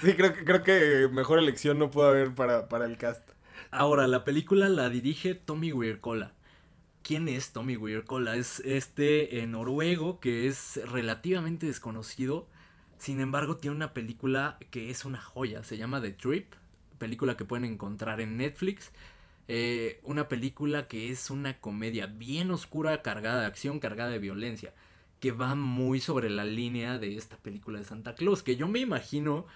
sí, 0.01 0.13
creo, 0.13 0.33
que, 0.33 0.43
creo 0.43 0.63
que 0.63 1.07
mejor 1.09 1.39
elección 1.39 1.79
no 1.79 1.89
puede 1.89 2.09
haber 2.09 2.35
para, 2.35 2.67
para 2.67 2.85
el 2.85 2.97
cast. 2.97 3.27
Ahora, 3.71 4.07
la 4.07 4.25
película 4.25 4.67
la 4.67 4.89
dirige 4.89 5.35
Tommy 5.35 5.71
Wirkola. 5.71 6.33
¿Quién 7.01 7.29
es 7.29 7.53
Tommy 7.53 7.77
Wirkola? 7.77 8.35
Es 8.35 8.59
este 8.59 9.47
noruego 9.47 10.19
que 10.19 10.47
es 10.47 10.81
relativamente 10.91 11.65
desconocido 11.65 12.49
sin 13.03 13.19
embargo, 13.19 13.57
tiene 13.57 13.75
una 13.75 13.91
película 13.91 14.57
que 14.71 14.89
es 14.89 15.03
una 15.03 15.19
joya, 15.19 15.61
se 15.65 15.75
llama 15.75 16.01
The 16.01 16.11
Trip, 16.11 16.53
película 16.99 17.35
que 17.35 17.43
pueden 17.43 17.65
encontrar 17.65 18.21
en 18.21 18.37
Netflix. 18.37 18.93
Eh, 19.49 19.99
una 20.03 20.29
película 20.29 20.87
que 20.87 21.11
es 21.11 21.29
una 21.29 21.59
comedia 21.59 22.05
bien 22.05 22.49
oscura, 22.49 23.01
cargada 23.01 23.41
de 23.41 23.47
acción, 23.47 23.81
cargada 23.81 24.11
de 24.11 24.19
violencia, 24.19 24.73
que 25.19 25.33
va 25.33 25.53
muy 25.53 25.99
sobre 25.99 26.29
la 26.29 26.45
línea 26.45 26.97
de 26.97 27.17
esta 27.17 27.35
película 27.35 27.77
de 27.77 27.83
Santa 27.83 28.15
Claus, 28.15 28.41
que 28.41 28.55
yo 28.55 28.69
me 28.69 28.79
imagino, 28.79 29.47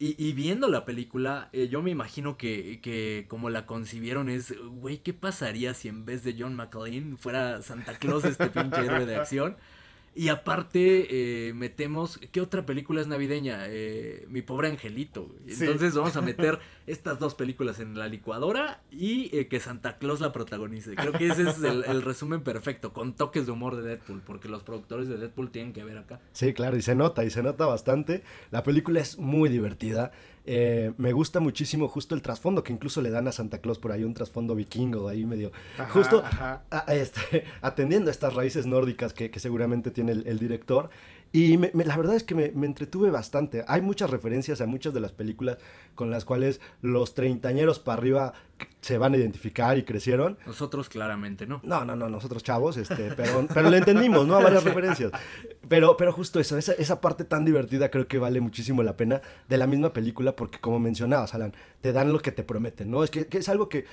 y, 0.00 0.32
viendo 0.32 0.66
la 0.66 0.84
película, 0.84 1.48
eh, 1.52 1.68
yo 1.68 1.82
me 1.82 1.92
imagino 1.92 2.36
que, 2.36 2.80
que, 2.82 3.26
como 3.28 3.50
la 3.50 3.66
concibieron 3.66 4.28
es, 4.28 4.52
güey, 4.58 4.98
¿qué 4.98 5.12
pasaría 5.12 5.74
si 5.74 5.86
en 5.86 6.04
vez 6.06 6.24
de 6.24 6.34
John 6.36 6.56
McClane 6.56 7.16
fuera 7.16 7.62
Santa 7.62 7.96
Claus 7.98 8.24
este 8.24 8.48
pinche 8.48 8.80
héroe 8.80 9.06
de 9.06 9.14
acción? 9.14 9.56
Y 10.12 10.28
aparte 10.28 11.48
eh, 11.48 11.54
metemos, 11.54 12.18
¿qué 12.32 12.40
otra 12.40 12.66
película 12.66 13.00
es 13.00 13.06
navideña? 13.06 13.66
Eh, 13.68 14.26
Mi 14.28 14.42
pobre 14.42 14.68
angelito. 14.68 15.32
Entonces 15.46 15.94
vamos 15.94 16.16
a 16.16 16.20
meter 16.20 16.58
estas 16.88 17.20
dos 17.20 17.36
películas 17.36 17.78
en 17.78 17.96
la 17.96 18.08
licuadora 18.08 18.82
y 18.90 19.34
eh, 19.36 19.46
que 19.46 19.60
Santa 19.60 19.98
Claus 19.98 20.20
la 20.20 20.32
protagonice. 20.32 20.96
Creo 20.96 21.12
que 21.12 21.28
ese 21.28 21.48
es 21.48 21.62
el, 21.62 22.02
resumen 22.02 22.42
perfecto, 22.42 22.92
con 22.92 23.14
toques 23.14 23.46
de 23.46 23.52
humor 23.52 23.76
de 23.76 23.82
Deadpool, 23.82 24.20
porque 24.26 24.48
los 24.48 24.64
productores 24.64 25.08
de 25.08 25.16
Deadpool 25.16 25.50
tienen 25.52 25.72
que 25.72 25.84
ver 25.84 25.98
acá. 25.98 26.20
Sí, 26.32 26.52
claro, 26.54 26.76
y 26.76 26.82
se 26.82 26.96
nota, 26.96 27.24
y 27.24 27.30
se 27.30 27.44
nota 27.44 27.66
bastante. 27.66 28.24
La 28.50 28.64
película 28.64 29.00
es 29.00 29.16
muy 29.16 29.48
divertida. 29.48 30.10
Eh, 30.52 30.90
me 30.96 31.12
gusta 31.12 31.38
muchísimo 31.38 31.86
justo 31.86 32.16
el 32.16 32.22
trasfondo 32.22 32.64
que 32.64 32.72
incluso 32.72 33.00
le 33.00 33.10
dan 33.10 33.28
a 33.28 33.30
Santa 33.30 33.58
Claus 33.58 33.78
por 33.78 33.92
ahí, 33.92 34.02
un 34.02 34.14
trasfondo 34.14 34.56
vikingo 34.56 35.06
ahí 35.06 35.24
medio. 35.24 35.52
justo 35.90 36.24
este, 36.88 37.44
atendiendo 37.62 38.10
a 38.10 38.10
estas 38.10 38.34
raíces 38.34 38.66
nórdicas 38.66 39.12
que, 39.12 39.30
seguramente 39.38 39.92
tiene 39.92 40.10
el, 40.10 40.38
director. 40.40 40.90
Y 41.32 41.56
la 41.58 41.96
verdad 41.96 42.16
es 42.16 42.24
que 42.24 42.34
me, 42.34 42.66
entretuve 42.66 43.10
bastante. 43.10 43.64
Hay 43.68 43.82
muchas 43.82 44.10
referencias 44.10 44.60
a 44.60 44.66
muchas 44.66 44.92
de 44.92 45.00
las 45.00 45.12
películas 45.12 45.58
con 45.94 46.10
las 46.10 46.24
cuales 46.24 46.60
los 46.82 47.14
treintañeros 47.14 47.78
para 47.78 47.98
arriba 47.98 48.32
se 48.80 48.98
van 48.98 49.14
a 49.14 49.16
identificar 49.16 49.78
y 49.78 49.84
crecieron. 49.84 50.38
Nosotros 50.44 50.88
claramente, 50.88 51.46
¿no? 51.46 51.60
No, 51.62 51.84
no, 51.84 51.94
no, 51.94 52.08
nosotros 52.08 52.42
chavos, 52.42 52.76
este, 52.76 53.12
pero, 53.16 53.46
pero 53.52 53.70
lo 53.70 53.76
entendimos, 53.76 54.26
¿no? 54.26 54.34
A 54.36 54.42
varias 54.42 54.64
referencias. 54.64 55.12
Pero, 55.68 55.96
pero 55.96 56.12
justo 56.12 56.40
eso, 56.40 56.58
esa, 56.58 56.72
esa 56.72 57.00
parte 57.00 57.24
tan 57.24 57.44
divertida 57.44 57.90
creo 57.90 58.08
que 58.08 58.18
vale 58.18 58.40
muchísimo 58.40 58.82
la 58.82 58.96
pena 58.96 59.20
de 59.48 59.56
la 59.56 59.68
misma 59.68 59.92
película 59.92 60.34
porque 60.34 60.58
como 60.58 60.80
mencionabas, 60.80 61.34
Alan, 61.34 61.54
te 61.80 61.92
dan 61.92 62.12
lo 62.12 62.20
que 62.20 62.32
te 62.32 62.42
prometen, 62.42 62.90
¿no? 62.90 63.04
Es 63.04 63.10
que, 63.10 63.26
que 63.26 63.38
es 63.38 63.48
algo 63.48 63.68
que 63.68 63.84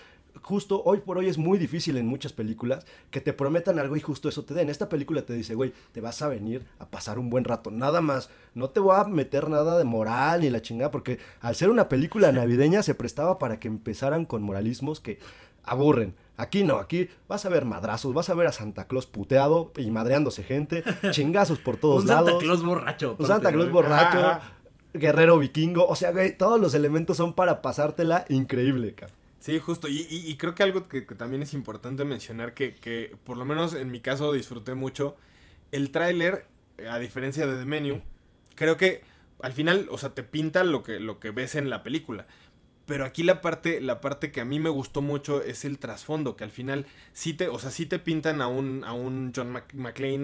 justo 0.42 0.82
hoy 0.84 1.00
por 1.00 1.18
hoy 1.18 1.28
es 1.28 1.38
muy 1.38 1.58
difícil 1.58 1.98
en 1.98 2.08
muchas 2.08 2.34
películas 2.34 2.86
que 3.12 3.22
te 3.22 3.34
prometan 3.34 3.80
algo 3.80 3.96
y 3.96 4.02
justo 4.02 4.30
eso 4.30 4.46
te 4.46 4.54
den. 4.54 4.70
Esta 4.70 4.90
película 4.90 5.24
te 5.24 5.34
dice, 5.34 5.56
güey, 5.56 5.74
te 5.92 6.02
vas 6.02 6.22
a 6.22 6.28
venir 6.28 6.66
a 6.80 6.90
pasar 6.90 7.20
un 7.20 7.30
buen 7.30 7.44
rato, 7.44 7.72
nada 7.72 8.02
más. 8.02 8.30
No 8.54 8.70
te 8.70 8.80
voy 8.80 8.96
a 8.98 9.04
meter 9.06 9.50
nada 9.50 9.78
de 9.78 9.84
moral 9.84 10.42
ni 10.42 10.50
la 10.50 10.62
chingada, 10.62 10.92
porque 10.92 11.20
al 11.42 11.56
ser 11.56 11.70
una 11.70 11.90
película 11.90 12.32
navideña 12.32 12.84
se 12.84 12.96
prestaba 12.96 13.40
para 13.40 13.60
que 13.60 13.68
empezaran 13.68 14.26
con 14.26 14.44
moralismos 14.44 15.00
que 15.00 15.20
aburren. 15.64 16.16
Aquí 16.38 16.64
no, 16.64 16.78
aquí 16.78 17.10
vas 17.28 17.46
a 17.46 17.50
ver 17.50 17.66
madrazos, 17.66 18.14
vas 18.14 18.30
a 18.30 18.36
ver 18.36 18.48
a 18.48 18.52
Santa 18.52 18.86
Claus 18.86 19.08
puteado 19.08 19.72
y 19.76 19.90
madreándose 19.90 20.44
gente, 20.44 20.84
chingazos 21.12 21.60
por 21.60 21.78
todos 21.78 22.06
lados. 22.06 22.26
Un 22.26 22.30
Santa 22.32 22.46
Claus 22.46 22.64
borracho. 22.64 23.16
Un 23.18 23.26
Santa 23.26 23.52
Claus 23.52 23.72
borracho, 23.72 24.40
guerrero 24.94 25.40
vikingo, 25.40 25.88
o 25.88 25.96
sea, 25.96 26.12
güey, 26.12 26.38
todos 26.38 26.60
los 26.60 26.74
elementos 26.74 27.18
son 27.18 27.34
para 27.34 27.62
pasártela 27.62 28.26
increíble, 28.30 28.94
cabrón. 28.94 29.17
Sí, 29.40 29.60
justo. 29.60 29.88
Y, 29.88 30.08
y, 30.10 30.30
y 30.32 30.38
creo 30.38 30.56
que 30.56 30.64
algo 30.64 30.88
que, 30.88 31.06
que 31.06 31.16
también 31.16 31.44
es 31.44 31.54
importante 31.54 32.04
mencionar, 32.06 32.54
que, 32.54 32.76
que 32.76 33.16
por 33.24 33.38
lo 33.38 33.46
menos 33.46 33.74
en 33.74 33.92
mi 33.92 34.00
caso 34.02 34.34
disfruté 34.34 34.74
mucho, 34.76 35.16
el 35.72 35.92
tráiler, 35.92 36.48
eh, 36.78 36.88
a 36.90 37.00
diferencia 37.00 37.46
de 37.48 37.58
The 37.60 37.66
Menu, 37.66 38.02
creo 38.56 38.78
que 38.78 39.04
al 39.42 39.54
final, 39.54 39.88
o 39.92 39.98
sea, 39.98 40.14
te 40.16 40.24
pinta 40.24 40.64
lo 40.64 40.84
que, 40.84 41.00
lo 41.00 41.20
que 41.20 41.32
ves 41.32 41.56
en 41.56 41.70
la 41.70 41.84
película. 41.84 42.28
Pero 42.86 43.06
aquí 43.06 43.24
la 43.24 43.42
parte, 43.42 43.82
la 43.82 44.02
parte 44.02 44.32
que 44.32 44.42
a 44.42 44.46
mí 44.46 44.60
me 44.60 44.70
gustó 44.70 45.02
mucho 45.02 45.44
es 45.44 45.66
el 45.66 45.80
trasfondo, 45.80 46.36
que 46.38 46.44
al 46.46 46.52
final 46.52 46.88
sí 47.14 47.34
te, 47.34 47.48
o 47.50 47.60
sea, 47.60 47.72
sí 47.72 47.86
te 47.88 48.00
pintan 48.00 48.42
a 48.42 48.48
un, 48.48 48.84
a 48.86 48.94
un 48.94 49.34
John 49.36 49.54
Mc- 49.54 49.74
McClane 49.76 50.18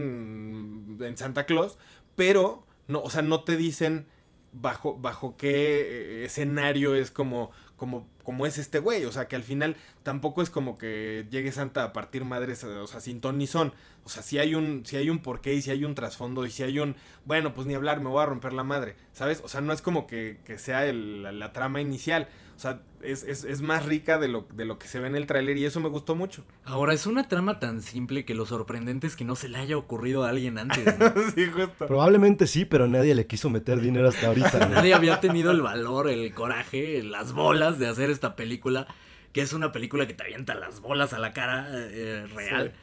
en 1.07 1.17
Santa 1.17 1.45
Claus, 1.45 1.77
pero 2.15 2.65
no, 2.87 3.01
o 3.01 3.09
sea, 3.09 3.21
no 3.21 3.43
te 3.43 3.57
dicen 3.57 4.07
bajo, 4.51 4.97
bajo 4.97 5.37
qué 5.37 6.21
eh, 6.23 6.25
escenario 6.25 6.95
es 6.95 7.11
como, 7.11 7.51
como, 7.75 8.07
como 8.23 8.45
es 8.45 8.57
este 8.57 8.79
güey. 8.79 9.05
O 9.05 9.11
sea, 9.11 9.27
que 9.27 9.35
al 9.35 9.43
final 9.43 9.75
tampoco 10.03 10.41
es 10.41 10.49
como 10.49 10.77
que 10.77 11.25
llegue 11.31 11.51
Santa 11.51 11.83
a 11.85 11.93
partir 11.93 12.25
madres, 12.25 12.63
o 12.63 12.87
sea, 12.87 12.99
sin 12.99 13.21
ton 13.21 13.37
ni 13.37 13.47
son. 13.47 13.73
O 14.05 14.09
sea, 14.09 14.21
si 14.21 14.37
hay 14.37 14.53
un, 14.53 14.85
si 14.85 14.97
hay 14.97 15.09
un 15.09 15.19
porqué 15.19 15.53
y 15.53 15.61
si 15.61 15.71
hay 15.71 15.85
un 15.85 15.95
trasfondo 15.95 16.45
y 16.45 16.51
si 16.51 16.61
hay 16.63 16.77
un, 16.79 16.95
bueno, 17.25 17.53
pues 17.53 17.65
ni 17.67 17.73
hablar, 17.73 18.01
me 18.01 18.09
voy 18.09 18.21
a 18.21 18.25
romper 18.25 18.51
la 18.53 18.63
madre, 18.63 18.95
¿sabes? 19.13 19.41
O 19.43 19.47
sea, 19.47 19.61
no 19.61 19.71
es 19.73 19.81
como 19.81 20.05
que, 20.07 20.39
que 20.45 20.57
sea 20.57 20.85
el- 20.85 21.23
la, 21.23 21.31
la 21.31 21.53
trama 21.53 21.79
inicial. 21.81 22.27
O 22.55 22.59
sea, 22.59 22.81
es, 23.01 23.23
es, 23.23 23.45
es 23.45 23.61
más 23.61 23.85
rica 23.85 24.19
de 24.19 24.27
lo, 24.27 24.45
de 24.53 24.65
lo 24.65 24.77
que 24.77 24.87
se 24.87 24.99
ve 24.99 25.07
en 25.07 25.15
el 25.15 25.25
tráiler 25.25 25.57
y 25.57 25.65
eso 25.65 25.79
me 25.79 25.89
gustó 25.89 26.15
mucho. 26.15 26.43
Ahora, 26.65 26.93
es 26.93 27.07
una 27.07 27.27
trama 27.27 27.59
tan 27.59 27.81
simple 27.81 28.25
que 28.25 28.35
lo 28.35 28.45
sorprendente 28.45 29.07
es 29.07 29.15
que 29.15 29.25
no 29.25 29.35
se 29.35 29.49
le 29.49 29.57
haya 29.57 29.75
ocurrido 29.75 30.23
a 30.23 30.29
alguien 30.29 30.57
antes. 30.59 30.85
¿no? 30.99 31.11
sí, 31.35 31.47
justo. 31.47 31.87
Probablemente 31.87 32.45
sí, 32.45 32.65
pero 32.65 32.87
nadie 32.87 33.15
le 33.15 33.25
quiso 33.25 33.49
meter 33.49 33.79
dinero 33.81 34.07
hasta 34.09 34.27
ahorita. 34.27 34.67
Nadie 34.69 34.93
había 34.93 35.19
tenido 35.19 35.51
el 35.51 35.61
valor, 35.61 36.09
el 36.09 36.31
coraje, 36.33 37.01
las 37.03 37.33
bolas 37.33 37.79
de 37.79 37.87
hacer 37.87 38.09
esta 38.11 38.35
película, 38.35 38.85
que 39.33 39.41
es 39.41 39.51
una 39.53 39.71
película 39.71 40.07
que 40.07 40.13
te 40.13 40.23
avienta 40.23 40.55
las 40.55 40.79
bolas 40.79 41.11
a 41.13 41.19
la 41.19 41.33
cara 41.33 41.67
eh, 41.71 42.27
real. 42.33 42.73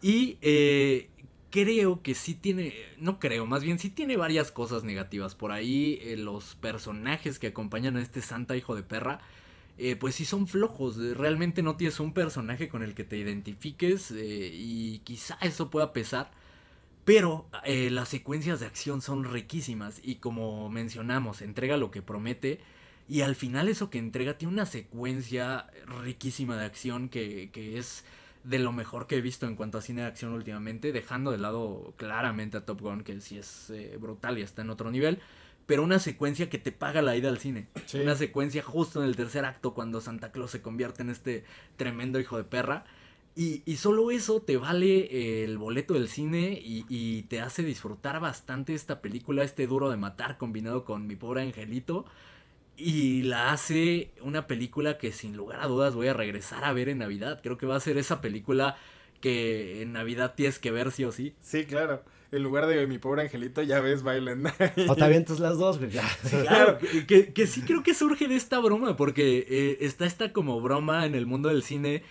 Y 0.00 0.38
eh, 0.42 1.08
creo 1.50 2.02
que 2.02 2.14
sí 2.14 2.34
tiene, 2.34 2.74
no 2.98 3.18
creo, 3.18 3.46
más 3.46 3.62
bien 3.62 3.78
sí 3.78 3.90
tiene 3.90 4.16
varias 4.16 4.50
cosas 4.50 4.84
negativas. 4.84 5.34
Por 5.34 5.52
ahí 5.52 5.98
eh, 6.02 6.16
los 6.16 6.54
personajes 6.56 7.38
que 7.38 7.48
acompañan 7.48 7.96
a 7.96 8.02
este 8.02 8.22
santa 8.22 8.56
hijo 8.56 8.74
de 8.74 8.82
perra, 8.82 9.20
eh, 9.78 9.96
pues 9.96 10.16
sí 10.16 10.24
son 10.24 10.46
flojos. 10.46 10.96
Realmente 10.96 11.62
no 11.62 11.76
tienes 11.76 12.00
un 12.00 12.12
personaje 12.12 12.68
con 12.68 12.82
el 12.82 12.94
que 12.94 13.04
te 13.04 13.16
identifiques 13.16 14.10
eh, 14.10 14.50
y 14.52 15.00
quizá 15.00 15.38
eso 15.40 15.70
pueda 15.70 15.92
pesar. 15.92 16.30
Pero 17.04 17.48
las 17.64 18.10
secuencias 18.10 18.60
de 18.60 18.66
acción 18.66 19.00
son 19.00 19.24
riquísimas 19.24 19.98
y 20.04 20.16
como 20.16 20.68
mencionamos, 20.68 21.40
entrega 21.40 21.78
lo 21.78 21.90
que 21.90 22.02
promete 22.02 22.60
y 23.08 23.22
al 23.22 23.34
final 23.34 23.68
eso 23.68 23.90
que 23.90 23.98
entrega 23.98 24.36
tiene 24.36 24.52
una 24.54 24.66
secuencia 24.66 25.66
riquísima 26.02 26.56
de 26.56 26.66
acción 26.66 27.08
que, 27.08 27.50
que 27.52 27.78
es 27.78 28.04
de 28.44 28.58
lo 28.58 28.72
mejor 28.72 29.06
que 29.06 29.16
he 29.16 29.20
visto 29.20 29.46
en 29.46 29.56
cuanto 29.56 29.78
a 29.78 29.82
cine 29.82 30.02
de 30.02 30.08
acción 30.08 30.32
últimamente, 30.32 30.92
dejando 30.92 31.30
de 31.30 31.38
lado 31.38 31.94
claramente 31.96 32.56
a 32.56 32.64
Top 32.64 32.80
Gun, 32.80 33.02
que 33.02 33.20
sí 33.20 33.38
es 33.38 33.70
eh, 33.70 33.96
brutal 34.00 34.38
y 34.38 34.42
está 34.42 34.62
en 34.62 34.70
otro 34.70 34.90
nivel, 34.90 35.18
pero 35.66 35.82
una 35.82 35.98
secuencia 35.98 36.48
que 36.48 36.58
te 36.58 36.72
paga 36.72 37.02
la 37.02 37.16
ida 37.16 37.28
al 37.28 37.38
cine. 37.38 37.66
Sí. 37.86 37.98
Una 37.98 38.14
secuencia 38.14 38.62
justo 38.62 39.02
en 39.02 39.08
el 39.08 39.16
tercer 39.16 39.44
acto 39.44 39.74
cuando 39.74 40.00
Santa 40.00 40.32
Claus 40.32 40.50
se 40.50 40.62
convierte 40.62 41.02
en 41.02 41.10
este 41.10 41.44
tremendo 41.76 42.18
hijo 42.20 42.36
de 42.38 42.44
perra. 42.44 42.84
Y, 43.36 43.62
y 43.66 43.76
solo 43.76 44.10
eso 44.10 44.40
te 44.40 44.56
vale 44.56 45.00
eh, 45.14 45.44
el 45.44 45.58
boleto 45.58 45.94
del 45.94 46.08
cine 46.08 46.58
y, 46.60 46.86
y 46.88 47.22
te 47.24 47.40
hace 47.40 47.62
disfrutar 47.62 48.18
bastante 48.18 48.74
esta 48.74 49.00
película, 49.00 49.44
este 49.44 49.66
duro 49.66 49.90
de 49.90 49.96
matar 49.96 50.38
combinado 50.38 50.84
con 50.84 51.06
mi 51.06 51.16
pobre 51.16 51.42
angelito. 51.42 52.06
Y 52.78 53.22
la 53.22 53.50
hace 53.52 54.12
una 54.22 54.46
película 54.46 54.98
que 54.98 55.10
sin 55.10 55.36
lugar 55.36 55.60
a 55.60 55.66
dudas 55.66 55.94
voy 55.96 56.06
a 56.06 56.14
regresar 56.14 56.64
a 56.64 56.72
ver 56.72 56.88
en 56.88 56.98
Navidad. 56.98 57.40
Creo 57.42 57.58
que 57.58 57.66
va 57.66 57.74
a 57.74 57.80
ser 57.80 57.98
esa 57.98 58.20
película 58.20 58.76
que 59.20 59.82
en 59.82 59.92
Navidad 59.92 60.34
tienes 60.36 60.60
que 60.60 60.70
ver 60.70 60.92
sí 60.92 61.04
o 61.04 61.10
sí. 61.10 61.34
Sí, 61.42 61.64
claro. 61.64 62.02
En 62.30 62.42
lugar 62.42 62.66
de 62.66 62.86
mi 62.86 62.98
pobre 62.98 63.22
angelito, 63.22 63.62
ya 63.62 63.80
ves, 63.80 64.02
bailan. 64.04 64.44
O 64.86 64.94
te 64.94 65.02
avientas 65.04 65.40
las 65.40 65.58
dos, 65.58 65.78
güey. 65.78 65.90
ya. 65.92 66.08
Claro, 66.30 66.78
que, 67.08 67.32
que- 67.32 67.46
sí 67.48 67.62
creo 67.62 67.82
que 67.82 67.94
surge 67.94 68.28
de 68.28 68.36
esta 68.36 68.60
broma, 68.60 68.96
porque 68.96 69.46
eh, 69.48 69.78
está 69.80 70.06
esta 70.06 70.32
como 70.32 70.60
broma 70.60 71.04
en 71.06 71.14
el 71.16 71.26
mundo 71.26 71.48
del 71.48 71.62
cine 71.64 72.02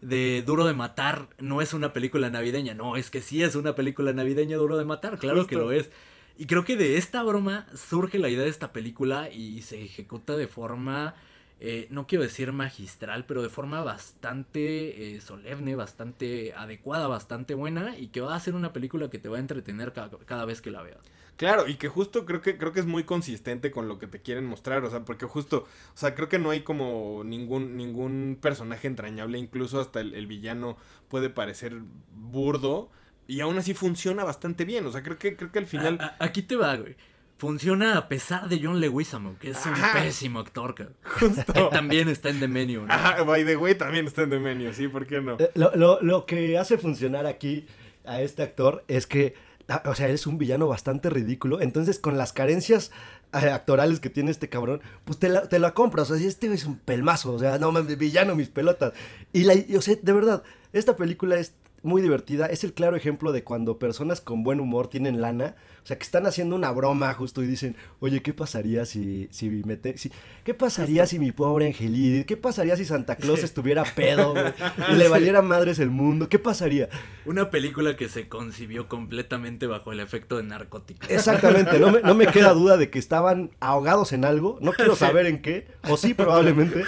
de 0.00 0.42
Duro 0.46 0.64
de 0.64 0.74
Matar, 0.74 1.28
no 1.38 1.60
es 1.60 1.74
una 1.74 1.92
película 1.92 2.30
navideña, 2.30 2.74
no, 2.74 2.96
es 2.96 3.10
que 3.10 3.20
sí 3.20 3.42
es 3.42 3.56
una 3.56 3.74
película 3.74 4.12
navideña 4.12 4.56
Duro 4.56 4.76
de 4.78 4.84
Matar, 4.84 5.18
claro 5.18 5.46
que 5.46 5.56
lo 5.56 5.72
es. 5.72 5.90
Y 6.36 6.46
creo 6.46 6.64
que 6.64 6.76
de 6.76 6.96
esta 6.96 7.22
broma 7.22 7.66
surge 7.74 8.18
la 8.18 8.28
idea 8.28 8.42
de 8.44 8.50
esta 8.50 8.72
película 8.72 9.30
y 9.30 9.62
se 9.62 9.82
ejecuta 9.82 10.36
de 10.36 10.48
forma, 10.48 11.14
eh, 11.60 11.86
no 11.90 12.06
quiero 12.08 12.24
decir 12.24 12.52
magistral, 12.52 13.24
pero 13.26 13.40
de 13.42 13.48
forma 13.48 13.84
bastante 13.84 15.14
eh, 15.14 15.20
solemne, 15.20 15.76
bastante 15.76 16.52
adecuada, 16.54 17.06
bastante 17.06 17.54
buena 17.54 17.96
y 17.96 18.08
que 18.08 18.20
va 18.20 18.34
a 18.34 18.40
ser 18.40 18.54
una 18.56 18.72
película 18.72 19.10
que 19.10 19.18
te 19.18 19.28
va 19.28 19.36
a 19.36 19.40
entretener 19.40 19.92
cada, 19.92 20.10
cada 20.26 20.44
vez 20.44 20.60
que 20.60 20.72
la 20.72 20.82
veas. 20.82 21.12
Claro, 21.36 21.66
y 21.68 21.76
que 21.76 21.88
justo 21.88 22.26
creo 22.26 22.40
que 22.42 22.56
creo 22.58 22.72
que 22.72 22.78
es 22.80 22.86
muy 22.86 23.02
consistente 23.04 23.72
con 23.72 23.88
lo 23.88 23.98
que 23.98 24.06
te 24.06 24.22
quieren 24.22 24.46
mostrar, 24.46 24.84
o 24.84 24.90
sea, 24.90 25.04
porque 25.04 25.26
justo, 25.26 25.66
o 25.94 25.96
sea, 25.96 26.14
creo 26.14 26.28
que 26.28 26.38
no 26.38 26.50
hay 26.50 26.62
como 26.62 27.22
ningún 27.24 27.76
ningún 27.76 28.38
personaje 28.40 28.86
entrañable, 28.86 29.38
incluso 29.38 29.80
hasta 29.80 30.00
el, 30.00 30.14
el 30.14 30.28
villano 30.28 30.76
puede 31.08 31.30
parecer 31.30 31.80
burdo 32.12 32.90
y 33.26 33.40
aún 33.40 33.56
así 33.58 33.74
funciona 33.74 34.24
bastante 34.24 34.64
bien, 34.64 34.84
o 34.86 34.92
sea, 34.92 35.02
creo 35.02 35.18
que 35.18 35.36
creo 35.36 35.50
que 35.52 35.58
al 35.58 35.66
final 35.66 35.98
A- 36.00 36.16
a- 36.18 36.24
aquí 36.24 36.42
te 36.42 36.56
va, 36.56 36.76
güey. 36.76 36.96
Funciona 37.36 37.98
a 37.98 38.08
pesar 38.08 38.48
de 38.48 38.60
John 38.62 38.80
Leguizamo, 38.80 39.36
que 39.40 39.50
es 39.50 39.66
un 39.66 39.74
pésimo 39.92 40.38
actor, 40.38 40.74
cabrón. 40.74 40.94
justo 41.02 41.52
Que 41.52 41.62
también 41.64 42.08
está 42.08 42.28
en 42.30 42.38
The 42.38 42.46
Menu, 42.48 42.86
¿no? 42.86 42.92
Ajá, 42.94 43.22
by 43.24 43.44
the 43.44 43.56
way, 43.56 43.74
también 43.74 44.06
está 44.06 44.22
en 44.22 44.30
The 44.30 44.38
Menu, 44.38 44.72
sí, 44.72 44.86
¿por 44.88 45.04
qué 45.06 45.20
no? 45.20 45.36
Eh, 45.38 45.50
Lo, 45.54 45.74
lo- 45.74 46.00
lo 46.00 46.26
que 46.26 46.56
hace 46.58 46.78
funcionar 46.78 47.26
aquí 47.26 47.66
a 48.04 48.20
este 48.22 48.42
actor 48.44 48.84
es 48.86 49.06
que, 49.08 49.34
ah, 49.68 49.82
o 49.86 49.94
sea, 49.96 50.06
él 50.08 50.14
es 50.14 50.26
un 50.28 50.38
villano 50.38 50.68
bastante 50.68 51.10
ridículo. 51.10 51.60
Entonces, 51.60 51.98
con 51.98 52.16
las 52.18 52.32
carencias 52.32 52.92
eh, 53.32 53.50
actorales 53.50 53.98
que 53.98 54.10
tiene 54.10 54.30
este 54.30 54.48
cabrón, 54.48 54.80
pues 55.04 55.18
te 55.18 55.28
la, 55.28 55.48
te 55.48 55.58
la 55.58 55.74
compras. 55.74 56.10
O 56.12 56.16
sea, 56.16 56.26
este 56.28 56.52
es 56.52 56.64
un 56.66 56.78
pelmazo, 56.78 57.32
o 57.32 57.38
sea, 57.40 57.58
no 57.58 57.72
mames, 57.72 57.98
villano, 57.98 58.36
mis 58.36 58.48
pelotas. 58.48 58.92
Y, 59.32 59.42
la, 59.42 59.54
y, 59.54 59.74
o 59.76 59.82
sea, 59.82 59.96
de 60.00 60.12
verdad, 60.12 60.44
esta 60.72 60.94
película 60.96 61.36
es 61.36 61.54
muy 61.84 62.02
divertida. 62.02 62.46
Es 62.46 62.64
el 62.64 62.72
claro 62.72 62.96
ejemplo 62.96 63.32
de 63.32 63.44
cuando 63.44 63.78
personas 63.78 64.20
con 64.20 64.42
buen 64.42 64.60
humor 64.60 64.88
tienen 64.88 65.20
lana. 65.20 65.54
O 65.82 65.86
sea, 65.86 65.98
que 65.98 66.04
están 66.04 66.26
haciendo 66.26 66.56
una 66.56 66.70
broma 66.70 67.12
justo 67.12 67.42
y 67.42 67.46
dicen, 67.46 67.76
oye, 68.00 68.22
¿qué 68.22 68.32
pasaría 68.32 68.86
si, 68.86 69.28
si 69.30 69.50
me 69.50 69.76
te- 69.76 69.98
si- 69.98 70.10
¿qué 70.42 70.54
pasaría 70.54 71.06
si 71.06 71.18
mi 71.18 71.30
pobre 71.30 71.66
Angelito, 71.66 72.24
qué 72.26 72.38
pasaría 72.38 72.74
si 72.78 72.86
Santa 72.86 73.16
Claus 73.16 73.42
estuviera 73.44 73.84
pedo, 73.84 74.32
y 74.90 74.94
le 74.94 75.08
valiera 75.08 75.42
madres 75.42 75.78
el 75.78 75.90
mundo? 75.90 76.30
¿Qué 76.30 76.38
pasaría? 76.38 76.88
Una 77.26 77.50
película 77.50 77.96
que 77.96 78.08
se 78.08 78.28
concibió 78.28 78.88
completamente 78.88 79.66
bajo 79.66 79.92
el 79.92 80.00
efecto 80.00 80.38
de 80.38 80.44
narcóticos. 80.44 81.10
Exactamente, 81.10 81.78
no 81.78 81.90
me, 81.92 82.00
no 82.00 82.14
me 82.14 82.28
queda 82.28 82.54
duda 82.54 82.78
de 82.78 82.88
que 82.88 82.98
estaban 82.98 83.50
ahogados 83.60 84.14
en 84.14 84.24
algo, 84.24 84.56
no 84.62 84.72
quiero 84.72 84.96
saber 84.96 85.26
en 85.26 85.42
qué, 85.42 85.66
o 85.86 85.98
sí 85.98 86.14
probablemente, 86.14 86.82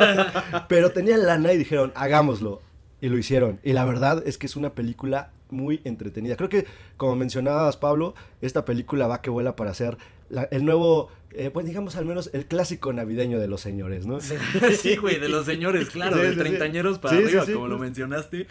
pero 0.68 0.90
tenían 0.90 1.24
lana 1.26 1.52
y 1.54 1.58
dijeron, 1.58 1.90
hagámoslo, 1.94 2.60
y 3.00 3.08
lo 3.08 3.18
hicieron. 3.18 3.60
Y 3.62 3.72
la 3.72 3.84
verdad 3.84 4.22
es 4.26 4.38
que 4.38 4.46
es 4.46 4.56
una 4.56 4.70
película 4.74 5.30
muy 5.50 5.80
entretenida. 5.84 6.36
Creo 6.36 6.48
que, 6.48 6.66
como 6.96 7.14
mencionabas, 7.16 7.76
Pablo, 7.76 8.14
esta 8.40 8.64
película 8.64 9.06
va 9.06 9.22
que 9.22 9.30
vuela 9.30 9.54
para 9.56 9.72
ser 9.74 9.96
la- 10.28 10.44
el 10.50 10.64
nuevo, 10.64 11.08
eh, 11.30 11.50
pues 11.50 11.66
digamos 11.66 11.94
al 11.96 12.04
menos 12.04 12.30
el 12.32 12.46
clásico 12.46 12.92
navideño 12.92 13.38
de 13.38 13.46
los 13.46 13.60
señores, 13.60 14.06
¿no? 14.06 14.18
sí, 14.80 14.96
güey, 14.96 15.20
de 15.20 15.28
los 15.28 15.46
señores, 15.46 15.90
claro, 15.90 16.16
de 16.16 16.28
sí, 16.30 16.34
sí. 16.34 16.40
treintañeros 16.40 16.98
para 16.98 17.16
Sí, 17.16 17.22
arriba, 17.24 17.44
como 17.52 17.68
lo 17.68 17.78
mencionaste. 17.78 18.46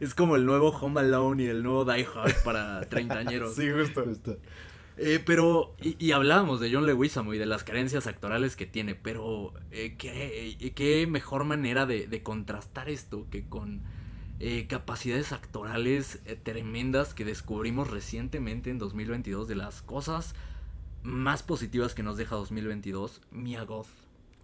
Es 0.00 0.14
como 0.14 0.36
el 0.36 0.46
nuevo 0.46 0.68
Home 0.68 1.00
Alone 1.00 1.42
y 1.42 1.46
el 1.46 1.62
nuevo 1.64 1.84
Die 1.84 2.06
Hard 2.14 2.34
para 2.44 2.80
treintañeros. 2.88 3.56
Sí, 3.56 3.68
justo. 3.70 4.04
Justo. 4.04 4.36
Eh, 5.00 5.22
pero, 5.24 5.76
y, 5.80 5.96
y 6.04 6.10
hablábamos 6.10 6.58
de 6.58 6.72
John 6.72 6.84
Leguizamo 6.84 7.32
y 7.32 7.38
de 7.38 7.46
las 7.46 7.62
carencias 7.62 8.08
actorales 8.08 8.56
que 8.56 8.66
tiene, 8.66 8.96
pero 8.96 9.54
eh, 9.70 9.94
¿qué, 9.96 10.56
eh, 10.60 10.72
qué 10.72 11.06
mejor 11.06 11.44
manera 11.44 11.86
de, 11.86 12.08
de 12.08 12.22
contrastar 12.24 12.88
esto 12.88 13.28
que 13.30 13.48
con 13.48 13.82
eh, 14.40 14.66
capacidades 14.68 15.32
actorales 15.32 16.20
tremendas 16.42 17.14
que 17.14 17.24
descubrimos 17.24 17.90
recientemente 17.90 18.70
en 18.70 18.78
2022 18.78 19.46
de 19.46 19.54
las 19.54 19.82
cosas 19.82 20.34
más 21.02 21.44
positivas 21.44 21.94
que 21.94 22.02
nos 22.02 22.16
deja 22.16 22.34
2022, 22.34 23.20
Mia 23.30 23.62
Goth. 23.62 23.86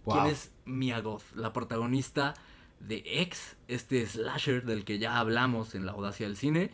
Wow. 0.05 0.15
¿Quién 0.15 0.27
es 0.27 0.51
Mia 0.63 1.01
Goth? 1.01 1.23
La 1.35 1.51
protagonista 1.51 2.33
de 2.79 3.03
X, 3.05 3.57
este 3.67 4.05
slasher 4.05 4.63
del 4.63 4.85
que 4.85 4.99
ya 4.99 5.19
hablamos 5.19 5.75
en 5.75 5.85
La 5.85 5.93
Audacia 5.93 6.27
del 6.27 6.37
Cine. 6.37 6.71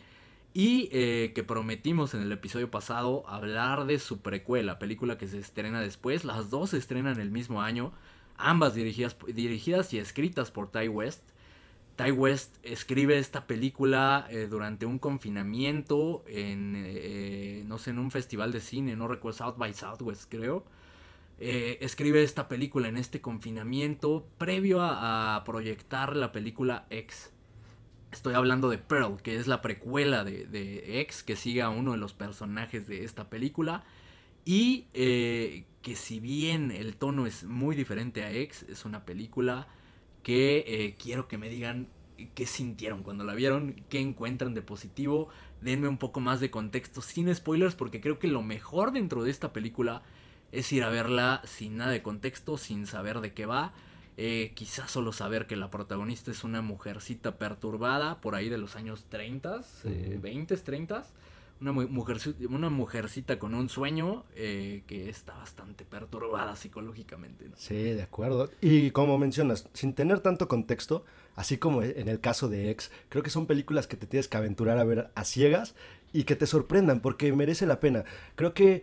Y 0.54 0.90
eh, 0.92 1.32
que 1.34 1.42
prometimos 1.42 2.12
en 2.12 2.20
el 2.20 2.30
episodio 2.30 2.70
pasado 2.70 3.24
hablar 3.26 3.86
de 3.86 3.98
su 3.98 4.20
precuela, 4.20 4.78
película 4.78 5.16
que 5.16 5.26
se 5.26 5.38
estrena 5.38 5.80
después. 5.80 6.24
Las 6.24 6.50
dos 6.50 6.70
se 6.70 6.78
estrenan 6.78 7.18
el 7.20 7.30
mismo 7.30 7.62
año, 7.62 7.92
ambas 8.36 8.74
dirigidas, 8.74 9.16
dirigidas 9.26 9.94
y 9.94 9.98
escritas 9.98 10.50
por 10.50 10.70
Ty 10.70 10.88
West. 10.88 11.22
Ty 11.96 12.10
West 12.10 12.56
escribe 12.62 13.18
esta 13.18 13.46
película 13.46 14.26
eh, 14.30 14.46
durante 14.48 14.84
un 14.84 14.98
confinamiento 14.98 16.22
en, 16.26 16.74
eh, 16.76 17.64
no 17.66 17.78
sé, 17.78 17.90
en 17.90 17.98
un 17.98 18.10
festival 18.10 18.52
de 18.52 18.60
cine, 18.60 18.94
no 18.94 19.08
recuerdo, 19.08 19.38
South 19.38 19.56
by 19.56 19.72
Southwest 19.72 20.30
creo. 20.30 20.64
escribe 21.38 22.22
esta 22.22 22.46
película 22.48 22.88
en 22.88 22.98
este 22.98 23.20
confinamiento 23.22 24.26
previo 24.38 24.82
a, 24.82 25.36
a, 25.36 25.44
proyectar 25.44 26.14
la 26.14 26.30
película 26.30 26.86
X. 26.90 27.31
Estoy 28.12 28.34
hablando 28.34 28.68
de 28.68 28.78
Pearl, 28.78 29.20
que 29.22 29.36
es 29.36 29.46
la 29.46 29.62
precuela 29.62 30.22
de, 30.22 30.46
de 30.46 31.00
X, 31.00 31.22
que 31.22 31.34
sigue 31.34 31.62
a 31.62 31.70
uno 31.70 31.92
de 31.92 31.98
los 31.98 32.12
personajes 32.12 32.86
de 32.86 33.04
esta 33.04 33.30
película. 33.30 33.84
Y 34.44 34.86
eh, 34.92 35.64
que 35.82 35.96
si 35.96 36.20
bien 36.20 36.70
el 36.70 36.96
tono 36.96 37.26
es 37.26 37.44
muy 37.44 37.74
diferente 37.74 38.22
a 38.24 38.32
X, 38.32 38.66
es 38.68 38.84
una 38.84 39.04
película 39.04 39.66
que 40.22 40.64
eh, 40.66 40.94
quiero 41.02 41.26
que 41.26 41.38
me 41.38 41.48
digan 41.48 41.88
qué 42.34 42.46
sintieron 42.46 43.02
cuando 43.02 43.24
la 43.24 43.34
vieron, 43.34 43.82
qué 43.88 44.00
encuentran 44.00 44.54
de 44.54 44.62
positivo, 44.62 45.28
denme 45.60 45.88
un 45.88 45.98
poco 45.98 46.20
más 46.20 46.38
de 46.38 46.50
contexto 46.50 47.02
sin 47.02 47.34
spoilers, 47.34 47.74
porque 47.74 48.00
creo 48.00 48.18
que 48.18 48.28
lo 48.28 48.42
mejor 48.42 48.92
dentro 48.92 49.24
de 49.24 49.30
esta 49.30 49.52
película 49.52 50.02
es 50.52 50.70
ir 50.72 50.84
a 50.84 50.90
verla 50.90 51.40
sin 51.44 51.78
nada 51.78 51.90
de 51.90 52.02
contexto, 52.02 52.58
sin 52.58 52.86
saber 52.86 53.20
de 53.20 53.32
qué 53.32 53.46
va. 53.46 53.72
Eh, 54.16 54.52
quizás 54.54 54.90
solo 54.90 55.12
saber 55.12 55.46
que 55.46 55.56
la 55.56 55.70
protagonista 55.70 56.30
es 56.30 56.44
una 56.44 56.60
mujercita 56.60 57.38
perturbada 57.38 58.20
por 58.20 58.34
ahí 58.34 58.48
de 58.48 58.58
los 58.58 58.76
años 58.76 59.06
30, 59.08 59.60
eh, 59.84 60.18
20, 60.20 60.56
30. 60.56 61.04
Una, 61.60 61.72
mujer, 61.72 62.18
una 62.50 62.70
mujercita 62.70 63.38
con 63.38 63.54
un 63.54 63.68
sueño 63.68 64.24
eh, 64.34 64.82
que 64.86 65.08
está 65.08 65.34
bastante 65.34 65.84
perturbada 65.84 66.56
psicológicamente. 66.56 67.48
¿no? 67.48 67.54
Sí, 67.56 67.74
de 67.74 68.02
acuerdo. 68.02 68.50
Y 68.60 68.90
como 68.90 69.16
mencionas, 69.16 69.68
sin 69.72 69.94
tener 69.94 70.20
tanto 70.20 70.48
contexto, 70.48 71.04
así 71.36 71.58
como 71.58 71.82
en 71.82 72.08
el 72.08 72.20
caso 72.20 72.48
de 72.48 72.70
Ex, 72.70 72.90
creo 73.08 73.22
que 73.22 73.30
son 73.30 73.46
películas 73.46 73.86
que 73.86 73.96
te 73.96 74.06
tienes 74.06 74.28
que 74.28 74.36
aventurar 74.36 74.78
a 74.78 74.84
ver 74.84 75.10
a 75.14 75.24
ciegas 75.24 75.74
y 76.12 76.24
que 76.24 76.36
te 76.36 76.46
sorprendan 76.46 77.00
porque 77.00 77.32
merece 77.32 77.64
la 77.64 77.80
pena. 77.80 78.04
Creo 78.34 78.54
que 78.54 78.82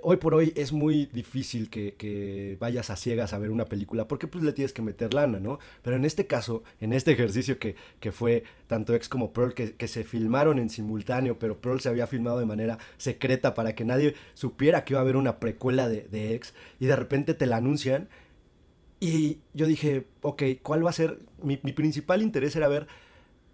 hoy 0.00 0.16
por 0.16 0.34
hoy 0.34 0.52
es 0.56 0.72
muy 0.72 1.06
difícil 1.06 1.68
que, 1.68 2.56
vayas 2.58 2.90
a 2.90 2.96
ciegas 2.96 3.32
a 3.32 3.38
ver 3.38 3.50
una 3.50 3.66
película 3.66 4.08
porque 4.08 4.26
pues 4.26 4.44
le 4.44 4.52
tienes 4.52 4.72
que 4.72 4.82
meter 4.82 5.12
lana, 5.12 5.38
¿no? 5.40 5.58
Pero 5.82 5.96
en 5.96 6.04
este 6.04 6.26
caso, 6.26 6.62
en 6.80 6.92
este 6.92 7.12
ejercicio 7.12 7.58
que, 7.58 7.76
que 8.00 8.12
fue 8.12 8.44
tanto 8.66 8.94
X 8.94 9.08
como 9.08 9.32
Pearl, 9.32 9.54
que, 9.54 9.88
se 9.88 10.04
filmaron 10.04 10.58
en 10.58 10.70
simultáneo, 10.70 11.38
pero 11.38 11.60
Pearl 11.60 11.80
se 11.80 11.88
había 11.88 12.06
filmado 12.06 12.38
de 12.38 12.46
manera 12.46 12.78
secreta 12.96 13.54
para 13.54 13.74
que 13.74 13.84
nadie 13.84 14.14
supiera 14.34 14.84
que 14.84 14.94
iba 14.94 15.00
a 15.00 15.02
haber 15.02 15.16
una 15.16 15.38
precuela 15.38 15.88
de, 15.88 16.02
de 16.08 16.34
X 16.34 16.54
y 16.80 16.86
de 16.86 16.96
repente 16.96 17.34
te 17.34 17.46
la 17.46 17.56
anuncian. 17.56 18.08
Y 19.00 19.40
yo 19.52 19.66
dije, 19.66 20.06
ok, 20.22 20.42
¿cuál 20.62 20.86
va 20.86 20.90
a 20.90 20.94
ser? 20.94 21.18
Mi, 21.42 21.58
mi 21.62 21.72
principal 21.72 22.22
interés 22.22 22.54
era 22.54 22.68
ver 22.68 22.86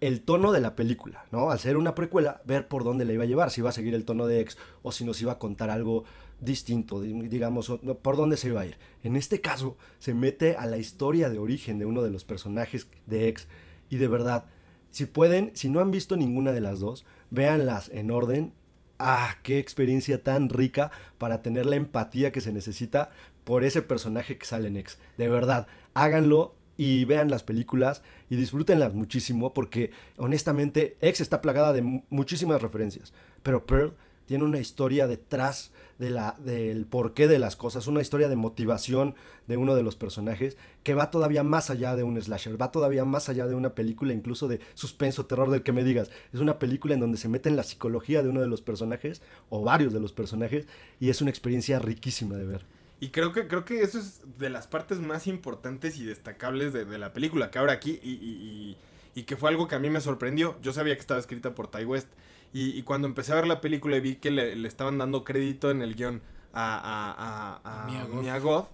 el 0.01 0.21
tono 0.21 0.51
de 0.51 0.61
la 0.61 0.75
película, 0.75 1.25
¿no? 1.31 1.51
Al 1.51 1.59
ser 1.59 1.77
una 1.77 1.95
precuela, 1.95 2.41
ver 2.45 2.67
por 2.67 2.83
dónde 2.83 3.05
la 3.05 3.13
iba 3.13 3.23
a 3.23 3.27
llevar, 3.27 3.51
si 3.51 3.61
iba 3.61 3.69
a 3.69 3.73
seguir 3.73 3.93
el 3.93 4.05
tono 4.05 4.27
de 4.27 4.39
X 4.41 4.57
o 4.81 4.91
si 4.91 5.03
nos 5.03 5.21
iba 5.21 5.33
a 5.33 5.39
contar 5.39 5.69
algo 5.69 6.05
distinto, 6.41 7.01
digamos, 7.01 7.71
por 8.01 8.17
dónde 8.17 8.37
se 8.37 8.49
iba 8.49 8.61
a 8.61 8.65
ir. 8.65 8.77
En 9.03 9.15
este 9.15 9.41
caso, 9.41 9.77
se 9.99 10.13
mete 10.13 10.55
a 10.55 10.65
la 10.65 10.77
historia 10.77 11.29
de 11.29 11.39
origen 11.39 11.79
de 11.79 11.85
uno 11.85 12.01
de 12.01 12.11
los 12.11 12.23
personajes 12.23 12.87
de 13.05 13.27
X 13.29 13.47
y 13.89 13.97
de 13.97 14.07
verdad, 14.07 14.45
si 14.91 15.05
pueden, 15.05 15.51
si 15.53 15.69
no 15.69 15.79
han 15.79 15.91
visto 15.91 16.17
ninguna 16.17 16.51
de 16.51 16.61
las 16.61 16.79
dos, 16.79 17.05
véanlas 17.29 17.89
en 17.89 18.11
orden. 18.11 18.53
Ah, 18.97 19.37
qué 19.43 19.59
experiencia 19.59 20.23
tan 20.23 20.49
rica 20.49 20.91
para 21.17 21.41
tener 21.41 21.65
la 21.65 21.77
empatía 21.77 22.31
que 22.31 22.41
se 22.41 22.51
necesita 22.51 23.11
por 23.45 23.63
ese 23.63 23.81
personaje 23.81 24.37
que 24.37 24.45
sale 24.45 24.67
en 24.67 24.77
X. 24.77 24.99
De 25.17 25.29
verdad, 25.29 25.67
háganlo, 25.93 26.55
y 26.79 27.03
vean 27.03 27.29
las 27.29 27.43
películas 27.43 28.03
y 28.29 28.37
disfrútenlas 28.37 28.93
muchísimo 28.93 29.53
porque 29.53 29.91
honestamente 30.15 30.95
X 31.01 31.19
está 31.19 31.41
plagada 31.41 31.73
de 31.73 31.81
muchísimas 32.09 32.61
referencias, 32.61 33.11
pero 33.43 33.65
Pearl 33.65 33.97
tiene 34.29 34.43
una 34.43 34.59
historia 34.59 35.07
detrás 35.07 35.71
de 35.97 36.11
la, 36.11 36.35
del 36.37 36.85
porqué 36.85 37.27
de 37.27 37.39
las 37.39 37.55
cosas, 37.55 37.87
una 37.87 37.99
historia 37.99 38.29
de 38.29 38.35
motivación 38.35 39.15
de 39.47 39.57
uno 39.57 39.73
de 39.73 39.81
los 39.81 39.95
personajes 39.95 40.55
que 40.83 40.93
va 40.93 41.09
todavía 41.09 41.41
más 41.41 41.71
allá 41.71 41.95
de 41.95 42.03
un 42.03 42.21
slasher, 42.21 42.61
va 42.61 42.71
todavía 42.71 43.05
más 43.05 43.27
allá 43.27 43.47
de 43.47 43.55
una 43.55 43.73
película 43.73 44.13
incluso 44.13 44.47
de 44.47 44.59
suspenso, 44.75 45.25
terror 45.25 45.49
del 45.49 45.63
que 45.63 45.71
me 45.71 45.83
digas. 45.83 46.11
Es 46.31 46.41
una 46.41 46.59
película 46.59 46.93
en 46.93 46.99
donde 46.99 47.17
se 47.17 47.27
mete 47.27 47.49
en 47.49 47.55
la 47.55 47.63
psicología 47.63 48.21
de 48.21 48.29
uno 48.29 48.39
de 48.39 48.47
los 48.47 48.61
personajes 48.61 49.23
o 49.49 49.63
varios 49.63 49.93
de 49.93 49.99
los 49.99 50.13
personajes 50.13 50.67
y 50.99 51.09
es 51.09 51.21
una 51.21 51.31
experiencia 51.31 51.79
riquísima 51.79 52.35
de 52.35 52.45
ver. 52.45 52.65
Y 52.99 53.09
creo 53.09 53.33
que, 53.33 53.47
creo 53.47 53.65
que 53.65 53.81
eso 53.81 53.97
es 53.97 54.21
de 54.37 54.51
las 54.51 54.67
partes 54.67 54.99
más 54.99 55.25
importantes 55.25 55.97
y 55.97 56.05
destacables 56.05 56.71
de, 56.71 56.85
la 56.99 57.13
película, 57.13 57.49
que 57.49 57.57
ahora 57.57 57.73
aquí, 57.73 57.99
y, 58.03 58.77
y, 59.15 59.23
que 59.23 59.37
fue 59.37 59.49
algo 59.49 59.67
que 59.67 59.73
a 59.73 59.79
mí 59.79 59.89
me 59.89 60.01
sorprendió. 60.01 60.55
Yo 60.61 60.71
sabía 60.71 60.93
que 60.93 61.01
estaba 61.01 61.19
escrita 61.19 61.55
por 61.55 61.71
Ty 61.71 61.85
West. 61.85 62.09
Y, 62.51 62.81
cuando 62.83 63.07
empecé 63.07 63.31
a 63.31 63.35
ver 63.35 63.47
la 63.47 63.61
película 63.61 63.97
y 63.97 64.01
vi 64.01 64.15
que 64.15 64.31
le, 64.31 64.55
le 64.55 64.67
estaban 64.67 64.97
dando 64.97 65.23
crédito 65.23 65.69
en 65.69 65.81
el 65.81 65.95
guion 65.95 66.21
a, 66.51 66.77
a, 66.77 67.61
a, 67.63 67.83
a 67.83 67.85
Mia, 67.85 68.05
Goth. 68.05 68.21
Mia 68.21 68.39
Goth, 68.39 68.67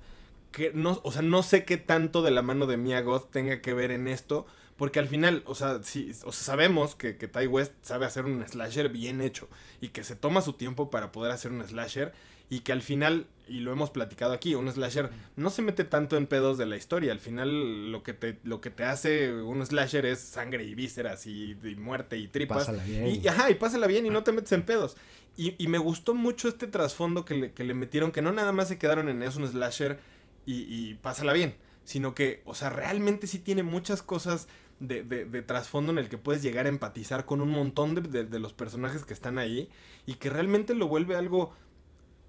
que 0.51 0.71
no, 0.73 1.01
o 1.03 1.11
sea, 1.11 1.21
no 1.21 1.43
sé 1.43 1.65
qué 1.65 1.75
tanto 1.77 2.21
de 2.21 2.31
la 2.31 2.41
mano 2.41 2.67
de 2.67 2.77
Mia 2.77 3.01
Goth 3.01 3.29
tenga 3.31 3.61
que 3.61 3.73
ver 3.73 3.91
en 3.91 4.07
esto. 4.07 4.45
Porque 4.77 4.99
al 4.99 5.07
final, 5.07 5.43
o 5.45 5.55
sea, 5.55 5.83
si, 5.83 6.11
o 6.25 6.31
sea, 6.31 6.43
sabemos 6.43 6.95
que, 6.95 7.17
que 7.17 7.29
Ty 7.29 7.47
West 7.47 7.73
sabe 7.81 8.05
hacer 8.05 8.25
un 8.25 8.45
slasher 8.45 8.89
bien 8.89 9.21
hecho 9.21 9.47
y 9.79 9.89
que 9.89 10.03
se 10.03 10.17
toma 10.17 10.41
su 10.41 10.53
tiempo 10.53 10.89
para 10.89 11.13
poder 11.13 11.31
hacer 11.31 11.51
un 11.51 11.65
slasher 11.65 12.13
y 12.49 12.59
que 12.59 12.73
al 12.73 12.81
final, 12.81 13.27
y 13.47 13.59
lo 13.59 13.71
hemos 13.71 13.89
platicado 13.89 14.33
aquí, 14.33 14.55
un 14.55 14.71
slasher 14.71 15.09
no 15.35 15.49
se 15.49 15.61
mete 15.61 15.83
tanto 15.83 16.17
en 16.17 16.27
pedos 16.27 16.57
de 16.57 16.65
la 16.65 16.77
historia. 16.77 17.11
Al 17.11 17.19
final 17.19 17.91
lo 17.91 18.03
que 18.03 18.13
te, 18.13 18.39
lo 18.43 18.61
que 18.61 18.69
te 18.69 18.83
hace 18.83 19.33
un 19.33 19.65
slasher 19.65 20.05
es 20.05 20.19
sangre 20.19 20.63
y 20.63 20.75
vísceras 20.75 21.25
y, 21.27 21.57
y 21.63 21.75
muerte 21.75 22.17
y 22.17 22.27
tripas. 22.27 22.65
Pásala 22.65 22.83
bien. 22.83 23.07
Y, 23.07 23.27
ajá, 23.27 23.49
y 23.49 23.55
pásala 23.55 23.87
bien 23.87 24.05
y 24.05 24.09
no 24.09 24.23
te 24.23 24.31
metes 24.31 24.51
en 24.51 24.63
pedos. 24.63 24.97
Y, 25.37 25.55
y 25.57 25.67
me 25.67 25.77
gustó 25.77 26.15
mucho 26.15 26.47
este 26.47 26.67
trasfondo 26.67 27.25
que 27.25 27.35
le, 27.35 27.51
que 27.51 27.63
le, 27.63 27.73
metieron, 27.73 28.11
que 28.11 28.21
no 28.21 28.31
nada 28.31 28.51
más 28.51 28.69
se 28.69 28.77
quedaron 28.77 29.09
en 29.09 29.21
es 29.21 29.35
un 29.35 29.47
slasher 29.47 29.99
y, 30.45 30.61
y 30.69 30.93
pásala 30.95 31.33
bien, 31.33 31.55
sino 31.83 32.15
que, 32.15 32.41
o 32.45 32.55
sea, 32.55 32.69
realmente 32.69 33.27
sí 33.27 33.39
tiene 33.39 33.63
muchas 33.63 34.01
cosas 34.01 34.47
de, 34.79 35.03
de, 35.03 35.25
de 35.25 35.41
trasfondo 35.41 35.91
en 35.91 35.97
el 35.97 36.09
que 36.09 36.17
puedes 36.17 36.41
llegar 36.41 36.65
a 36.65 36.69
empatizar 36.69 37.25
con 37.25 37.41
un 37.41 37.49
montón 37.49 37.95
de, 37.95 38.25
de, 38.25 38.39
los 38.39 38.53
personajes 38.53 39.05
que 39.05 39.13
están 39.13 39.37
ahí 39.37 39.69
y 40.05 40.15
que 40.15 40.29
realmente 40.29 40.73
lo 40.73 40.87
vuelve 40.87 41.15
algo 41.15 41.53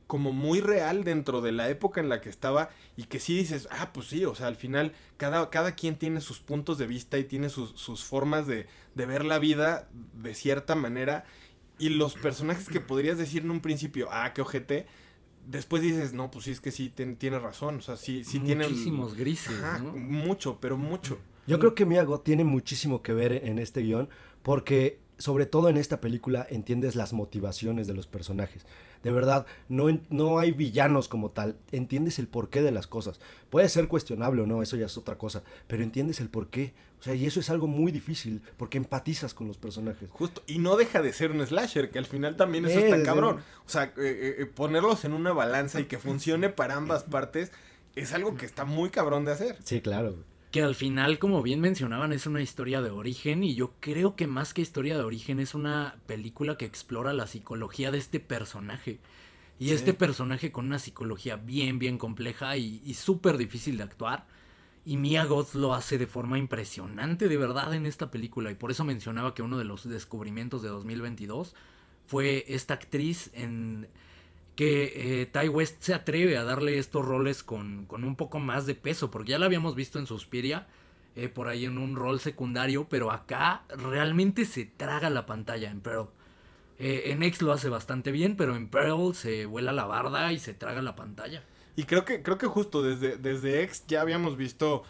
como 0.06 0.32
muy 0.32 0.60
real 0.60 1.04
dentro 1.04 1.40
de 1.40 1.52
la 1.52 1.68
época 1.68 2.00
en 2.00 2.08
la 2.08 2.20
que 2.20 2.28
estaba 2.28 2.70
y 2.96 3.04
que 3.04 3.18
sí 3.18 3.36
dices, 3.36 3.68
ah, 3.70 3.90
pues 3.92 4.06
sí, 4.06 4.24
o 4.24 4.34
sea, 4.34 4.46
al 4.46 4.56
final 4.56 4.92
cada, 5.16 5.50
cada 5.50 5.74
quien 5.74 5.96
tiene 5.96 6.20
sus 6.20 6.38
puntos 6.38 6.78
de 6.78 6.86
vista 6.86 7.18
y 7.18 7.24
tiene 7.24 7.48
sus, 7.48 7.72
sus 7.72 8.04
formas 8.04 8.46
de, 8.46 8.66
de, 8.94 9.06
ver 9.06 9.24
la 9.24 9.38
vida 9.38 9.88
de 10.14 10.34
cierta 10.34 10.74
manera 10.74 11.24
y 11.78 11.88
los 11.90 12.14
personajes 12.14 12.68
que 12.68 12.80
podrías 12.80 13.18
decir 13.18 13.42
en 13.42 13.50
un 13.50 13.60
principio, 13.60 14.08
ah, 14.10 14.32
qué 14.32 14.42
ojete, 14.42 14.86
después 15.46 15.82
dices, 15.82 16.12
no, 16.12 16.30
pues 16.30 16.44
sí, 16.44 16.52
es 16.52 16.60
que 16.60 16.70
sí, 16.70 16.88
ten, 16.88 17.16
tiene 17.16 17.38
razón, 17.38 17.78
o 17.78 17.82
sea, 17.82 17.96
sí, 17.96 18.24
sí 18.24 18.38
tiene... 18.38 18.68
Muchísimos 18.68 19.14
grises, 19.14 19.60
Ajá, 19.62 19.78
¿no? 19.80 19.92
Mucho, 19.92 20.58
pero 20.60 20.76
mucho. 20.76 21.18
Yo 21.46 21.58
creo 21.58 21.74
que 21.74 21.84
Miyago 21.84 22.20
tiene 22.20 22.44
muchísimo 22.44 23.02
que 23.02 23.12
ver 23.12 23.32
en 23.32 23.58
este 23.58 23.82
guion 23.82 24.08
porque 24.42 25.00
sobre 25.18 25.46
todo 25.46 25.68
en 25.68 25.76
esta 25.76 26.00
película 26.00 26.46
entiendes 26.50 26.94
las 26.94 27.12
motivaciones 27.12 27.86
de 27.86 27.94
los 27.94 28.06
personajes. 28.06 28.66
De 29.06 29.12
verdad, 29.12 29.46
no, 29.68 29.86
no 30.10 30.40
hay 30.40 30.50
villanos 30.50 31.06
como 31.06 31.30
tal, 31.30 31.56
entiendes 31.70 32.18
el 32.18 32.26
porqué 32.26 32.60
de 32.60 32.72
las 32.72 32.88
cosas. 32.88 33.20
Puede 33.50 33.68
ser 33.68 33.86
cuestionable 33.86 34.42
o 34.42 34.48
no, 34.48 34.62
eso 34.62 34.76
ya 34.76 34.86
es 34.86 34.98
otra 34.98 35.16
cosa, 35.16 35.44
pero 35.68 35.84
entiendes 35.84 36.18
el 36.18 36.28
porqué. 36.28 36.74
O 36.98 37.04
sea, 37.04 37.14
y 37.14 37.24
eso 37.24 37.38
es 37.38 37.48
algo 37.48 37.68
muy 37.68 37.92
difícil, 37.92 38.42
porque 38.56 38.78
empatizas 38.78 39.32
con 39.32 39.46
los 39.46 39.58
personajes. 39.58 40.10
Justo, 40.10 40.42
y 40.48 40.58
no 40.58 40.74
deja 40.76 41.02
de 41.02 41.12
ser 41.12 41.30
un 41.30 41.46
slasher, 41.46 41.92
que 41.92 42.00
al 42.00 42.06
final 42.06 42.34
también 42.34 42.64
eso 42.64 42.80
eh, 42.80 42.90
está 42.90 43.04
cabrón. 43.04 43.44
O 43.64 43.68
sea, 43.68 43.92
eh, 43.96 44.38
eh, 44.40 44.46
ponerlos 44.46 45.04
en 45.04 45.12
una 45.12 45.32
balanza 45.32 45.78
y 45.78 45.84
que 45.84 45.98
funcione 45.98 46.48
para 46.48 46.74
ambas 46.74 47.04
partes 47.08 47.52
es 47.94 48.12
algo 48.12 48.36
que 48.36 48.44
está 48.44 48.64
muy 48.64 48.90
cabrón 48.90 49.24
de 49.24 49.30
hacer. 49.30 49.56
Sí, 49.62 49.80
claro 49.80 50.16
que 50.56 50.62
al 50.62 50.74
final, 50.74 51.18
como 51.18 51.42
bien 51.42 51.60
mencionaban, 51.60 52.14
es 52.14 52.26
una 52.26 52.40
historia 52.40 52.80
de 52.80 52.88
origen 52.88 53.44
y 53.44 53.54
yo 53.54 53.74
creo 53.78 54.16
que 54.16 54.26
más 54.26 54.54
que 54.54 54.62
historia 54.62 54.96
de 54.96 55.04
origen 55.04 55.38
es 55.38 55.54
una 55.54 55.96
película 56.06 56.56
que 56.56 56.64
explora 56.64 57.12
la 57.12 57.26
psicología 57.26 57.90
de 57.90 57.98
este 57.98 58.20
personaje. 58.20 58.98
Y 59.58 59.68
sí. 59.68 59.74
este 59.74 59.92
personaje 59.92 60.52
con 60.52 60.64
una 60.64 60.78
psicología 60.78 61.36
bien, 61.36 61.78
bien 61.78 61.98
compleja 61.98 62.56
y, 62.56 62.80
y 62.86 62.94
súper 62.94 63.36
difícil 63.36 63.76
de 63.76 63.82
actuar. 63.82 64.26
Y 64.86 64.96
Mia 64.96 65.26
Goth 65.26 65.56
lo 65.56 65.74
hace 65.74 65.98
de 65.98 66.06
forma 66.06 66.38
impresionante, 66.38 67.28
de 67.28 67.36
verdad, 67.36 67.74
en 67.74 67.84
esta 67.84 68.10
película. 68.10 68.50
Y 68.50 68.54
por 68.54 68.70
eso 68.70 68.82
mencionaba 68.82 69.34
que 69.34 69.42
uno 69.42 69.58
de 69.58 69.64
los 69.64 69.86
descubrimientos 69.86 70.62
de 70.62 70.70
2022 70.70 71.54
fue 72.06 72.46
esta 72.48 72.72
actriz 72.72 73.28
en 73.34 73.88
que 74.56 75.20
eh, 75.22 75.26
Ty 75.26 75.48
West 75.48 75.82
se 75.82 75.94
atreve 75.94 76.36
a 76.36 76.42
darle 76.42 76.78
estos 76.78 77.04
roles 77.04 77.42
con, 77.42 77.84
con, 77.84 78.04
un 78.04 78.16
poco 78.16 78.40
más 78.40 78.66
de 78.66 78.74
peso, 78.74 79.10
porque 79.10 79.32
ya 79.32 79.38
la 79.38 79.46
habíamos 79.46 79.74
visto 79.74 79.98
en 79.98 80.06
Suspiria, 80.06 80.66
eh, 81.14 81.28
por 81.28 81.48
ahí 81.48 81.66
en 81.66 81.78
un 81.78 81.94
rol 81.94 82.20
secundario, 82.20 82.88
pero 82.88 83.10
acá 83.10 83.62
realmente 83.68 84.46
se 84.46 84.64
traga 84.64 85.10
la 85.10 85.26
pantalla 85.26 85.70
en 85.70 85.80
Pearl. 85.80 86.08
Eh, 86.78 87.04
en 87.06 87.22
X 87.22 87.42
lo 87.42 87.52
hace 87.52 87.68
bastante 87.68 88.10
bien, 88.10 88.36
pero 88.36 88.56
en 88.56 88.68
Pearl 88.68 89.14
se 89.14 89.46
vuela 89.46 89.72
la 89.72 89.84
barda 89.84 90.32
y 90.32 90.38
se 90.38 90.54
traga 90.54 90.82
la 90.82 90.96
pantalla. 90.96 91.42
Y 91.76 91.84
creo 91.84 92.06
que, 92.06 92.22
creo 92.22 92.38
que 92.38 92.46
justo 92.46 92.82
desde, 92.82 93.18
desde 93.18 93.62
X 93.62 93.84
ya 93.86 94.00
habíamos 94.00 94.38
visto 94.38 94.82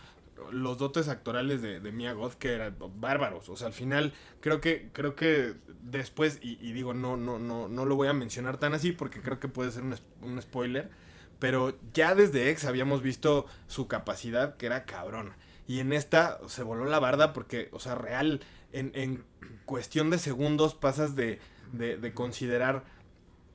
los 0.50 0.78
dotes 0.78 1.08
actorales 1.08 1.62
de, 1.62 1.80
Mia 1.92 2.12
Goth 2.12 2.34
que 2.34 2.52
eran 2.52 2.76
bárbaros. 2.96 3.48
O 3.48 3.56
sea, 3.56 3.68
al 3.68 3.72
final 3.72 4.12
creo 4.40 4.60
que 4.60 4.90
creo 4.92 5.14
que 5.14 5.54
después 5.82 6.38
y, 6.42 6.56
digo 6.72 6.94
no 6.94 7.16
no 7.16 7.38
no 7.38 7.68
no 7.68 7.84
lo 7.84 7.96
voy 7.96 8.08
a 8.08 8.12
mencionar 8.12 8.58
tan 8.58 8.74
así 8.74 8.92
porque 8.92 9.20
creo 9.20 9.40
que 9.40 9.48
puede 9.48 9.70
ser 9.70 9.82
un, 9.82 10.42
spoiler. 10.42 10.90
pero 11.38 11.78
ya 11.92 12.14
desde 12.14 12.50
X 12.50 12.64
habíamos 12.64 13.02
visto 13.02 13.46
su 13.66 13.88
capacidad 13.88 14.56
que 14.56 14.66
era 14.66 14.84
cabrona. 14.84 15.36
Y 15.68 15.80
en 15.80 15.92
esta 15.92 16.38
se 16.46 16.62
voló 16.62 16.84
la 16.84 17.00
barda 17.00 17.32
porque, 17.32 17.68
o 17.72 17.80
sea, 17.80 17.96
real, 17.96 18.40
en, 18.72 18.92
en 18.94 19.24
cuestión 19.64 20.10
de 20.10 20.18
segundos 20.18 20.74
pasas 20.74 21.16
de, 21.16 21.40
de, 21.72 21.96
de 21.96 22.14
considerar 22.14 22.84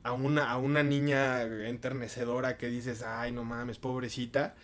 a 0.04 0.14
una, 0.14 0.52
a 0.52 0.58
una 0.58 0.84
niña 0.84 1.44
enternecedora 1.44 2.58
que 2.58 2.68
dices, 2.68 3.04
ay, 3.04 3.32
no 3.32 3.44
mames, 3.44 3.78
pobrecita. 3.78 4.56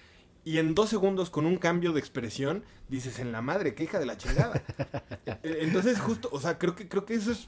Y 0.44 0.60
en 0.60 0.76
dos 0.76 0.90
segundos, 0.90 1.30
con 1.30 1.46
un 1.46 1.58
cambio 1.58 1.92
de 1.92 2.00
expresión, 2.00 2.64
dices, 2.88 3.20
en 3.20 3.32
la 3.32 3.42
madre, 3.42 3.76
qué 3.76 3.84
hija 3.84 4.00
de 4.00 4.06
la 4.06 4.18
chingada. 4.18 4.64
E- 5.44 5.58
Entonces, 5.62 6.00
justo, 6.00 6.30
o 6.32 6.40
sea, 6.40 6.58
creo 6.58 6.76
que, 6.76 6.88
creo 6.88 7.06
que 7.06 7.16
eso 7.16 7.32
es 7.32 7.48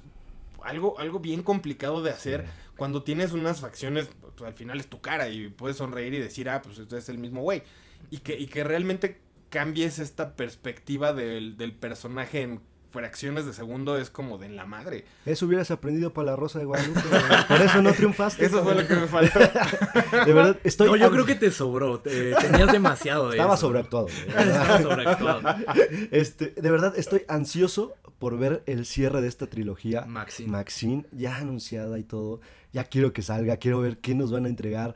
algo, 0.64 1.00
algo 1.00 1.20
bien 1.20 1.42
complicado 1.44 2.02
de 2.04 2.12
hacer 2.12 2.46
cuando 2.76 3.04
tienes 3.04 3.32
unas 3.32 3.62
facciones, 3.62 4.10
pues, 4.22 4.42
al 4.48 4.54
final 4.54 4.80
es 4.80 4.88
tu 4.88 5.00
cara 5.02 5.30
y 5.30 5.48
puedes 5.50 5.78
sonreír 5.78 6.14
y 6.14 6.20
decir, 6.20 6.50
ah, 6.50 6.62
pues 6.62 6.78
este 6.80 6.98
es 6.98 7.08
el 7.10 7.18
mismo 7.18 7.42
güey. 7.42 7.64
Y 8.12 8.18
que, 8.20 8.38
y 8.38 8.48
que 8.48 8.64
realmente 8.64 9.20
cambies 9.50 10.00
esta 10.00 10.36
perspectiva 10.36 11.14
del, 11.14 11.58
del 11.58 11.74
personaje 11.74 12.42
en 12.42 12.62
fracciones 12.92 13.46
de 13.46 13.54
segundo 13.54 13.98
es 13.98 14.10
como 14.10 14.38
de 14.38 14.48
en 14.48 14.56
la 14.56 14.66
madre. 14.66 15.06
Eso 15.26 15.46
hubieras 15.46 15.70
aprendido 15.72 16.12
para 16.14 16.32
la 16.32 16.36
Rosa 16.36 16.60
de 16.60 16.66
Guadalupe. 16.66 17.02
Por 17.48 17.62
eso 17.62 17.82
no 17.82 17.94
triunfaste. 17.94 18.46
Eso 18.46 18.64
fue 18.64 18.76
lo 18.76 18.88
que 18.88 18.96
me 18.96 19.08
faltó. 19.08 19.40
De 20.26 20.34
verdad, 20.34 20.58
estoy. 20.64 20.88
No, 20.90 20.96
yo 20.96 21.12
creo 21.12 21.26
que 21.26 21.36
te 21.36 21.52
sobró. 21.52 22.00
te- 22.00 22.34
tenías 22.36 22.72
demasiado 22.72 23.30
de 23.30 23.36
Estaba 23.38 23.54
eso. 23.56 23.68
sobreactuado. 23.68 24.08
Estaba 24.28 24.82
sobreactuado. 24.82 25.42
Este, 26.12 26.48
de 26.60 26.72
verdad, 26.72 26.94
estoy 26.98 27.22
ansioso 27.28 27.94
por 28.18 28.38
ver 28.38 28.64
el 28.66 28.86
cierre 28.86 29.22
de 29.22 29.28
esta 29.28 29.48
trilogía. 29.48 30.02
Maxine. 30.06 30.50
Maxine, 30.52 31.06
ya 31.12 31.38
anunciada 31.38 31.98
y 32.00 32.04
todo. 32.04 32.42
Ya 32.74 32.84
quiero 32.86 33.14
que 33.14 33.22
salga, 33.22 33.58
quiero 33.58 33.80
ver 33.82 33.98
qué 34.00 34.16
nos 34.16 34.32
van 34.32 34.46
a 34.46 34.50
entregar. 34.50 34.94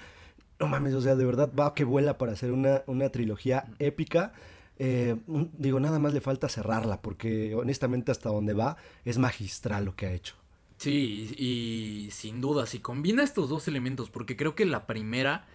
No 0.60 0.68
mames, 0.68 0.94
o 0.94 1.02
sea, 1.02 1.16
de 1.16 1.26
verdad 1.26 1.50
va 1.58 1.74
que 1.74 1.84
vuela 1.84 2.18
para 2.18 2.32
hacer 2.34 2.52
una, 2.52 2.84
una 2.88 3.10
trilogía 3.10 3.66
épica. 3.80 4.34
Eh, 4.80 5.16
digo, 5.28 5.80
nada 5.80 6.00
más 6.00 6.14
le 6.14 6.22
falta 6.22 6.50
cerrarla, 6.50 7.02
porque 7.02 7.56
honestamente 7.56 8.12
hasta 8.12 8.30
donde 8.30 8.54
va 8.54 8.78
es 9.06 9.18
magistral 9.18 9.86
lo 9.86 9.96
que 9.96 10.08
ha 10.08 10.14
hecho. 10.14 10.36
Sí, 10.78 11.34
y, 11.38 12.12
sin 12.12 12.42
duda, 12.42 12.66
si 12.66 12.80
combina 12.80 13.24
estos 13.24 13.50
dos 13.50 13.68
elementos, 13.68 14.10
porque 14.10 14.36
creo 14.36 14.56
que 14.56 14.66
la 14.66 14.86
primera, 14.86 15.48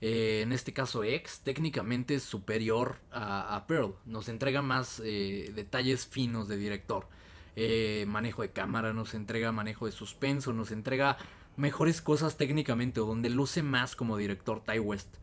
eh, 0.00 0.40
en 0.42 0.52
este 0.52 0.72
caso 0.72 1.04
X, 1.04 1.40
técnicamente 1.42 2.16
es 2.16 2.22
superior 2.22 2.96
a, 3.10 3.64
Pearl. 3.66 3.94
Nos 4.04 4.28
entrega 4.28 4.60
más 4.60 5.00
eh, 5.04 5.52
detalles 5.54 6.06
finos 6.06 6.48
de 6.48 6.56
director. 6.56 7.06
Manejo 8.06 8.42
de 8.42 8.50
cámara, 8.50 8.92
nos 8.92 9.14
entrega 9.14 9.50
manejo 9.50 9.86
de 9.86 9.92
suspenso, 9.92 10.52
nos 10.52 10.70
entrega 10.70 11.16
mejores 11.56 12.00
cosas 12.00 12.36
técnicamente, 12.36 13.00
o 13.00 13.06
donde 13.06 13.30
luce 13.30 13.62
más 13.62 13.96
como 13.96 14.16
director 14.16 14.62
Ty 14.64 14.78
West. 14.78 15.16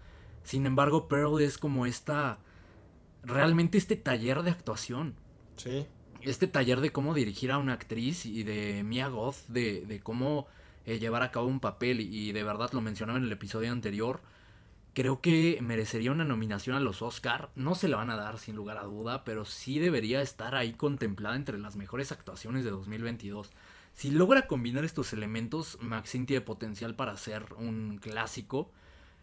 Sin 0.43 0.65
embargo, 0.65 1.07
Pearl 1.07 1.41
es 1.41 1.57
como 1.57 1.85
esta, 1.85 2.39
realmente 3.25 3.77
este 3.77 3.95
taller 3.95 4.43
de 4.43 4.51
actuación 4.51 5.15
Sí. 5.57 5.85
este 6.21 6.47
taller 6.47 6.81
de 6.81 6.91
cómo 6.91 7.13
dirigir 7.13 7.51
a 7.51 7.57
una 7.57 7.73
actriz 7.73 8.25
y 8.25 8.43
de 8.43 8.83
Mia 8.83 9.07
Goth, 9.07 9.47
de, 9.47 9.85
de 9.85 9.99
cómo 10.01 10.47
eh, 10.85 10.99
llevar 10.99 11.23
a 11.23 11.31
cabo 11.31 11.47
un 11.47 11.59
papel, 11.59 11.99
y 12.01 12.31
de 12.31 12.43
verdad 12.43 12.69
lo 12.73 12.81
mencionaba 12.81 13.17
en 13.19 13.25
el 13.25 13.31
episodio 13.31 13.71
anterior, 13.71 14.21
creo 14.93 15.19
que 15.21 15.59
merecería 15.61 16.11
una 16.11 16.25
nominación 16.25 16.75
a 16.75 16.79
los 16.79 17.01
Oscar. 17.01 17.49
No 17.55 17.75
se 17.75 17.87
la 17.87 17.97
van 17.97 18.09
a 18.09 18.15
dar 18.15 18.37
sin 18.39 18.55
lugar 18.55 18.77
a 18.77 18.83
duda, 18.83 19.23
pero 19.23 19.45
sí 19.45 19.79
debería 19.79 20.21
estar 20.21 20.55
ahí 20.55 20.73
contemplada 20.73 21.35
entre 21.35 21.57
las 21.57 21.75
mejores 21.75 22.11
actuaciones 22.11 22.63
de 22.63 22.71
2022. 22.71 23.51
Si 23.93 24.11
logra 24.11 24.47
combinar 24.47 24.83
estos 24.85 25.13
elementos, 25.13 25.77
Maxine 25.81 26.25
tiene 26.25 26.41
potencial 26.41 26.95
para 26.95 27.17
ser 27.17 27.45
un 27.57 27.97
clásico. 28.01 28.71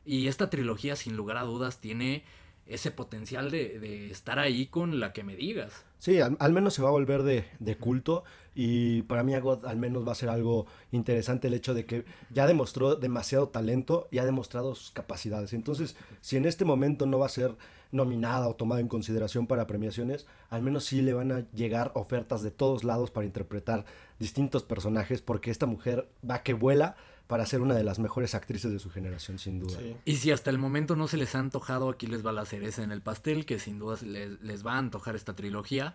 Y 0.04 0.26
esta 0.28 0.50
trilogía, 0.50 0.96
sin 0.96 1.16
lugar 1.16 1.36
a 1.36 1.42
dudas, 1.44 1.78
tiene 1.78 2.24
ese 2.66 2.90
potencial 2.90 3.50
de, 3.50 4.10
estar 4.10 4.38
ahí 4.38 4.66
con 4.66 5.00
la 5.00 5.12
que 5.12 5.24
me 5.24 5.36
digas. 5.36 5.84
Sí, 5.98 6.20
al, 6.20 6.52
menos 6.52 6.74
se 6.74 6.82
va 6.82 6.88
a 6.88 6.92
volver 6.92 7.22
de, 7.22 7.76
culto 7.78 8.24
y 8.54 9.02
para 9.02 9.22
mí 9.22 9.34
al 9.34 9.76
menos 9.76 10.06
va 10.06 10.12
a 10.12 10.16
ser 10.16 10.28
algo 10.28 10.66
interesante 10.90 11.48
el 11.48 11.54
hecho 11.54 11.74
de 11.74 11.86
que 11.86 12.04
ya 12.30 12.46
demostró 12.46 12.96
demasiado 12.96 13.48
talento 13.48 14.08
y 14.10 14.18
ha 14.18 14.24
demostrado 14.24 14.74
sus 14.74 14.90
capacidades. 14.90 15.52
Entonces, 15.52 15.96
si 16.20 16.36
en 16.36 16.44
este 16.44 16.64
momento 16.64 17.06
no 17.06 17.18
va 17.18 17.26
a 17.26 17.30
ser 17.30 17.56
nominada 17.92 18.48
o 18.48 18.56
tomada 18.56 18.80
en 18.80 18.88
consideración 18.88 19.46
para 19.46 19.66
premiaciones, 19.66 20.26
al 20.50 20.62
menos 20.62 20.84
sí 20.84 21.02
le 21.02 21.12
van 21.12 21.30
a 21.30 21.46
llegar 21.52 21.92
ofertas 21.94 22.42
de 22.42 22.50
todos 22.50 22.84
lados 22.84 23.10
para 23.10 23.26
interpretar 23.26 23.84
distintos 24.18 24.62
personajes 24.62 25.20
porque 25.20 25.50
esta 25.50 25.66
mujer 25.66 26.08
va 26.28 26.42
que 26.42 26.54
vuela 26.54 26.96
para 27.32 27.46
ser 27.46 27.62
una 27.62 27.74
de 27.74 27.82
las 27.82 27.98
mejores 27.98 28.34
actrices 28.34 28.70
de 28.70 28.78
su 28.78 28.90
generación, 28.90 29.38
sin 29.38 29.58
duda. 29.58 29.78
Sí. 29.78 29.96
Y 30.04 30.16
si 30.16 30.30
hasta 30.32 30.50
el 30.50 30.58
momento 30.58 30.96
no 30.96 31.08
se 31.08 31.16
les 31.16 31.34
ha 31.34 31.38
antojado, 31.38 31.88
aquí 31.88 32.06
les 32.06 32.24
va 32.24 32.30
la 32.30 32.44
cereza 32.44 32.82
en 32.82 32.92
el 32.92 33.00
pastel, 33.00 33.46
que 33.46 33.58
sin 33.58 33.78
duda 33.78 33.96
les, 34.02 34.38
les 34.42 34.66
va 34.66 34.74
a 34.74 34.78
antojar 34.78 35.16
esta 35.16 35.34
trilogía. 35.34 35.94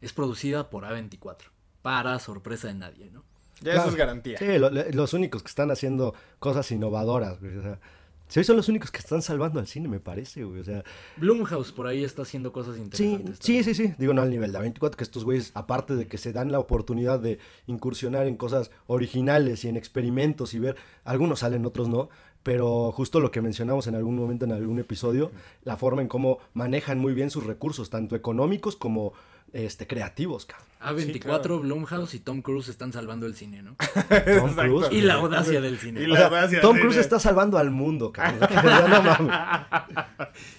Es 0.00 0.12
producida 0.12 0.70
por 0.70 0.84
A24, 0.84 1.38
para 1.82 2.16
sorpresa 2.20 2.68
de 2.68 2.74
nadie, 2.74 3.10
¿no? 3.10 3.24
Ya 3.60 3.72
Claro. 3.72 3.80
eso 3.80 3.88
es 3.90 3.96
garantía. 3.96 4.38
Sí, 4.38 4.56
lo- 4.58 4.70
los 4.70 5.12
únicos 5.14 5.42
que 5.42 5.48
están 5.48 5.72
haciendo 5.72 6.14
cosas 6.38 6.70
innovadoras, 6.70 7.38
o 7.42 7.62
sea, 7.62 7.80
sí, 8.28 8.44
son 8.44 8.56
los 8.56 8.68
únicos 8.68 8.90
que 8.90 8.98
están 8.98 9.22
salvando 9.22 9.58
al 9.60 9.66
cine, 9.66 9.88
me 9.88 10.00
parece, 10.00 10.44
güey, 10.44 10.60
o 10.60 10.64
sea, 10.64 10.84
Blumhouse 11.16 11.72
por 11.72 11.86
ahí 11.86 12.04
está 12.04 12.22
haciendo 12.22 12.52
cosas 12.52 12.76
sí, 12.76 12.82
interesantes. 12.82 13.38
sí, 13.40 13.64
sí, 13.64 13.74
sí, 13.74 13.94
digo, 13.98 14.14
no 14.14 14.22
al 14.22 14.30
nivel 14.30 14.52
de 14.52 14.58
A24, 14.58 14.94
que 14.96 15.04
estos 15.04 15.24
güeyes, 15.24 15.50
aparte 15.54 15.96
de 15.96 16.06
que 16.06 16.18
se 16.18 16.32
dan 16.32 16.52
la 16.52 16.58
oportunidad 16.58 17.18
de 17.20 17.38
incursionar 17.66 18.26
en 18.26 18.36
cosas 18.36 18.70
originales 18.86 19.64
y 19.64 19.68
en 19.68 19.76
experimentos 19.76 20.54
y 20.54 20.58
ver, 20.58 20.76
algunos 21.04 21.40
salen, 21.40 21.66
otros 21.66 21.88
no, 21.88 22.08
pero 22.42 22.92
justo 22.92 23.20
lo 23.20 23.30
que 23.30 23.42
mencionamos 23.42 23.86
en 23.88 23.94
algún 23.94 24.16
momento 24.16 24.44
en 24.44 24.52
algún 24.52 24.78
episodio, 24.78 25.30
la 25.64 25.76
forma 25.76 26.02
en 26.02 26.08
cómo 26.08 26.38
manejan 26.54 26.98
muy 26.98 27.12
bien 27.12 27.30
sus 27.30 27.44
recursos, 27.44 27.90
tanto 27.90 28.16
económicos 28.16 28.76
como 28.76 29.12
este, 29.52 29.86
creativos, 29.86 30.46
cabrón. 30.46 30.66
A24, 30.80 31.12
Sí, 31.12 31.20
claro. 31.20 31.60
Blumhouse 31.60 32.14
y 32.14 32.20
Tom 32.20 32.42
Cruise 32.42 32.68
están 32.68 32.92
salvando 32.92 33.26
el 33.26 33.34
cine, 33.34 33.62
¿no? 33.62 33.76
Tom 34.38 34.54
Cruise, 34.54 34.88
Y 34.92 35.00
la 35.00 35.14
audacia 35.14 35.60
del 35.60 35.78
cine. 35.78 36.02
Y 36.02 36.04
O 36.04 36.08
la 36.08 36.16
sea, 36.16 36.26
audacia 36.26 36.60
Tom 36.60 36.74
del 36.74 36.82
Cruise 36.82 36.94
cine. 36.94 37.02
está 37.02 37.18
salvando 37.18 37.58
al 37.58 37.70
mundo, 37.70 38.12
cabrón. 38.12 38.48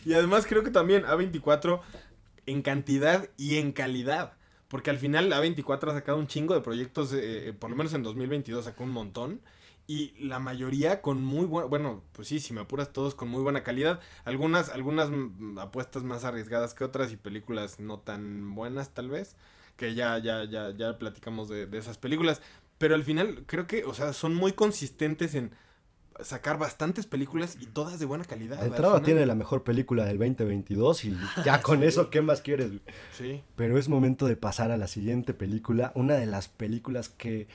Y 0.06 0.14
además 0.14 0.46
creo 0.46 0.64
que 0.64 0.72
también 0.72 1.04
A24 1.04 1.82
en 2.46 2.62
cantidad 2.62 3.30
y 3.38 3.58
en 3.58 3.72
calidad. 3.72 4.34
Porque 4.68 4.90
al 4.90 4.98
final 4.98 5.32
A24 5.32 5.90
ha 5.90 5.94
sacado 5.94 6.18
un 6.18 6.28
chingo 6.28 6.54
de 6.54 6.62
proyectos, 6.62 7.12
eh, 7.14 7.50
eh, 7.50 7.54
por 7.54 7.70
lo 7.70 7.76
menos 7.76 7.94
en 7.94 8.04
2022 8.04 8.66
sacó 8.66 8.84
un 8.84 8.92
montón. 8.92 9.42
Y 9.90 10.14
la 10.20 10.38
mayoría 10.38 11.02
con 11.02 11.24
muy 11.24 11.48
buena, 11.48 11.68
bueno, 11.68 12.04
pues 12.12 12.28
sí, 12.28 12.40
si 12.40 12.54
me 12.54 12.62
apuras 12.62 12.94
todos 12.94 13.16
con 13.16 13.28
muy 13.28 13.42
buena 13.42 13.64
calidad. 13.64 14.00
Algunas, 14.24 14.70
algunas 14.70 15.10
apuestas 15.58 16.04
más 16.04 16.26
arriesgadas 16.26 16.76
que 16.76 16.84
otras 16.84 17.12
y 17.12 17.18
películas 17.18 17.80
no 17.80 17.98
tan 17.98 18.54
buenas 18.54 18.94
tal 18.94 19.10
vez. 19.10 19.36
Que 19.78 19.96
ya, 19.96 20.20
ya, 20.20 20.44
ya, 20.44 20.70
ya 20.78 21.00
platicamos 21.00 21.50
de, 21.50 21.66
de 21.66 21.80
esas 21.80 21.98
películas. 21.98 22.40
Pero 22.78 22.94
al 22.94 23.04
final 23.04 23.46
creo 23.48 23.66
que, 23.66 23.84
o 23.84 23.96
sea, 23.96 24.14
son 24.14 24.36
muy 24.36 24.54
consistentes 24.54 25.34
en 25.34 25.56
sacar 26.22 26.60
bastantes 26.60 27.08
películas 27.08 27.58
y 27.60 27.66
todas 27.66 27.98
de 27.98 28.06
buena 28.06 28.26
calidad. 28.26 28.64
Entrada 28.64 29.02
tiene 29.02 29.26
la 29.26 29.34
mejor 29.34 29.64
película 29.64 30.06
del 30.06 30.20
2022 30.20 31.06
y 31.06 31.18
ya 31.44 31.64
con 31.64 31.82
eso, 31.82 32.12
¿qué 32.12 32.22
más 32.22 32.42
quieres? 32.42 32.74
Sí. 33.18 33.42
Pero 33.56 33.80
es 33.80 33.90
momento 33.90 34.28
de 34.28 34.36
pasar 34.36 34.70
a 34.70 34.78
la 34.78 34.88
siguiente 34.88 35.34
película, 35.34 35.92
una 35.96 36.14
de 36.14 36.28
las 36.28 36.48
películas 36.48 37.10
que 37.10 37.48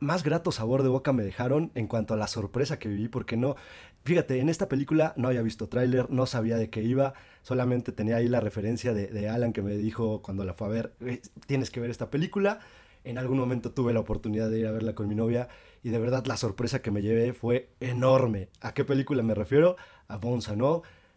más 0.00 0.22
grato 0.22 0.52
sabor 0.52 0.82
de 0.82 0.88
boca 0.88 1.12
me 1.12 1.22
dejaron 1.22 1.70
en 1.74 1.86
cuanto 1.86 2.14
a 2.14 2.16
la 2.16 2.26
sorpresa 2.26 2.78
que 2.78 2.88
viví, 2.88 3.08
porque 3.08 3.36
no, 3.36 3.56
fíjate, 4.04 4.38
en 4.40 4.48
esta 4.48 4.68
película 4.68 5.14
no 5.16 5.28
había 5.28 5.42
visto 5.42 5.68
tráiler, 5.68 6.10
no 6.10 6.26
sabía 6.26 6.56
de 6.56 6.70
qué 6.70 6.82
iba, 6.82 7.14
solamente 7.42 7.92
tenía 7.92 8.16
ahí 8.16 8.28
la 8.28 8.40
referencia 8.40 8.92
de, 8.92 9.06
de 9.08 9.28
Alan 9.28 9.52
que 9.52 9.62
me 9.62 9.76
dijo 9.76 10.20
cuando 10.22 10.44
la 10.44 10.54
fue 10.54 10.66
a 10.66 10.70
ver, 10.70 10.94
"Eh, 11.00 11.22
tienes 11.46 11.70
que 11.70 11.80
ver 11.80 11.90
esta 11.90 12.10
película. 12.10 12.60
En 13.04 13.18
algún 13.18 13.38
momento 13.38 13.70
tuve 13.72 13.92
la 13.92 14.00
oportunidad 14.00 14.48
de 14.48 14.60
ir 14.60 14.66
a 14.66 14.70
verla 14.72 14.94
con 14.94 15.08
mi 15.08 15.14
novia 15.14 15.48
y 15.82 15.90
de 15.90 15.98
verdad 15.98 16.24
la 16.26 16.38
sorpresa 16.38 16.80
que 16.80 16.90
me 16.90 17.02
llevé 17.02 17.34
fue 17.34 17.68
enorme. 17.80 18.48
¿A 18.62 18.72
qué 18.72 18.84
película 18.84 19.22
me 19.22 19.34
refiero? 19.34 19.76
A 20.08 20.16
Bones. 20.16 20.48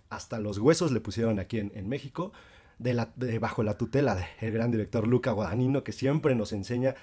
Hasta 0.10 0.40
los 0.40 0.58
huesos 0.58 0.92
le 0.92 1.00
pusieron 1.00 1.40
aquí 1.40 1.60
en, 1.60 1.88
México, 1.90 2.34
de 2.78 3.06
de- 3.16 3.40
bajo 3.40 3.64
la 3.64 3.78
tutela 3.78 4.16
del 4.42 4.52
gran 4.52 4.70
director 4.72 5.08
Luca 5.08 5.32
Guadagnino, 5.32 5.84
que 5.86 5.92
siempre 5.94 6.36
nos 6.36 6.52
enseña 6.52 6.96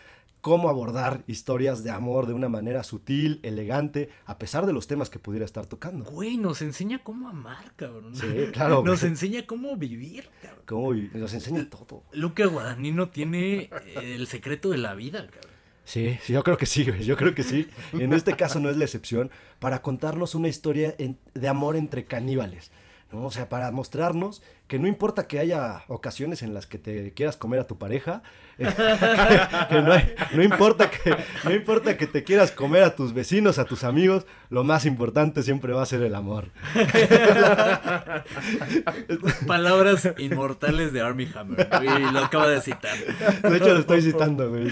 cómo 0.45 0.69
abordar 0.69 1.25
historias 1.27 1.83
de 1.85 1.91
amor 1.91 2.27
de 2.27 2.35
una 2.35 2.51
manera 2.51 2.83
sutil, 2.83 3.41
elegante, 3.43 4.11
a 4.27 4.37
pesar 4.37 4.67
de 4.67 4.75
los 4.75 4.87
temas 4.87 5.09
que 5.09 5.19
pudiera 5.19 5.47
estar 5.47 5.65
tocando. 5.65 6.05
Güey, 6.05 6.37
nos 6.37 6.61
enseña 6.61 7.03
cómo 7.03 7.31
amar, 7.31 7.73
cabrón. 7.77 8.15
Sí, 8.15 8.27
claro. 8.53 8.83
Nos 8.85 9.01
güey. 9.01 9.13
enseña 9.13 9.47
cómo 9.47 9.75
vivir, 9.79 10.29
cabrón. 10.43 10.63
Cómo 10.67 10.91
vi- 10.91 11.11
nos 11.15 11.33
enseña 11.33 11.67
todo. 11.71 12.03
Luca 12.13 12.45
Guadagnino 12.45 13.09
tiene 13.09 13.71
eh, 13.87 14.17
el 14.17 14.27
secreto 14.27 14.69
de 14.69 14.77
la 14.77 14.95
vida, 14.95 15.27
cabrón. 15.33 15.55
Sí, 15.87 16.19
sí, 16.23 16.35
yo 16.35 16.45
creo 16.45 16.59
que 16.59 16.67
sí, 16.67 16.85
güey, 16.85 17.05
yo 17.05 17.17
creo 17.17 17.35
que 17.35 17.43
sí. 17.43 17.67
En 17.95 18.13
este 18.13 18.37
caso 18.37 18.61
no 18.61 18.69
es 18.69 18.77
la 18.77 18.85
excepción, 18.85 19.31
para 19.61 19.81
contarnos 19.81 20.35
una 20.35 20.49
historia 20.49 20.95
en- 20.99 21.19
de 21.33 21.49
amor 21.49 21.75
entre 21.75 22.05
caníbales, 22.05 22.71
¿no? 23.13 23.25
O 23.25 23.31
sea, 23.31 23.49
para 23.49 23.71
mostrarnos 23.71 24.43
que 24.67 24.79
no 24.79 24.89
importa 24.89 25.27
que 25.27 25.39
haya 25.39 25.85
ocasiones 25.89 26.43
en 26.43 26.55
las 26.55 26.67
que 26.67 26.79
te 26.79 27.13
quieras 27.13 27.37
comer 27.37 27.61
a 27.61 27.67
tu 27.67 27.77
pareja, 27.77 28.23
que 28.57 28.65
no, 30.35 30.43
importa 30.43 30.91
que, 30.91 31.15
no 31.45 31.53
importa 31.53 31.99
que 31.99 32.07
te 32.07 32.25
quieras 32.25 32.51
comer 32.51 32.85
a 32.85 32.95
tus 32.95 33.13
vecinos, 33.13 33.59
a 33.59 33.67
tus 33.67 33.85
amigos, 33.85 34.27
lo 34.49 34.65
más 34.65 34.87
importante 34.87 35.43
siempre 35.43 35.75
va 35.75 35.83
a 35.83 35.87
ser 35.87 36.01
el 36.03 36.15
amor. 36.15 36.49
Palabras 39.47 40.09
inmortales 40.17 40.95
de 40.95 41.03
Army 41.03 41.29
Hammer, 41.35 41.69
y 41.83 42.13
lo 42.13 42.21
acaba 42.21 42.49
de 42.49 42.63
citar. 42.63 42.97
De 43.43 43.57
hecho, 43.57 43.75
lo 43.75 43.81
estoy 43.81 44.01
citando, 44.01 44.49
güey. 44.49 44.69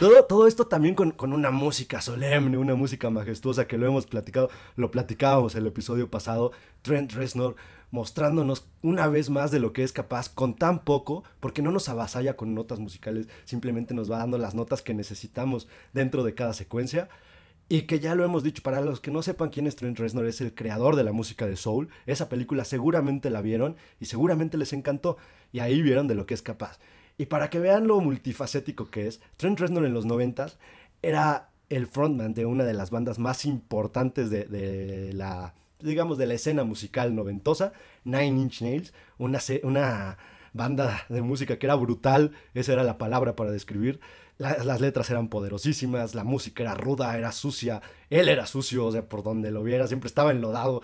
Todo, 0.00 0.24
todo 0.24 0.48
esto 0.48 0.66
también 0.66 0.96
con, 0.96 1.12
con 1.12 1.32
una 1.32 1.52
música 1.52 2.00
solemne, 2.00 2.58
una 2.58 2.74
música 2.74 3.10
majestuosa 3.10 3.68
que 3.68 3.78
lo 3.78 3.86
hemos 3.86 4.06
platicado, 4.06 4.50
lo 4.74 4.90
platicábamos 4.90 5.54
el 5.54 5.68
episodio 5.68 6.10
pasado, 6.10 6.50
Trent 6.82 7.12
Reznor 7.12 7.54
mostrándonos 7.96 8.68
una 8.82 9.08
vez 9.08 9.30
más 9.30 9.50
de 9.50 9.58
lo 9.58 9.72
que 9.72 9.82
es 9.82 9.90
capaz 9.90 10.28
con 10.28 10.54
tan 10.54 10.84
poco, 10.84 11.24
porque 11.40 11.62
no 11.62 11.72
nos 11.72 11.88
avasalla 11.88 12.36
con 12.36 12.54
notas 12.54 12.78
musicales, 12.78 13.26
simplemente 13.46 13.94
nos 13.94 14.12
va 14.12 14.18
dando 14.18 14.36
las 14.36 14.54
notas 14.54 14.82
que 14.82 14.92
necesitamos 14.92 15.66
dentro 15.94 16.22
de 16.22 16.34
cada 16.34 16.52
secuencia. 16.52 17.08
Y 17.70 17.82
que 17.82 17.98
ya 17.98 18.14
lo 18.14 18.22
hemos 18.22 18.42
dicho, 18.42 18.62
para 18.62 18.82
los 18.82 19.00
que 19.00 19.10
no 19.10 19.22
sepan 19.22 19.48
quién 19.48 19.66
es 19.66 19.76
Trent 19.76 19.98
Reznor, 19.98 20.26
es 20.26 20.42
el 20.42 20.54
creador 20.54 20.94
de 20.94 21.04
la 21.04 21.12
música 21.12 21.46
de 21.46 21.56
Soul. 21.56 21.88
Esa 22.04 22.28
película 22.28 22.66
seguramente 22.66 23.30
la 23.30 23.40
vieron 23.40 23.76
y 23.98 24.04
seguramente 24.04 24.58
les 24.58 24.74
encantó. 24.74 25.16
Y 25.50 25.60
ahí 25.60 25.80
vieron 25.80 26.06
de 26.06 26.14
lo 26.14 26.26
que 26.26 26.34
es 26.34 26.42
capaz. 26.42 26.78
Y 27.16 27.26
para 27.26 27.48
que 27.48 27.58
vean 27.58 27.86
lo 27.86 27.98
multifacético 28.00 28.90
que 28.90 29.08
es, 29.08 29.20
Trent 29.38 29.58
Reznor 29.58 29.86
en 29.86 29.94
los 29.94 30.04
noventas 30.04 30.58
era 31.00 31.48
el 31.70 31.86
frontman 31.86 32.34
de 32.34 32.44
una 32.44 32.64
de 32.64 32.74
las 32.74 32.90
bandas 32.90 33.18
más 33.18 33.46
importantes 33.46 34.28
de, 34.28 34.44
de 34.44 35.14
la 35.14 35.54
digamos, 35.86 36.18
de 36.18 36.26
la 36.26 36.34
escena 36.34 36.64
musical 36.64 37.14
noventosa, 37.14 37.72
Nine 38.04 38.40
Inch 38.40 38.62
Nails, 38.62 38.92
una, 39.18 39.38
una 39.62 40.18
banda 40.52 41.04
de 41.08 41.22
música 41.22 41.58
que 41.58 41.66
era 41.66 41.74
brutal, 41.74 42.32
esa 42.54 42.72
era 42.72 42.82
la 42.82 42.98
palabra 42.98 43.36
para 43.36 43.50
describir. 43.50 44.00
las 44.38 44.80
letras 44.80 45.08
eran 45.10 45.28
poderosísimas, 45.28 46.14
la 46.14 46.24
música 46.24 46.62
era 46.62 46.74
ruda, 46.74 47.16
era 47.16 47.32
sucia, 47.32 47.80
él 48.10 48.28
era 48.28 48.46
sucio, 48.46 48.86
o 48.86 48.92
sea, 48.92 49.08
por 49.08 49.22
donde 49.22 49.50
lo 49.50 49.62
viera, 49.62 49.86
siempre 49.86 50.08
estaba 50.08 50.32
enlodado, 50.32 50.82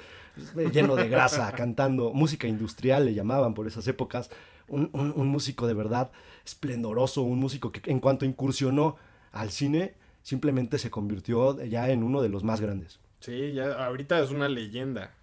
lleno 0.73 0.97
de 0.97 1.09
grasa, 1.09 1.53
cantando, 1.57 2.13
música 2.15 2.47
industrial 2.47 3.05
le 3.05 3.15
llamaban 3.15 3.55
por 3.55 3.67
esas 3.67 3.87
épocas, 3.89 4.31
un, 4.69 4.89
un 4.93 5.29
músico 5.29 5.67
de 5.67 5.75
verdad 5.75 6.11
esplendoroso, 6.47 7.23
un 7.23 7.39
músico 7.39 7.73
que 7.73 7.91
en 7.91 8.01
cuanto 8.01 8.25
incursionó 8.25 8.97
al 9.33 9.51
cine, 9.51 9.95
simplemente 10.23 10.79
se 10.79 10.91
convirtió 10.91 11.63
ya 11.65 11.91
en 11.91 12.03
uno 12.03 12.23
de 12.23 12.29
los 12.29 12.45
más 12.45 12.61
grandes. 12.61 13.02
Sí, 13.23 13.53
ya 13.53 13.87
ahorita 13.87 14.21
es 14.21 14.31
una 14.31 14.49
leyenda. 14.49 15.15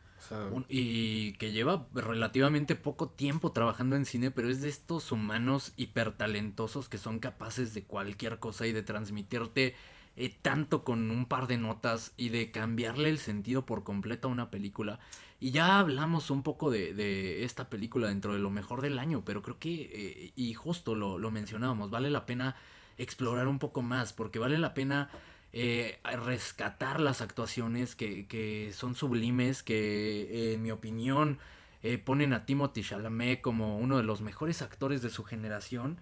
y 0.69 1.33
que 1.33 1.51
lleva 1.51 1.87
relativamente 1.93 2.75
poco 2.75 3.09
tiempo 3.09 3.51
trabajando 3.51 3.95
en 3.97 4.05
cine, 4.05 4.31
pero 4.31 4.49
es 4.49 4.61
de 4.61 4.69
estos 4.69 5.11
humanos 5.11 5.73
hipertalentosos 5.75 6.87
que 6.87 6.97
son 6.97 7.19
capaces 7.19 7.73
de 7.73 7.83
cualquier 7.83 8.39
cosa 8.39 8.67
y 8.67 8.71
de 8.71 8.83
transmitirte 8.83 9.75
eh, 10.15 10.33
tanto 10.41 10.83
con 10.83 11.11
un 11.11 11.25
par 11.25 11.47
de 11.47 11.57
notas 11.57 12.13
y 12.15 12.29
de 12.29 12.51
cambiarle 12.51 13.09
el 13.09 13.17
sentido 13.17 13.65
por 13.65 13.83
completo 13.83 14.29
a 14.29 14.31
una 14.31 14.49
película. 14.49 14.99
Y 15.41 15.51
ya 15.51 15.79
hablamos 15.79 16.31
un 16.31 16.43
poco 16.43 16.71
de, 16.71 17.43
esta 17.43 17.69
película 17.69 18.07
dentro 18.07 18.33
de 18.33 18.39
lo 18.39 18.49
mejor 18.49 18.81
del 18.81 18.97
año, 18.97 19.23
pero 19.25 19.41
creo 19.41 19.59
que, 19.59 19.89
eh, 19.93 20.33
y 20.37 20.53
justo 20.53 20.95
lo, 20.95 21.17
lo 21.17 21.31
mencionábamos, 21.31 21.89
vale 21.89 22.09
la 22.09 22.25
pena 22.25 22.55
explorar 22.97 23.47
un 23.47 23.59
poco 23.59 23.81
más, 23.81 24.13
porque 24.13 24.39
vale 24.39 24.57
la 24.57 24.73
pena 24.73 25.09
eh, 25.51 25.99
rescatar 26.03 26.99
las 26.99 27.21
actuaciones 27.21 27.95
que, 27.95 28.71
son 28.75 28.95
sublimes, 28.95 29.63
que 29.63 30.53
en 30.53 30.61
mi 30.61 30.69
opinión 30.69 31.39
eh, 31.81 31.97
ponen 31.97 32.33
a 32.33 32.45
Timothy 32.45 32.83
Chalamet 32.83 33.41
como 33.41 33.79
uno 33.79 33.97
de 33.97 34.03
los 34.03 34.21
mejores 34.21 34.61
actores 34.61 35.01
de 35.01 35.09
su 35.09 35.23
generación 35.23 35.99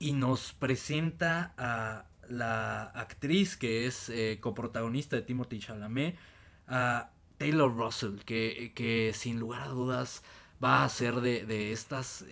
y 0.00 0.12
nos 0.12 0.52
presenta 0.54 1.54
a 1.56 2.06
la 2.28 2.82
actriz 2.82 3.56
que 3.56 3.86
es 3.86 4.08
eh, 4.08 4.38
coprotagonista 4.40 5.14
de 5.16 5.22
Timothy 5.22 5.60
Chalamet, 5.60 6.16
a 6.66 7.10
Taylor 7.38 7.72
Russell, 7.72 8.18
que, 8.24 8.72
que, 8.74 9.12
sin 9.14 9.38
lugar 9.38 9.62
a 9.62 9.68
dudas 9.68 10.24
va 10.62 10.84
a 10.84 10.88
ser 10.88 11.20
de, 11.20 11.46
de 11.46 11.72
estas 11.72 12.24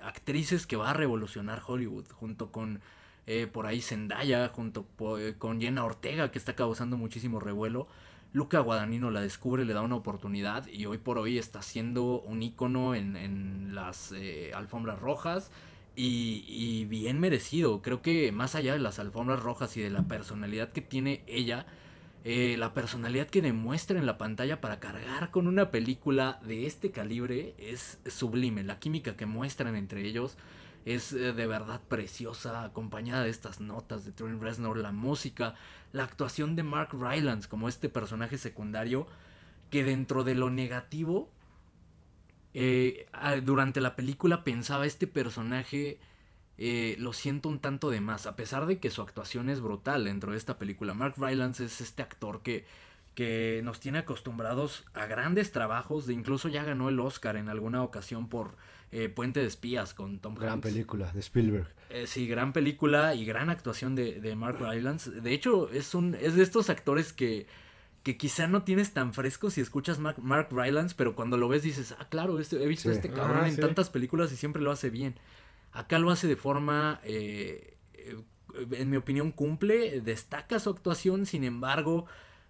actrices 0.00 0.66
que 0.66 0.76
va 0.76 0.90
a 0.90 0.94
revolucionar 0.94 1.62
Hollywood 1.66 2.06
junto 2.12 2.50
con 2.50 2.80
eh, 3.30 3.46
por 3.46 3.66
ahí 3.66 3.82
Zendaya 3.82 4.48
junto 4.48 4.86
eh, 5.18 5.34
con 5.36 5.60
Jenna 5.60 5.84
Ortega 5.84 6.30
que 6.30 6.38
está 6.38 6.56
causando 6.56 6.96
muchísimo 6.96 7.40
revuelo. 7.40 7.86
Luca 8.32 8.60
Guadagnino 8.60 9.10
la 9.10 9.20
descubre, 9.20 9.66
le 9.66 9.74
da 9.74 9.82
una 9.82 9.96
oportunidad 9.96 10.66
y 10.66 10.86
hoy 10.86 10.96
por 10.96 11.18
hoy 11.18 11.36
está 11.36 11.60
siendo 11.60 12.22
un 12.22 12.42
ícono 12.42 12.94
en, 12.94 13.74
las 13.74 14.12
eh, 14.12 14.52
alfombras 14.54 14.98
rojas 14.98 15.50
y, 15.94 16.86
bien 16.86 17.20
merecido. 17.20 17.82
Creo 17.82 18.00
que 18.00 18.32
más 18.32 18.54
allá 18.54 18.72
de 18.72 18.78
las 18.78 18.98
alfombras 18.98 19.40
rojas 19.40 19.76
y 19.76 19.82
de 19.82 19.90
la 19.90 20.04
personalidad 20.04 20.72
que 20.72 20.80
tiene 20.80 21.22
ella, 21.26 21.66
la 22.24 22.72
personalidad 22.72 23.26
que 23.26 23.42
demuestra 23.42 23.98
en 23.98 24.06
la 24.06 24.16
pantalla 24.16 24.62
para 24.62 24.80
cargar 24.80 25.30
con 25.30 25.48
una 25.48 25.70
película 25.70 26.40
de 26.46 26.66
este 26.66 26.92
calibre 26.92 27.54
es 27.58 27.98
sublime. 28.06 28.62
La 28.62 28.78
química 28.78 29.16
que 29.18 29.26
muestran 29.26 29.76
entre 29.76 30.06
ellos 30.06 30.38
es 30.84 31.12
eh, 31.12 31.32
de 31.32 31.46
verdad 31.46 31.80
preciosa, 31.88 32.64
acompañada 32.64 33.24
de 33.24 33.30
estas 33.30 33.60
notas 33.60 34.04
de 34.04 34.12
Trent 34.12 34.42
Reznor, 34.42 34.78
la 34.78 34.92
música, 34.92 35.54
la 35.92 36.04
actuación 36.04 36.56
de 36.56 36.62
Mark 36.62 36.90
Rylance 36.92 37.48
como 37.48 37.68
este 37.68 37.88
personaje 37.88 38.38
secundario 38.38 39.06
que 39.70 39.84
dentro 39.84 40.24
de 40.24 40.34
lo 40.34 40.50
negativo 40.50 41.30
eh, 42.54 43.06
durante 43.42 43.80
la 43.80 43.94
película 43.96 44.42
pensaba 44.44 44.86
este 44.86 45.06
personaje 45.06 46.00
eh, 46.60 46.96
lo 46.98 47.12
siento 47.12 47.48
un 47.48 47.60
tanto 47.60 47.88
de 47.88 48.00
más, 48.00 48.26
a 48.26 48.34
pesar 48.34 48.66
de 48.66 48.80
que 48.80 48.90
su 48.90 49.00
actuación 49.00 49.48
es 49.48 49.60
brutal 49.60 50.04
dentro 50.04 50.32
de 50.32 50.38
esta 50.38 50.58
película. 50.58 50.92
Mark 50.92 51.14
Rylance 51.16 51.64
es 51.64 51.80
este 51.80 52.02
actor 52.02 52.42
que, 52.42 52.66
que 53.14 53.60
nos 53.62 53.78
tiene 53.78 53.98
acostumbrados 53.98 54.84
a 54.92 55.06
grandes 55.06 55.52
trabajos, 55.52 56.06
de 56.06 56.14
incluso 56.14 56.48
ya 56.48 56.64
ganó 56.64 56.88
el 56.88 56.98
Oscar 56.98 57.36
en 57.36 57.48
alguna 57.48 57.84
ocasión 57.84 58.28
por 58.28 58.56
eh, 58.90 59.08
Puente 59.08 59.40
de 59.40 59.46
Espías 59.46 59.94
con 59.94 60.18
Tom 60.18 60.34
Gran 60.34 60.60
película 60.60 61.12
de 61.12 61.20
Spielberg. 61.20 61.68
Eh, 61.90 62.06
sí, 62.06 62.26
gran 62.26 62.52
película 62.52 63.14
y 63.14 63.24
gran 63.24 63.50
actuación 63.50 63.94
de, 63.94 64.34
Mark 64.36 64.58
Rylance. 64.60 65.10
De 65.10 65.32
hecho, 65.32 65.70
es, 65.70 65.94
un, 65.94 66.14
es 66.14 66.34
de 66.34 66.42
estos 66.42 66.70
actores 66.70 67.12
que, 67.12 67.46
que 68.02 68.16
quizá 68.16 68.46
no 68.46 68.62
tienes 68.62 68.92
tan 68.92 69.14
fresco 69.14 69.50
si 69.50 69.60
escuchas 69.60 69.98
Mark, 69.98 70.18
Mark 70.22 70.48
Rylance, 70.50 70.94
pero 70.96 71.14
cuando 71.14 71.36
lo 71.36 71.48
ves 71.48 71.62
dices, 71.62 71.94
ah, 71.98 72.06
claro, 72.08 72.38
este, 72.38 72.62
he 72.62 72.66
visto 72.66 72.90
a 72.90 72.92
este 72.92 73.10
cabrón 73.10 73.44
ah, 73.44 73.48
en 73.48 73.56
tantas 73.56 73.90
películas 73.90 74.32
y 74.32 74.36
siempre 74.36 74.62
lo 74.62 74.70
hace 74.70 74.90
bien. 74.90 75.14
Acá 75.72 75.98
lo 75.98 76.10
hace 76.10 76.26
de 76.26 76.36
forma, 76.36 77.00
eh, 77.04 77.76
en 78.72 78.90
mi 78.90 78.96
opinión, 78.96 79.32
cumple, 79.32 80.00
destaca 80.00 80.58
su 80.58 80.70
actuación, 80.70 81.26
sin 81.26 81.44
embargo 81.44 82.06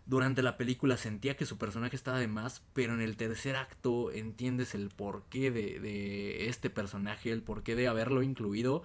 durante 0.09 0.43
la 0.43 0.57
película 0.57 0.97
sentía 0.97 1.37
que 1.37 1.45
su 1.45 1.59
personaje 1.59 1.95
estaba 1.95 2.19
de 2.19 2.29
más, 2.29 2.63
pero 2.73 2.95
en 2.95 3.03
el 3.03 3.19
tercer 3.19 3.57
acto 3.57 4.11
entiendes 4.11 4.75
el 4.75 4.89
porqué 4.89 5.51
de, 5.51 5.79
de 5.81 6.49
este 6.49 6.71
personaje, 6.71 7.31
el 7.31 7.43
porqué 7.43 7.77
de 7.77 7.89
haberlo 7.89 8.23
incluido, 8.23 8.83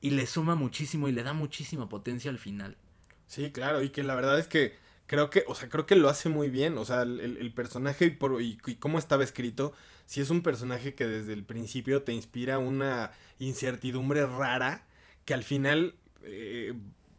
y 0.00 0.10
le 0.10 0.24
suma 0.24 0.54
muchísimo 0.54 1.08
y 1.08 1.12
le 1.12 1.24
da 1.24 1.32
muchísima 1.32 1.88
potencia 1.88 2.30
al 2.30 2.38
final. 2.38 2.76
Sí, 3.26 3.50
claro, 3.50 3.82
y 3.82 3.90
que 3.90 4.04
la 4.04 4.14
verdad 4.14 4.38
es 4.38 4.46
que 4.46 4.76
creo 5.06 5.30
que, 5.30 5.42
o 5.48 5.56
sea, 5.56 5.68
creo 5.68 5.84
que 5.84 5.96
lo 5.96 6.08
hace 6.08 6.28
muy 6.28 6.48
bien, 6.48 6.78
o 6.78 6.84
sea, 6.84 7.02
el, 7.02 7.52
personaje 7.52 8.06
y, 8.06 8.10
por, 8.10 8.40
y, 8.40 8.56
cómo 8.78 9.00
estaba 9.00 9.24
escrito, 9.24 9.72
si 10.06 10.20
es 10.20 10.30
un 10.30 10.42
personaje 10.42 10.94
que 10.94 11.08
desde 11.08 11.32
el 11.32 11.42
principio 11.42 12.02
te 12.02 12.12
inspira 12.12 12.58
una 12.58 13.10
incertidumbre 13.40 14.26
rara, 14.26 14.86
que 15.24 15.34
al 15.34 15.42
final... 15.42 15.96
Eh, 16.22 16.74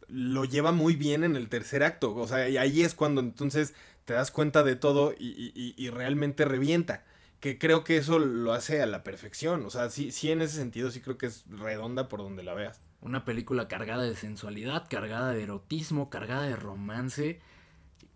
lo 0.08 0.44
lleva 0.44 0.72
muy 0.72 0.96
bien 0.96 1.24
en 1.24 1.36
el 1.36 1.48
tercer 1.48 1.82
acto. 1.82 2.14
O 2.14 2.26
sea, 2.26 2.48
y 2.48 2.56
ahí 2.56 2.82
es 2.82 2.94
cuando 2.94 3.20
entonces 3.20 3.74
te 4.04 4.14
das 4.14 4.30
cuenta 4.30 4.62
de 4.62 4.76
todo 4.76 5.14
y, 5.18 5.90
realmente 5.90 6.44
revienta. 6.44 7.04
Que 7.40 7.58
creo 7.58 7.84
que 7.84 7.98
eso 7.98 8.18
lo 8.18 8.52
hace 8.54 8.80
a 8.80 8.86
la 8.86 9.02
perfección. 9.02 9.66
O 9.66 9.70
sea, 9.70 9.90
sí, 9.90 10.12
sí, 10.12 10.30
en 10.30 10.40
ese 10.40 10.56
sentido 10.56 10.90
sí 10.90 11.00
creo 11.00 11.18
que 11.18 11.26
es 11.26 11.44
redonda 11.48 12.08
por 12.08 12.20
donde 12.20 12.42
la 12.42 12.54
veas. 12.54 12.80
Una 13.02 13.26
película 13.26 13.68
cargada 13.68 14.02
de 14.02 14.16
sensualidad, 14.16 14.86
cargada 14.88 15.32
de 15.32 15.42
erotismo, 15.42 16.08
cargada 16.08 16.44
de 16.44 16.56
romance. 16.56 17.40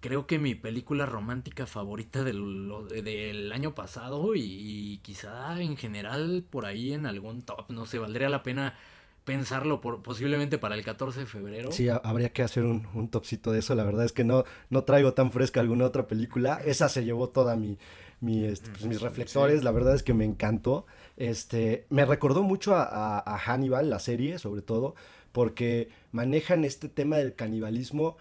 Creo 0.01 0.26
que 0.26 0.39
mi 0.39 0.55
película 0.55 1.05
romántica 1.05 1.66
favorita 1.66 2.24
del, 2.24 2.72
del 2.89 3.53
año 3.53 3.74
pasado 3.74 4.34
y, 4.34 4.43
y 4.45 4.99
quizá 4.99 5.61
en 5.61 5.76
general 5.76 6.45
por 6.49 6.64
ahí 6.64 6.95
en 6.95 7.05
algún 7.05 7.43
top. 7.43 7.68
No 7.68 7.84
sé, 7.84 7.99
valdría 7.99 8.30
la 8.30 8.43
pena 8.43 8.78
pensarlo 9.29 9.83
por, 9.83 10.01
posiblemente 10.01 10.57
para 10.57 10.74
el 10.74 10.83
14 10.83 11.20
de 11.20 11.26
febrero. 11.26 11.70
Sí, 11.70 11.87
habría 11.91 12.33
que 12.33 12.43
hacer 12.43 12.64
un, 12.64 12.89
un, 12.95 13.09
topcito 13.09 13.53
de 13.53 13.59
eso. 13.59 13.74
La 13.74 13.85
verdad 13.85 14.07
es 14.07 14.12
que 14.12 14.24
no, 14.24 14.45
no 14.70 14.85
traigo 14.85 15.12
tan 15.12 15.31
fresca 15.31 15.61
alguna 15.61 15.85
otra 15.85 16.07
película. 16.07 16.62
Esa 16.64 16.89
se 16.89 17.05
llevó 17.05 17.29
toda 17.29 17.55
mi, 17.55 17.76
mi 18.22 18.47
este, 18.47 18.70
pues, 18.70 18.87
mis 18.87 19.03
reflectores. 19.03 19.64
La 19.64 19.70
verdad 19.70 19.95
es 19.95 20.03
que 20.03 20.14
me 20.14 20.24
encantó. 20.24 20.87
Este, 21.18 21.85
me 21.91 22.07
recordó 22.07 22.43
mucho 22.43 22.74
a, 22.74 23.18
a, 23.18 23.39
Hannibal, 23.39 23.91
la 23.91 23.99
serie, 23.99 24.39
sobre 24.39 24.62
todo, 24.62 24.95
porque 25.33 25.91
manejan 26.11 26.64
este 26.64 26.89
tema 26.89 27.18
del 27.18 27.35
canibalismo, 27.35 28.16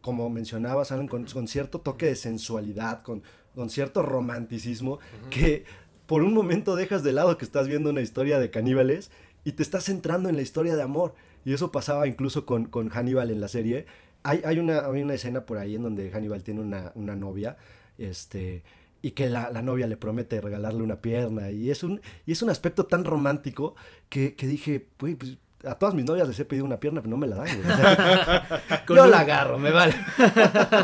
como 0.00 0.30
mencionabas, 0.30 0.92
Alan, 0.92 1.08
con, 1.08 1.26
con 1.26 1.46
cierto 1.46 1.82
toque 1.82 2.06
de 2.06 2.16
sensualidad, 2.16 3.02
con, 3.02 3.22
con 3.54 3.68
cierto 3.68 4.00
romanticismo, 4.00 4.98
que 5.28 5.66
por 6.06 6.22
un 6.22 6.32
momento 6.32 6.74
dejas 6.74 7.02
de 7.02 7.12
lado 7.12 7.36
que 7.36 7.44
estás 7.44 7.68
viendo 7.68 7.90
una 7.90 8.00
historia 8.00 8.38
de 8.38 8.50
caníbales 8.50 9.10
y 9.48 9.52
te 9.52 9.62
estás 9.62 9.84
centrando 9.84 10.28
en 10.28 10.36
la 10.36 10.42
historia 10.42 10.76
de 10.76 10.82
amor. 10.82 11.14
Y 11.42 11.54
eso 11.54 11.72
pasaba 11.72 12.06
incluso 12.06 12.44
con, 12.44 12.66
con 12.66 12.90
Hannibal 12.90 13.30
en 13.30 13.40
la 13.40 13.48
serie. 13.48 13.86
Hay, 14.22 14.42
hay, 14.44 14.58
una, 14.58 14.80
hay 14.80 15.00
una 15.00 15.14
escena 15.14 15.46
por 15.46 15.56
ahí 15.56 15.74
en 15.74 15.84
donde 15.84 16.10
Hannibal 16.10 16.42
tiene 16.42 16.60
una, 16.60 16.92
una 16.94 17.16
novia, 17.16 17.56
este, 17.96 18.62
y 19.00 19.12
que 19.12 19.30
la, 19.30 19.50
la, 19.50 19.62
novia 19.62 19.86
le 19.86 19.96
promete 19.96 20.42
regalarle 20.42 20.82
una 20.82 21.00
pierna. 21.00 21.50
Y 21.50 21.70
es 21.70 21.82
un, 21.82 22.02
y 22.26 22.32
es 22.32 22.42
un 22.42 22.50
aspecto 22.50 22.84
tan 22.84 23.06
romántico 23.06 23.74
que, 24.10 24.34
que 24.34 24.46
dije, 24.46 24.86
pues, 24.98 25.16
a 25.64 25.76
todas 25.76 25.94
mis 25.94 26.04
novias 26.04 26.28
les 26.28 26.38
he 26.38 26.44
pedido 26.44 26.66
una 26.66 26.78
pierna, 26.78 27.00
pero 27.00 27.12
no 27.12 27.16
me 27.16 27.26
la 27.26 27.36
dan. 27.36 27.48
O 27.58 27.74
sea, 27.74 28.84
yo 28.86 29.04
un... 29.04 29.10
la 29.10 29.20
agarro, 29.20 29.58
me 29.58 29.70
vale. 29.70 29.94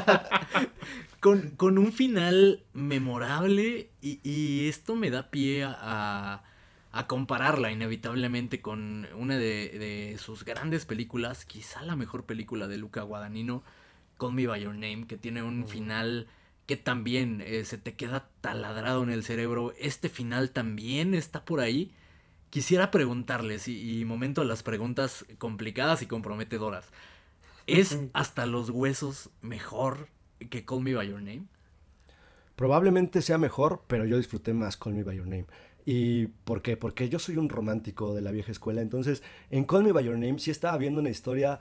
con, 1.20 1.50
con, 1.50 1.76
un 1.76 1.92
final 1.92 2.64
memorable 2.72 3.90
y, 4.00 4.20
y, 4.22 4.70
esto 4.70 4.96
me 4.96 5.10
da 5.10 5.30
pie 5.30 5.64
a, 5.66 6.44
a 6.94 7.08
compararla 7.08 7.72
inevitablemente 7.72 8.60
con 8.60 9.08
una 9.16 9.36
de, 9.36 9.68
de, 9.78 10.16
sus 10.18 10.44
grandes 10.44 10.86
películas, 10.86 11.44
quizá 11.44 11.82
la 11.82 11.96
mejor 11.96 12.24
película 12.24 12.68
de 12.68 12.78
Luca 12.78 13.02
Guadagnino, 13.02 13.64
Call 14.16 14.32
Me 14.32 14.46
By 14.46 14.62
Your 14.62 14.74
Name, 14.74 15.06
que 15.08 15.16
tiene 15.16 15.42
un 15.42 15.60
mm. 15.62 15.66
final 15.66 16.28
que 16.66 16.76
también 16.76 17.42
eh, 17.44 17.64
se 17.64 17.78
te 17.78 17.94
queda 17.94 18.28
taladrado 18.40 19.02
en 19.02 19.10
el 19.10 19.24
cerebro. 19.24 19.74
Este 19.78 20.08
final 20.08 20.50
también 20.50 21.14
está 21.14 21.44
por 21.44 21.58
ahí. 21.58 21.92
Quisiera 22.50 22.92
preguntarles, 22.92 23.66
y, 23.66 24.00
y 24.00 24.04
momento 24.04 24.42
de 24.42 24.46
las 24.46 24.62
preguntas 24.62 25.26
complicadas 25.38 26.00
y 26.00 26.06
comprometedoras. 26.06 26.92
¿Es 27.66 27.98
hasta 28.12 28.46
los 28.46 28.70
huesos 28.70 29.30
mejor 29.42 30.06
que 30.48 30.64
Call 30.64 30.82
Me 30.82 30.94
By 30.94 31.08
Your 31.08 31.20
Name? 31.20 31.46
Probablemente 32.54 33.20
sea 33.20 33.36
mejor, 33.36 33.82
pero 33.88 34.04
yo 34.04 34.16
disfruté 34.16 34.54
más 34.54 34.76
Call 34.76 34.94
Me 34.94 35.02
By 35.02 35.16
Your 35.16 35.26
Name. 35.26 35.46
¿Y 35.84 36.28
por 36.44 36.62
qué? 36.62 36.76
Porque 36.76 37.08
yo 37.08 37.18
soy 37.18 37.36
un 37.36 37.48
romántico 37.48 38.14
de 38.14 38.22
la 38.22 38.30
vieja 38.30 38.52
escuela. 38.52 38.80
Entonces, 38.80 39.22
en 39.50 39.64
Call 39.64 39.84
Me 39.84 39.92
By 39.92 40.04
Your 40.04 40.18
Name 40.18 40.38
sí 40.38 40.50
estaba 40.50 40.78
viendo 40.78 41.00
una 41.00 41.10
historia 41.10 41.58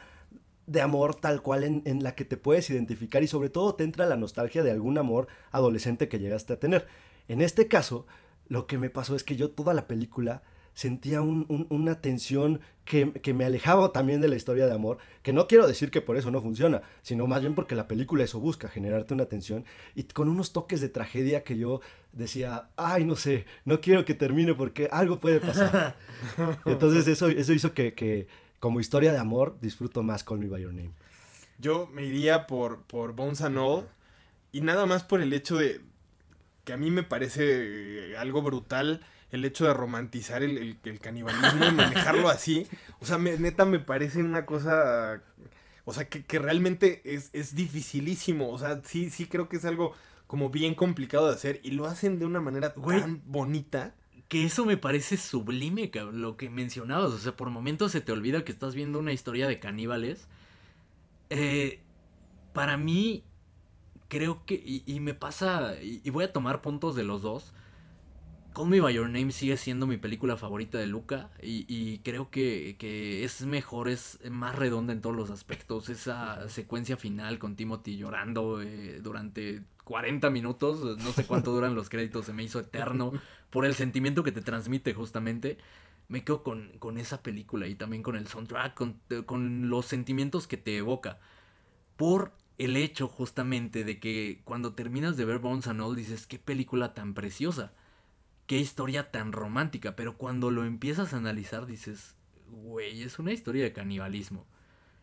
de 0.65 0.81
amor 0.81 1.15
tal 1.15 1.41
cual 1.41 1.65
en, 1.65 1.81
en, 1.85 2.03
la 2.03 2.15
que 2.15 2.23
te 2.23 2.37
puedes 2.37 2.69
identificar 2.69 3.21
y 3.21 3.27
sobre 3.27 3.49
todo 3.49 3.75
te 3.75 3.83
entra 3.83 4.05
la 4.05 4.15
nostalgia 4.15 4.63
de 4.63 4.71
algún 4.71 4.97
amor 4.97 5.27
adolescente 5.51 6.07
que 6.07 6.19
llegaste 6.19 6.53
a 6.53 6.59
tener. 6.59 6.87
En 7.27 7.41
este 7.41 7.67
caso, 7.67 8.05
lo 8.47 8.65
que 8.65 8.77
me 8.77 8.89
pasó 8.89 9.15
es 9.15 9.25
que 9.25 9.35
yo 9.35 9.51
toda 9.51 9.73
la 9.73 9.87
película 9.87 10.43
sentía 10.73 11.21
un, 11.21 11.45
un, 11.49 11.67
una 11.69 12.01
tensión 12.01 12.61
que, 12.85 13.13
que, 13.13 13.33
me 13.33 13.45
alejaba 13.45 13.93
también 13.93 14.19
de 14.19 14.27
la 14.27 14.35
historia 14.35 14.65
de 14.65 14.73
amor, 14.73 14.97
que 15.21 15.31
no 15.31 15.47
quiero 15.47 15.67
decir 15.67 15.89
que 15.89 16.01
por 16.01 16.17
eso 16.17 16.31
no 16.31 16.41
funciona, 16.41 16.81
sino 17.01 17.27
más 17.27 17.41
bien 17.41 17.55
porque 17.55 17.75
la 17.75 17.87
película 17.87 18.23
eso 18.23 18.39
busca, 18.39 18.67
generarte 18.67 19.13
una 19.13 19.25
tensión 19.25 19.63
y 19.95 20.03
con 20.03 20.27
unos 20.27 20.51
toques 20.51 20.81
de 20.81 20.89
tragedia 20.89 21.43
que 21.43 21.57
yo 21.57 21.79
decía, 22.11 22.69
ay, 22.75 23.05
no 23.05 23.15
sé, 23.15 23.45
no 23.63 23.79
quiero 23.79 24.03
que 24.03 24.15
termine 24.15 24.53
porque 24.53 24.89
algo 24.91 25.19
puede 25.19 25.39
pasar. 25.39 25.95
Entonces 26.65 27.07
eso, 27.07 27.29
eso 27.29 27.53
hizo 27.53 27.73
que, 27.73 27.93
que, 27.93 28.27
como 28.59 28.79
historia 28.79 29.13
de 29.13 29.19
amor 29.19 29.57
disfruto 29.61 30.03
más 30.03 30.23
Call 30.23 30.39
Me 30.39 30.47
By 30.47 30.61
Your 30.61 30.73
Name. 30.73 30.91
Yo 31.59 31.87
me 31.93 32.03
iría 32.03 32.47
por, 32.47 32.81
por 32.83 33.13
Bones 33.13 33.41
and 33.41 33.57
All 33.57 33.87
y 34.51 34.61
nada 34.61 34.85
más 34.85 35.03
por 35.03 35.21
el 35.21 35.31
hecho 35.31 35.57
de 35.57 35.81
que 36.65 36.73
a 36.73 36.77
mí 36.77 36.91
me 36.91 37.03
parece 37.03 38.15
algo 38.17 38.41
brutal 38.41 39.01
el 39.33 39.43
hecho 39.45 39.65
de 39.65 39.73
romantizar 39.73 40.43
el, 40.43 40.59
el, 40.59 40.77
el 40.83 40.99
canibalismo 40.99 41.65
y 41.65 41.71
manejarlo 41.71 42.29
así. 42.29 42.67
O 42.99 43.05
sea, 43.05 43.17
me, 43.17 43.35
neta 43.39 43.65
me 43.65 43.79
parece 43.79 44.21
una 44.21 44.45
cosa. 44.45 45.23
O 45.85 45.93
sea, 45.93 46.07
que, 46.07 46.23
que 46.23 46.37
realmente 46.37 47.01
es, 47.03 47.31
es, 47.33 47.55
dificilísimo. 47.55 48.51
O 48.51 48.59
sea, 48.59 48.81
sí, 48.85 49.09
sí 49.09 49.25
creo 49.25 49.49
que 49.49 49.57
es 49.57 49.65
algo 49.65 49.95
como 50.27 50.51
bien 50.51 50.75
complicado 50.75 51.27
de 51.27 51.33
hacer. 51.33 51.59
Y 51.63 51.71
lo 51.71 51.87
hacen 51.87 52.19
de 52.19 52.27
una 52.27 52.41
manera 52.41 52.73
Güey, 52.75 53.01
tan 53.01 53.23
bonita. 53.25 53.95
Que 54.27 54.45
eso 54.45 54.65
me 54.65 54.77
parece 54.77 55.17
sublime, 55.17 55.89
lo 56.11 56.37
que 56.37 56.51
mencionabas. 56.51 57.11
O 57.11 57.17
sea, 57.17 57.35
por 57.35 57.49
momentos 57.49 57.91
se 57.91 58.01
te 58.01 58.11
olvida 58.11 58.45
que 58.45 58.51
estás 58.51 58.75
viendo 58.75 58.99
una 58.99 59.13
historia 59.13 59.47
de 59.47 59.59
caníbales. 59.59 60.27
Eh, 61.31 61.79
para 62.53 62.77
mí, 62.77 63.23
creo 64.09 64.45
que. 64.45 64.53
Y, 64.53 64.83
y 64.85 64.99
me 64.99 65.15
pasa. 65.15 65.73
Y, 65.81 66.01
y 66.03 66.11
voy 66.11 66.23
a 66.23 66.31
tomar 66.31 66.61
puntos 66.61 66.95
de 66.95 67.03
los 67.03 67.23
dos 67.23 67.51
Call 68.53 68.67
Me 68.67 68.79
By 68.79 68.93
Your 68.93 69.09
Name 69.09 69.31
sigue 69.31 69.57
siendo 69.57 69.87
mi 69.87 69.97
película 69.97 70.37
favorita 70.37 70.77
de 70.77 70.85
Luca 70.85 71.31
y, 71.41 71.65
y 71.67 71.99
creo 71.99 72.29
que, 72.29 72.75
que, 72.77 73.23
es 73.23 73.45
mejor, 73.45 73.89
es 73.89 74.19
más 74.29 74.55
redonda 74.55 74.93
en 74.93 75.01
todos 75.01 75.15
los 75.15 75.31
aspectos. 75.31 75.89
Esa 75.89 76.47
secuencia 76.49 76.95
final 76.95 77.39
con 77.39 77.55
Timothy 77.55 77.97
llorando 77.97 78.61
eh, 78.61 78.99
durante 79.01 79.63
40 79.85 80.29
minutos, 80.29 80.97
no 80.99 81.11
sé 81.13 81.25
cuánto 81.25 81.51
duran 81.55 81.73
los 81.73 81.89
créditos, 81.89 82.25
se 82.25 82.33
me 82.33 82.43
hizo 82.43 82.59
eterno 82.59 83.11
por 83.49 83.65
el 83.65 83.73
sentimiento 83.73 84.23
que 84.23 84.31
te 84.31 84.41
transmite 84.41 84.93
justamente. 84.93 85.57
Me 86.07 86.23
quedo 86.23 86.43
con, 86.43 86.77
con 86.77 86.99
esa 86.99 87.23
película 87.23 87.67
y 87.67 87.75
también 87.75 88.03
con 88.03 88.15
el 88.15 88.27
soundtrack, 88.27 88.75
con, 88.75 88.99
con 89.25 89.69
los 89.69 89.87
sentimientos 89.87 90.47
que 90.47 90.57
te 90.57 90.77
evoca. 90.77 91.19
Por 91.95 92.33
el 92.59 92.77
hecho 92.77 93.07
justamente 93.07 93.83
de 93.83 93.99
que 93.99 94.41
cuando 94.43 94.73
terminas 94.73 95.17
de 95.17 95.25
ver 95.25 95.39
Bones 95.39 95.67
and 95.67 95.81
All 95.81 95.95
dices, 95.95 96.27
qué 96.27 96.37
película 96.37 96.93
tan 96.93 97.15
preciosa 97.15 97.73
qué 98.47 98.57
historia 98.57 99.11
tan 99.11 99.31
romántica, 99.31 99.95
pero 99.95 100.17
cuando 100.17 100.51
lo 100.51 100.65
empiezas 100.65 101.13
a 101.13 101.17
analizar 101.17 101.65
dices, 101.65 102.15
güey, 102.47 103.03
es 103.03 103.19
una 103.19 103.31
historia 103.31 103.63
de 103.63 103.73
canibalismo. 103.73 104.45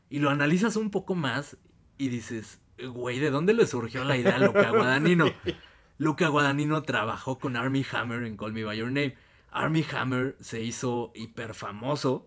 Y 0.09 0.19
lo 0.19 0.31
analizas 0.31 0.77
un 0.77 0.91
poco 0.91 1.15
más 1.15 1.57
y 1.97 2.09
dices, 2.09 2.61
güey, 2.79 3.19
¿de 3.19 3.31
dónde 3.31 3.55
le 3.55 3.67
surgió 3.67 4.05
la 4.05 4.17
idea 4.17 4.37
a 4.37 4.39
Luca 4.39 4.71
Guadagnino? 4.71 5.27
Luca 5.99 6.29
Guadagnino 6.29 6.83
trabajó 6.83 7.39
con 7.39 7.57
Army 7.57 7.85
Hammer 7.93 8.25
en 8.25 8.37
Call 8.37 8.53
Me 8.53 8.65
By 8.65 8.79
Your 8.79 8.89
Name. 8.89 9.17
Army 9.51 9.85
Hammer 9.93 10.37
se 10.41 10.63
hizo 10.63 11.13
hiper 11.15 11.55
famoso 11.55 12.27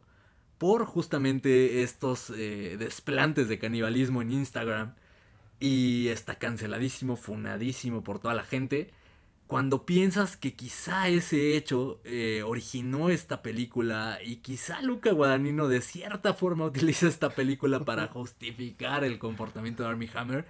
por 0.58 0.86
justamente 0.86 1.82
estos 1.82 2.30
eh, 2.30 2.76
desplantes 2.78 3.50
de 3.50 3.60
canibalismo 3.60 4.22
en 4.22 4.32
Instagram. 4.32 4.96
Y 5.60 6.10
está 6.10 6.36
canceladísimo, 6.36 7.16
funadísimo 7.16 8.04
por 8.04 8.20
toda 8.20 8.34
la 8.34 8.44
gente 8.44 8.92
cuando 9.54 9.86
piensas 9.86 10.36
que 10.36 10.56
quizá 10.56 11.10
ese 11.10 11.56
hecho 11.56 12.02
eh, 12.06 12.42
originó 12.44 13.12
esta 13.12 13.44
película 13.44 14.18
y 14.26 14.38
quizá 14.38 14.82
Luca 14.82 15.12
Guadagnino 15.12 15.68
de 15.68 15.82
cierta 15.82 16.34
forma 16.34 16.66
utiliza 16.66 17.08
esta 17.08 17.30
película 17.30 17.86
para 17.86 18.08
justificar 18.12 19.04
el 19.04 19.20
comportamiento 19.20 19.84
de 19.84 19.90
Armie 19.90 20.10
Hammer, 20.16 20.48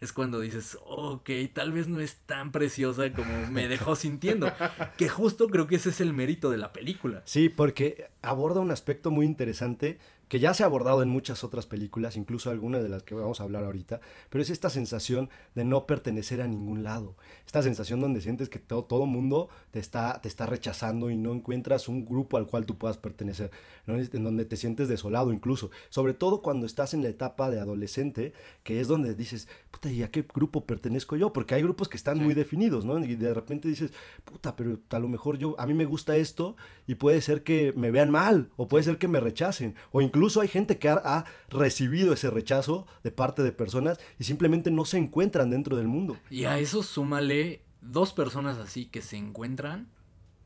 es 0.00 0.10
cuando 0.14 0.40
dices, 0.40 0.78
ok, 0.86 1.28
tal 1.52 1.72
vez 1.72 1.86
no 1.88 2.00
es 2.00 2.16
tan 2.24 2.50
preciosa 2.50 3.12
como 3.12 3.46
me 3.50 3.68
dejó 3.68 3.94
sintiendo. 3.94 4.50
Que 4.96 5.10
justo 5.10 5.48
creo 5.48 5.66
que 5.66 5.76
ese 5.76 5.90
es 5.90 6.00
el 6.00 6.14
mérito 6.14 6.48
de 6.50 6.56
la 6.56 6.72
película. 6.72 7.20
Sí, 7.26 7.50
porque 7.50 8.08
aborda 8.22 8.60
un 8.60 8.70
aspecto 8.70 9.10
muy 9.10 9.26
interesante 9.26 9.98
que 10.28 10.40
ya 10.40 10.54
se 10.54 10.62
ha 10.62 10.66
abordado 10.66 11.02
en 11.02 11.08
muchas 11.08 11.44
otras 11.44 11.66
películas, 11.66 12.16
incluso 12.16 12.50
algunas 12.50 12.82
de 12.82 12.88
las 12.88 13.02
que 13.02 13.14
vamos 13.14 13.40
a 13.40 13.44
hablar 13.44 13.64
ahorita, 13.64 14.00
pero 14.28 14.42
es 14.42 14.50
esta 14.50 14.70
sensación 14.70 15.30
de 15.54 15.64
no 15.64 15.86
pertenecer 15.86 16.40
a 16.40 16.48
ningún 16.48 16.82
lado, 16.82 17.14
esta 17.46 17.62
sensación 17.62 18.00
donde 18.00 18.20
sientes 18.20 18.48
que 18.48 18.58
todo, 18.58 18.82
todo 18.82 19.06
mundo 19.06 19.48
te 19.70 19.78
está, 19.78 20.20
te 20.20 20.28
está 20.28 20.46
rechazando 20.46 21.10
y 21.10 21.16
no 21.16 21.32
encuentras 21.32 21.88
un 21.88 22.04
grupo 22.04 22.36
al 22.36 22.46
cual 22.46 22.66
tú 22.66 22.76
puedas 22.76 22.98
pertenecer, 22.98 23.50
¿no? 23.86 23.96
en 23.96 24.24
donde 24.24 24.44
te 24.44 24.56
sientes 24.56 24.88
desolado 24.88 25.32
incluso, 25.32 25.70
sobre 25.90 26.14
todo 26.14 26.42
cuando 26.42 26.66
estás 26.66 26.92
en 26.92 27.02
la 27.02 27.08
etapa 27.08 27.48
de 27.50 27.60
adolescente, 27.60 28.32
que 28.64 28.80
es 28.80 28.88
donde 28.88 29.14
dices, 29.14 29.48
puta, 29.70 29.90
¿y 29.90 30.02
a 30.02 30.10
qué 30.10 30.26
grupo 30.34 30.64
pertenezco 30.64 31.16
yo? 31.16 31.32
Porque 31.32 31.54
hay 31.54 31.62
grupos 31.62 31.88
que 31.88 31.96
están 31.96 32.18
sí. 32.18 32.24
muy 32.24 32.34
definidos, 32.34 32.84
¿no? 32.84 32.98
Y 32.98 33.14
de 33.14 33.32
repente 33.32 33.68
dices, 33.68 33.92
puta, 34.24 34.56
pero 34.56 34.80
a 34.90 34.98
lo 34.98 35.08
mejor 35.08 35.38
yo, 35.38 35.54
a 35.58 35.66
mí 35.66 35.74
me 35.74 35.84
gusta 35.84 36.16
esto 36.16 36.56
y 36.86 36.96
puede 36.96 37.20
ser 37.20 37.44
que 37.44 37.72
me 37.76 37.90
vean 37.92 38.10
mal, 38.10 38.50
o 38.56 38.66
puede 38.66 38.84
ser 38.84 38.98
que 38.98 39.08
me 39.08 39.20
rechacen, 39.20 39.74
o 39.92 40.00
incluso 40.00 40.15
Incluso 40.16 40.40
hay 40.40 40.48
gente 40.48 40.78
que 40.78 40.88
ha, 40.88 41.26
recibido 41.50 42.14
ese 42.14 42.30
rechazo 42.30 42.86
de 43.04 43.10
parte 43.10 43.42
de 43.42 43.52
personas 43.52 43.98
y 44.18 44.24
simplemente 44.24 44.70
no 44.70 44.86
se 44.86 44.96
encuentran 44.96 45.50
dentro 45.50 45.76
del 45.76 45.88
mundo. 45.88 46.16
Y 46.30 46.44
a 46.44 46.58
eso 46.58 46.82
súmale 46.82 47.60
dos 47.82 48.14
personas 48.14 48.56
así 48.56 48.86
que 48.86 49.02
se 49.02 49.18
encuentran 49.18 49.88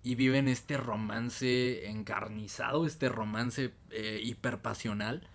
y 0.03 0.16
viven 0.16 0.49
este 0.49 0.77
romance 0.77 1.89
encarnizado, 1.89 2.85
este 2.85 3.09
romance 3.09 3.73
eh, 3.93 4.21
hiperpasional. 4.25 5.29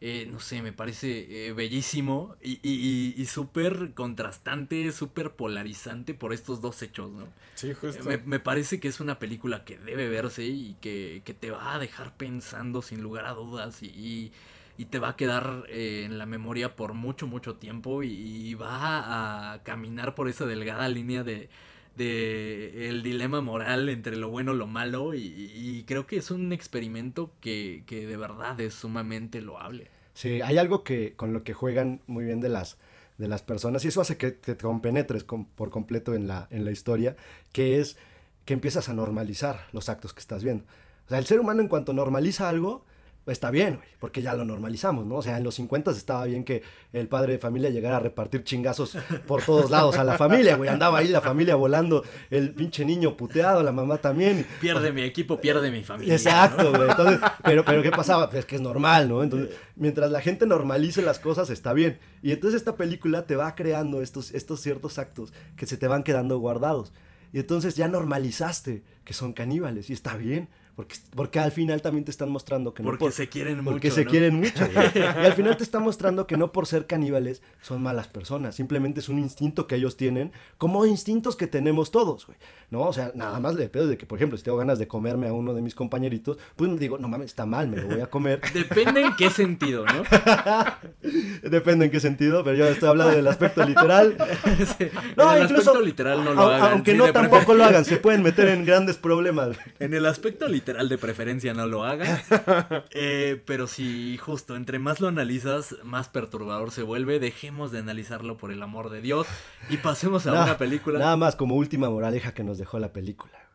Eh, 0.00 0.28
no 0.30 0.40
sé, 0.40 0.60
me 0.60 0.72
parece 0.72 1.48
eh, 1.48 1.52
bellísimo 1.52 2.36
y, 2.42 2.60
y, 2.62 3.14
y 3.16 3.26
súper 3.26 3.94
contrastante, 3.94 4.92
súper 4.92 5.32
polarizante 5.32 6.12
por 6.12 6.34
estos 6.34 6.60
dos 6.60 6.82
hechos, 6.82 7.10
¿no? 7.10 7.26
Sí, 7.54 7.72
justo. 7.72 8.04
Me, 8.04 8.18
me, 8.18 8.38
parece 8.38 8.78
que 8.78 8.88
es 8.88 9.00
una 9.00 9.18
película 9.18 9.64
que 9.64 9.78
debe 9.78 10.10
verse 10.10 10.44
y 10.44 10.76
que, 10.82 11.22
que 11.24 11.32
te 11.32 11.50
va 11.50 11.74
a 11.74 11.78
dejar 11.78 12.14
pensando 12.14 12.82
sin 12.82 13.02
lugar 13.02 13.24
a 13.24 13.32
dudas 13.32 13.82
y, 13.82 14.32
y 14.78 14.86
te 14.86 14.98
va 14.98 15.10
a 15.10 15.16
quedar 15.16 15.64
eh, 15.68 16.02
en 16.04 16.18
la 16.18 16.26
memoria 16.26 16.76
por 16.76 16.92
mucho, 16.92 17.26
mucho 17.26 17.54
tiempo 17.54 18.02
y, 18.02 18.54
va 18.54 19.54
a 19.54 19.62
caminar 19.62 20.14
por 20.14 20.28
esa 20.28 20.46
delgada 20.46 20.88
línea 20.88 21.22
de, 21.22 21.48
de 21.96 22.88
el 22.88 23.02
dilema 23.02 23.40
moral 23.40 23.88
entre 23.88 24.16
lo 24.16 24.28
bueno 24.28 24.54
y 24.54 24.56
lo 24.56 24.66
malo 24.66 25.14
y, 25.14 25.84
creo 25.86 26.06
que 26.06 26.18
es 26.18 26.30
un 26.30 26.52
experimento 26.52 27.32
que, 27.40 27.84
que, 27.86 28.06
de 28.06 28.16
verdad 28.16 28.60
es 28.60 28.74
sumamente 28.74 29.40
loable. 29.40 29.88
Sí, 30.14 30.40
hay 30.40 30.58
algo 30.58 30.82
que 30.84 31.14
con 31.14 31.32
lo 31.32 31.42
que 31.42 31.54
juegan 31.54 32.00
muy 32.06 32.24
bien 32.24 32.40
de 32.40 32.48
las 32.48 32.78
de 33.18 33.28
las 33.28 33.42
personas 33.42 33.84
y 33.84 33.88
eso 33.88 34.00
hace 34.00 34.16
que 34.16 34.30
te 34.30 34.56
compenetres 34.56 35.24
con, 35.24 35.46
por 35.46 35.70
completo 35.70 36.14
en 36.14 36.26
la, 36.26 36.48
en 36.50 36.64
la 36.64 36.70
historia, 36.70 37.16
que 37.52 37.80
es 37.80 37.96
que 38.44 38.54
empiezas 38.54 38.88
a 38.88 38.94
normalizar 38.94 39.66
los 39.72 39.88
actos 39.88 40.12
que 40.12 40.20
estás 40.20 40.44
viendo. 40.44 40.64
O 41.06 41.08
sea, 41.08 41.18
el 41.18 41.26
ser 41.26 41.40
humano 41.40 41.62
en 41.62 41.68
cuanto 41.68 41.92
normaliza 41.92 42.48
algo, 42.48 42.84
está 43.32 43.50
bien, 43.50 43.76
güey, 43.76 43.88
porque 43.98 44.22
ya 44.22 44.34
lo 44.34 44.44
normalizamos, 44.44 45.04
¿no? 45.04 45.16
O 45.16 45.22
sea, 45.22 45.36
en 45.38 45.44
los 45.44 45.54
50 45.56 45.90
estaba 45.90 46.24
bien 46.26 46.44
que 46.44 46.62
el 46.92 47.08
padre 47.08 47.34
de 47.34 47.38
familia 47.38 47.70
llegara 47.70 47.96
a 47.96 48.00
repartir 48.00 48.44
chingazos 48.44 48.96
por 49.26 49.42
todos 49.42 49.70
lados 49.70 49.98
a 49.98 50.04
la 50.04 50.16
familia, 50.16 50.56
güey. 50.56 50.70
Andaba 50.70 50.98
ahí 50.98 51.08
la 51.08 51.20
familia 51.20 51.56
volando, 51.56 52.04
el 52.30 52.54
pinche 52.54 52.84
niño 52.84 53.16
puteado, 53.16 53.62
la 53.62 53.72
mamá 53.72 53.98
también. 53.98 54.46
Pierde 54.60 54.92
mi 54.92 55.02
equipo, 55.02 55.40
pierde 55.40 55.70
mi 55.70 55.82
familia. 55.82 56.14
Exacto, 56.14 56.70
güey. 56.70 56.90
Entonces, 56.90 57.20
pero, 57.42 57.64
pero 57.64 57.82
¿qué 57.82 57.90
pasaba? 57.90 58.30
Pues 58.30 58.44
que 58.44 58.56
es 58.56 58.62
normal, 58.62 59.08
¿no? 59.08 59.22
Entonces, 59.22 59.56
mientras 59.74 60.10
la 60.10 60.20
gente 60.20 60.46
normalice 60.46 61.02
las 61.02 61.18
cosas, 61.18 61.50
está 61.50 61.72
bien. 61.72 61.98
Y 62.22 62.32
entonces 62.32 62.60
esta 62.60 62.76
película 62.76 63.26
te 63.26 63.36
va 63.36 63.54
creando 63.54 64.02
estos, 64.02 64.32
estos 64.32 64.60
ciertos 64.60 64.98
actos 64.98 65.32
que 65.56 65.66
se 65.66 65.76
te 65.76 65.88
van 65.88 66.02
quedando 66.02 66.38
guardados. 66.38 66.92
Y 67.32 67.40
entonces 67.40 67.76
ya 67.76 67.88
normalizaste 67.88 68.82
que 69.04 69.12
son 69.12 69.32
caníbales 69.32 69.90
y 69.90 69.92
está 69.92 70.16
bien. 70.16 70.48
Porque, 70.76 70.94
porque 71.14 71.38
al 71.38 71.52
final 71.52 71.80
también 71.80 72.04
te 72.04 72.10
están 72.10 72.28
mostrando 72.28 72.74
que 72.74 72.82
no. 72.82 72.90
Porque 72.90 73.10
se 73.10 73.30
quieren 73.30 73.64
mucho. 73.64 73.70
Porque 73.70 73.90
se 73.90 74.04
quieren 74.04 74.34
mucho. 74.34 74.68
y 74.94 74.98
al 74.98 75.32
final 75.32 75.56
te 75.56 75.64
están 75.64 75.82
mostrando 75.82 76.26
que 76.26 76.36
no 76.36 76.52
por 76.52 76.66
ser 76.66 76.86
caníbales 76.86 77.40
son 77.62 77.82
malas 77.82 78.08
personas. 78.08 78.54
Simplemente 78.54 79.00
es 79.00 79.08
un 79.08 79.18
instinto 79.18 79.66
que 79.66 79.76
ellos 79.76 79.96
tienen, 79.96 80.32
como 80.58 80.84
instintos 80.84 81.34
que 81.34 81.46
tenemos 81.46 81.90
todos, 81.90 82.26
güey. 82.26 82.36
¿No? 82.68 82.82
O 82.82 82.92
sea, 82.92 83.12
nada 83.14 83.40
más 83.40 83.54
le 83.54 83.70
pedo 83.70 83.86
de 83.86 83.96
que, 83.96 84.04
por 84.04 84.18
ejemplo, 84.18 84.36
si 84.36 84.44
tengo 84.44 84.58
ganas 84.58 84.78
de 84.78 84.86
comerme 84.86 85.28
a 85.28 85.32
uno 85.32 85.54
de 85.54 85.62
mis 85.62 85.74
compañeritos, 85.74 86.36
pues 86.56 86.78
digo, 86.78 86.98
no 86.98 87.08
mames, 87.08 87.26
está 87.26 87.46
mal, 87.46 87.68
me 87.68 87.78
lo 87.78 87.88
voy 87.88 88.00
a 88.00 88.10
comer. 88.10 88.42
Depende 88.52 89.00
en 89.00 89.16
qué 89.16 89.30
sentido, 89.30 89.86
¿no? 89.86 90.02
Depende 91.48 91.86
en 91.86 91.90
qué 91.90 92.00
sentido, 92.00 92.44
pero 92.44 92.54
yo 92.54 92.66
estoy 92.66 92.90
hablando 92.90 93.16
del 93.16 93.26
aspecto 93.28 93.64
literal. 93.64 94.16
No, 95.16 95.32
en 95.32 95.38
el 95.38 95.44
aspecto 95.44 95.80
literal 95.80 96.22
no 96.22 96.34
lo 96.34 96.42
hagan. 96.42 96.72
Aunque 96.72 96.92
no 96.92 97.10
tampoco 97.12 97.54
lo 97.54 97.64
hagan, 97.64 97.86
se 97.86 97.96
pueden 97.96 98.22
meter 98.22 98.48
en 98.48 98.66
grandes 98.66 98.98
problemas. 98.98 99.56
En 99.78 99.94
el 99.94 100.04
aspecto 100.04 100.46
literal 100.48 100.65
de 100.66 100.98
preferencia 100.98 101.54
no 101.54 101.66
lo 101.66 101.84
haga. 101.84 102.22
Eh, 102.90 103.42
pero 103.46 103.66
si 103.66 104.16
justo 104.18 104.56
entre 104.56 104.78
más 104.78 105.00
lo 105.00 105.08
analizas, 105.08 105.76
más 105.82 106.08
perturbador 106.08 106.70
se 106.70 106.82
vuelve. 106.82 107.18
Dejemos 107.18 107.70
de 107.70 107.78
analizarlo 107.78 108.36
por 108.36 108.52
el 108.52 108.62
amor 108.62 108.90
de 108.90 109.00
Dios 109.00 109.26
y 109.68 109.76
pasemos 109.76 110.26
a 110.26 110.32
una 110.32 110.58
película. 110.58 110.98
Nada 110.98 111.16
más 111.16 111.36
como 111.36 111.54
última 111.54 111.90
moraleja 111.90 112.32
que 112.32 112.44
nos 112.44 112.58
dejó 112.58 112.78
la 112.78 112.92
película. 112.92 113.46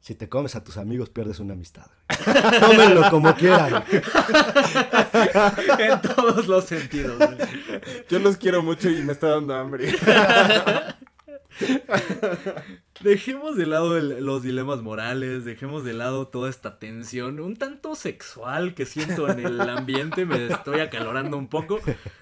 Si 0.00 0.14
te 0.14 0.28
comes 0.28 0.54
a 0.54 0.62
tus 0.62 0.76
amigos, 0.76 1.10
pierdes 1.10 1.40
una 1.40 1.54
amistad. 1.54 1.86
Tómenlo 2.60 3.08
como 3.10 3.34
quieran. 3.34 3.84
en 5.78 6.00
todos 6.02 6.46
los 6.46 6.64
sentidos. 6.64 7.22
Yo 8.08 8.18
los 8.18 8.36
quiero 8.36 8.62
mucho 8.62 8.90
y 8.90 9.02
me 9.02 9.12
está 9.12 9.28
dando 9.28 9.54
hambre. 9.54 9.94
Dejemos 13.00 13.56
de 13.56 13.66
lado 13.66 13.98
los 14.00 14.42
dilemas 14.42 14.82
morales, 14.82 15.44
dejemos 15.44 15.84
de 15.84 15.92
lado 15.92 16.28
toda 16.28 16.50
esta 16.50 16.78
tensión 16.78 17.40
un 17.40 17.56
tanto 17.56 17.94
sexual 17.94 18.74
que 18.74 18.86
siento 18.86 19.28
en 19.28 19.40
el 19.40 19.60
ambiente, 19.68 20.24
me 20.24 20.46
estoy 20.48 20.80
acalorando 20.80 21.36
un 21.36 21.48
poco. 21.48 21.80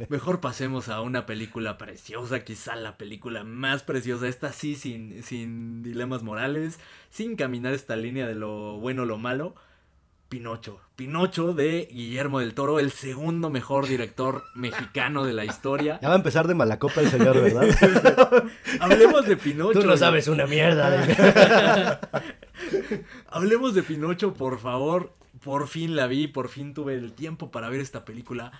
Mejor 0.08 0.40
pasemos 0.40 0.88
a 0.88 1.00
una 1.00 1.26
película 1.26 1.78
preciosa, 1.78 2.44
quizá 2.44 2.76
la 2.76 2.96
película 2.96 3.44
más 3.44 3.82
preciosa, 3.82 4.28
esta 4.28 4.52
sí 4.52 4.74
sin, 4.74 5.22
sin 5.22 5.82
dilemas 5.82 6.22
morales, 6.22 6.78
sin 7.10 7.36
caminar 7.36 7.74
esta 7.74 7.96
línea 7.96 8.26
de 8.26 8.34
lo 8.34 8.78
bueno 8.78 9.02
o 9.02 9.06
lo 9.06 9.18
malo. 9.18 9.54
Pinocho. 10.32 10.80
Pinocho 10.96 11.52
de 11.52 11.90
Guillermo 11.92 12.40
del 12.40 12.54
Toro, 12.54 12.80
el 12.80 12.90
segundo 12.90 13.50
mejor 13.50 13.86
director 13.86 14.44
mexicano 14.54 15.26
de 15.26 15.34
la 15.34 15.44
historia. 15.44 15.98
Ya 16.00 16.08
va 16.08 16.14
a 16.14 16.16
empezar 16.16 16.48
de 16.48 16.54
malacopa 16.54 17.02
el 17.02 17.10
señor, 17.10 17.38
¿verdad? 17.38 18.46
Hablemos 18.80 19.26
de 19.26 19.36
Pinocho. 19.36 19.80
Tú 19.80 19.86
no 19.86 19.94
sabes 19.98 20.28
una 20.28 20.46
mierda. 20.46 22.00
Hablemos 23.28 23.74
de 23.74 23.82
Pinocho, 23.82 24.32
por 24.32 24.58
favor. 24.58 25.12
Por 25.44 25.68
fin 25.68 25.96
la 25.96 26.06
vi, 26.06 26.28
por 26.28 26.48
fin 26.48 26.72
tuve 26.72 26.94
el 26.94 27.12
tiempo 27.12 27.50
para 27.50 27.68
ver 27.68 27.82
esta 27.82 28.06
película. 28.06 28.52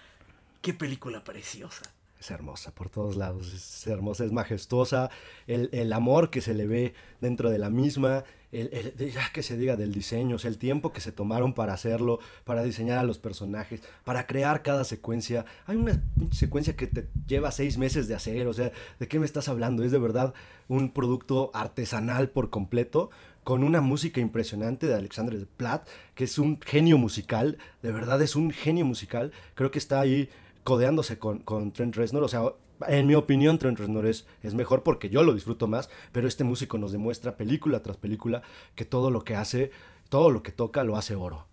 Qué 0.61 0.75
película 0.75 1.25
preciosa 1.25 1.91
es 2.23 2.31
hermosa 2.31 2.73
por 2.73 2.89
todos 2.89 3.17
lados, 3.17 3.53
es 3.53 3.87
hermosa, 3.89 4.25
es 4.25 4.31
majestuosa, 4.31 5.11
el, 5.49 5.93
amor 5.93 6.31
que 6.31 6.41
se 6.41 6.55
le 6.55 6.69
ve 6.69 6.95
dentro 7.21 7.51
de 7.51 7.59
la 7.59 7.69
misma, 7.69 8.23
el, 8.53 8.95
ya 9.13 9.31
que 9.33 9.43
se 9.43 9.57
diga 9.57 9.77
del 9.77 9.93
diseño, 9.93 10.37
el 10.43 10.59
tiempo 10.59 10.93
que 10.93 11.01
se 11.01 11.11
tomaron 11.11 11.55
para 11.55 11.73
hacerlo, 11.73 12.21
para 12.45 12.63
diseñar 12.63 12.99
a 12.99 13.05
los 13.05 13.19
personajes, 13.19 13.81
para 14.05 14.27
crear 14.27 14.63
cada 14.63 14.85
secuencia. 14.85 15.45
Hay 15.67 15.77
una 15.77 16.03
secuencia 16.31 16.77
que 16.77 16.87
te 16.87 17.09
lleva 17.27 17.51
seis 17.51 17.79
meses 17.79 18.09
de 18.09 18.15
hacer, 18.15 18.47
o 18.47 18.53
sea, 18.53 18.71
¿de 18.99 19.09
qué 19.09 19.19
me 19.19 19.27
estás 19.27 19.49
hablando? 19.49 19.83
Es 19.83 19.91
de 19.91 19.99
verdad 19.99 20.35
un 20.69 20.91
producto 20.91 21.51
artesanal 21.55 22.29
por 22.29 22.51
completo, 22.51 23.11
con 23.43 23.65
una 23.65 23.81
música 23.81 24.21
impresionante 24.21 24.87
de 24.87 24.95
Alexandre 24.95 25.45
Platt, 25.57 25.89
que 26.15 26.25
es 26.25 26.39
un 26.39 26.61
genio 26.61 26.97
musical, 26.97 27.59
de 27.83 27.91
verdad 27.91 28.23
es 28.23 28.37
un 28.37 28.53
genio 28.53 28.85
musical, 28.85 29.33
creo 29.55 29.73
que 29.73 29.81
está 29.81 30.01
ahí 30.01 30.29
codeándose 30.63 31.19
con, 31.19 31.41
con 31.41 31.73
Trent 31.73 31.97
Reznor. 31.97 32.23
O 32.23 32.29
sea, 32.29 32.43
en 32.89 33.07
mi 33.07 33.15
opinión, 33.15 33.59
Trent 33.59 33.79
Reznor 33.79 34.07
es, 34.07 34.27
es 34.43 34.55
mejor 34.55 34.83
porque 34.83 35.11
yo 35.11 35.23
lo 35.23 35.35
disfruto 35.35 35.67
más, 35.67 35.91
pero 36.13 36.29
este 36.29 36.45
músico 36.45 36.79
nos 36.79 36.93
demuestra 36.93 37.37
película 37.37 37.83
tras 37.83 37.97
película 37.97 38.43
que 38.75 38.85
todo 38.85 39.11
lo 39.11 39.25
que 39.25 39.37
hace, 39.37 39.71
todo 40.09 40.31
lo 40.31 40.43
que 40.43 40.53
toca, 40.53 40.85
lo 40.85 40.97
hace 40.97 41.15
oro. 41.15 41.47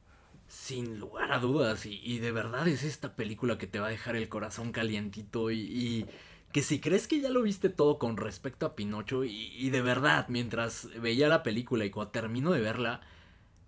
Sin 0.48 1.00
lugar 1.00 1.32
a 1.32 1.40
dudas, 1.40 1.86
y, 1.86 2.20
de 2.20 2.32
verdad 2.32 2.68
es 2.68 2.84
esta 2.84 3.16
película 3.16 3.58
que 3.58 3.68
te 3.68 3.80
va 3.80 3.88
a 3.88 3.92
dejar 3.92 4.16
el 4.16 4.30
corazón 4.30 4.72
calientito 4.72 5.52
y, 5.52 6.06
que 6.52 6.64
si 6.64 6.80
crees 6.80 7.08
que 7.08 7.22
ya 7.22 7.30
lo 7.30 7.44
viste 7.44 7.70
todo 7.70 8.00
con 8.00 8.18
respecto 8.18 8.66
a 8.66 8.76
Pinocho 8.76 9.24
y, 9.24 9.54
y 9.56 9.70
de 9.70 9.84
verdad, 9.84 10.26
mientras 10.30 10.90
veía 11.00 11.28
la 11.28 11.44
película 11.44 11.86
y 11.86 11.92
cuando 11.92 12.12
termino 12.12 12.52
de 12.52 12.62
verla, 12.62 13.02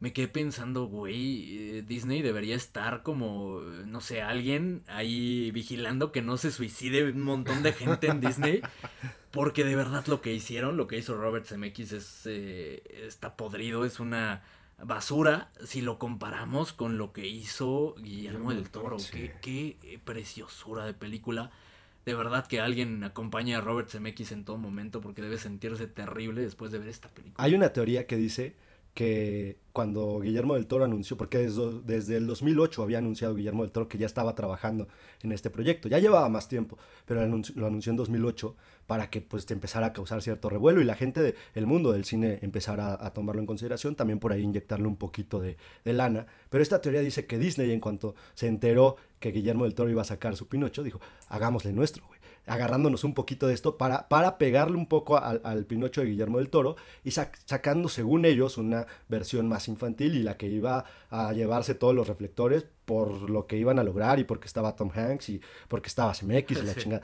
me 0.01 0.13
quedé 0.13 0.27
pensando, 0.27 0.85
güey, 0.85 1.77
eh, 1.77 1.83
Disney 1.83 2.23
debería 2.23 2.55
estar 2.55 3.03
como, 3.03 3.61
no 3.85 4.01
sé, 4.01 4.23
alguien 4.23 4.81
ahí 4.87 5.51
vigilando 5.51 6.11
que 6.11 6.23
no 6.23 6.37
se 6.37 6.49
suicide 6.49 7.11
un 7.11 7.21
montón 7.21 7.61
de 7.61 7.71
gente 7.71 8.07
en 8.07 8.19
Disney. 8.19 8.61
Porque 9.29 9.63
de 9.63 9.75
verdad 9.75 10.03
lo 10.07 10.19
que 10.19 10.33
hicieron, 10.33 10.75
lo 10.75 10.87
que 10.87 10.97
hizo 10.97 11.15
Robert 11.15 11.45
Zemeckis 11.45 11.91
es, 11.91 12.23
eh, 12.25 12.81
está 13.05 13.37
podrido, 13.37 13.85
es 13.85 13.99
una 13.99 14.41
basura 14.83 15.51
si 15.63 15.81
lo 15.81 15.99
comparamos 15.99 16.73
con 16.73 16.97
lo 16.97 17.13
que 17.13 17.27
hizo 17.27 17.93
Guillermo 17.99 18.53
del 18.53 18.71
Toro. 18.71 18.97
Qué, 19.11 19.35
qué 19.39 19.99
preciosura 20.03 20.83
de 20.83 20.95
película. 20.95 21.51
De 22.05 22.15
verdad 22.15 22.47
que 22.47 22.59
alguien 22.59 23.03
acompañe 23.03 23.53
a 23.53 23.61
Robert 23.61 23.87
Zemeckis 23.87 24.31
en 24.31 24.45
todo 24.45 24.57
momento 24.57 24.99
porque 24.99 25.21
debe 25.21 25.37
sentirse 25.37 25.85
terrible 25.85 26.41
después 26.41 26.71
de 26.71 26.79
ver 26.79 26.87
esta 26.87 27.09
película. 27.09 27.35
Hay 27.37 27.53
una 27.53 27.71
teoría 27.71 28.07
que 28.07 28.17
dice 28.17 28.55
que 28.93 29.57
cuando 29.71 30.19
Guillermo 30.19 30.55
del 30.55 30.67
Toro 30.67 30.83
anunció, 30.83 31.15
porque 31.15 31.37
desde, 31.37 31.81
desde, 31.85 32.17
el 32.17 32.27
2008 32.27 32.83
había 32.83 32.97
anunciado 32.97 33.35
Guillermo 33.35 33.63
del 33.63 33.71
Toro 33.71 33.87
que 33.87 33.97
ya 33.97 34.05
estaba 34.05 34.35
trabajando 34.35 34.87
en 35.21 35.31
este 35.31 35.49
proyecto, 35.49 35.87
ya 35.87 35.99
llevaba 35.99 36.27
más 36.27 36.49
tiempo, 36.49 36.77
pero 37.05 37.21
lo 37.25 37.67
anunció 37.67 37.91
en 37.91 37.95
2008 37.95 38.55
para 38.87 39.09
que 39.09 39.21
pues 39.21 39.49
empezara 39.49 39.87
a 39.87 39.93
causar 39.93 40.21
cierto 40.21 40.49
revuelo 40.49 40.81
y 40.81 40.83
la 40.83 40.95
gente 40.95 41.35
del 41.53 41.65
mundo 41.65 41.93
del 41.93 42.03
cine 42.03 42.39
empezara 42.41 42.97
a, 42.99 43.13
tomarlo 43.13 43.39
en 43.39 43.47
consideración, 43.47 43.95
también 43.95 44.19
por 44.19 44.33
ahí 44.33 44.41
inyectarle 44.41 44.87
un 44.87 44.97
poquito 44.97 45.39
de, 45.39 45.55
de, 45.85 45.93
lana, 45.93 46.27
pero 46.49 46.61
esta 46.61 46.81
teoría 46.81 46.99
dice 47.01 47.25
que 47.25 47.37
Disney 47.37 47.71
en 47.71 47.79
cuanto 47.79 48.15
se 48.33 48.47
enteró 48.47 48.97
que 49.19 49.31
Guillermo 49.31 49.63
del 49.63 49.75
Toro 49.75 49.89
iba 49.89 50.01
a 50.01 50.05
sacar 50.05 50.35
su 50.35 50.47
Pinocho, 50.47 50.83
dijo, 50.83 50.99
hagámosle 51.29 51.71
nuestro, 51.71 52.05
güey 52.07 52.20
agarrándonos 52.45 53.03
un 53.03 53.13
poquito 53.13 53.47
de 53.47 53.53
esto 53.53 53.77
para, 53.77 54.07
para 54.07 54.37
pegarle 54.37 54.77
un 54.77 54.87
poco 54.87 55.17
al, 55.17 55.65
Pinocho 55.65 56.01
de 56.01 56.07
Guillermo 56.07 56.39
del 56.39 56.49
Toro 56.49 56.75
y 57.03 57.11
sacando, 57.11 57.87
según 57.87 58.25
ellos, 58.25 58.57
una 58.57 58.87
versión 59.07 59.47
más 59.47 59.67
infantil 59.67 60.15
y 60.15 60.23
la 60.23 60.37
que 60.37 60.47
iba 60.47 60.85
a 61.09 61.33
llevarse 61.33 61.75
todos 61.75 61.93
los 61.93 62.07
reflectores 62.07 62.65
por 62.85 63.29
lo 63.29 63.47
que 63.47 63.57
iban 63.57 63.79
a 63.79 63.83
lograr 63.83 64.19
y 64.19 64.23
porque 64.23 64.47
estaba 64.47 64.75
Tom 64.75 64.91
Hanks 64.93 65.29
y 65.29 65.41
porque 65.67 65.87
estaba 65.87 66.13
CMX 66.13 66.51
y 66.51 66.65
la 66.65 66.75
chingada. 66.75 67.03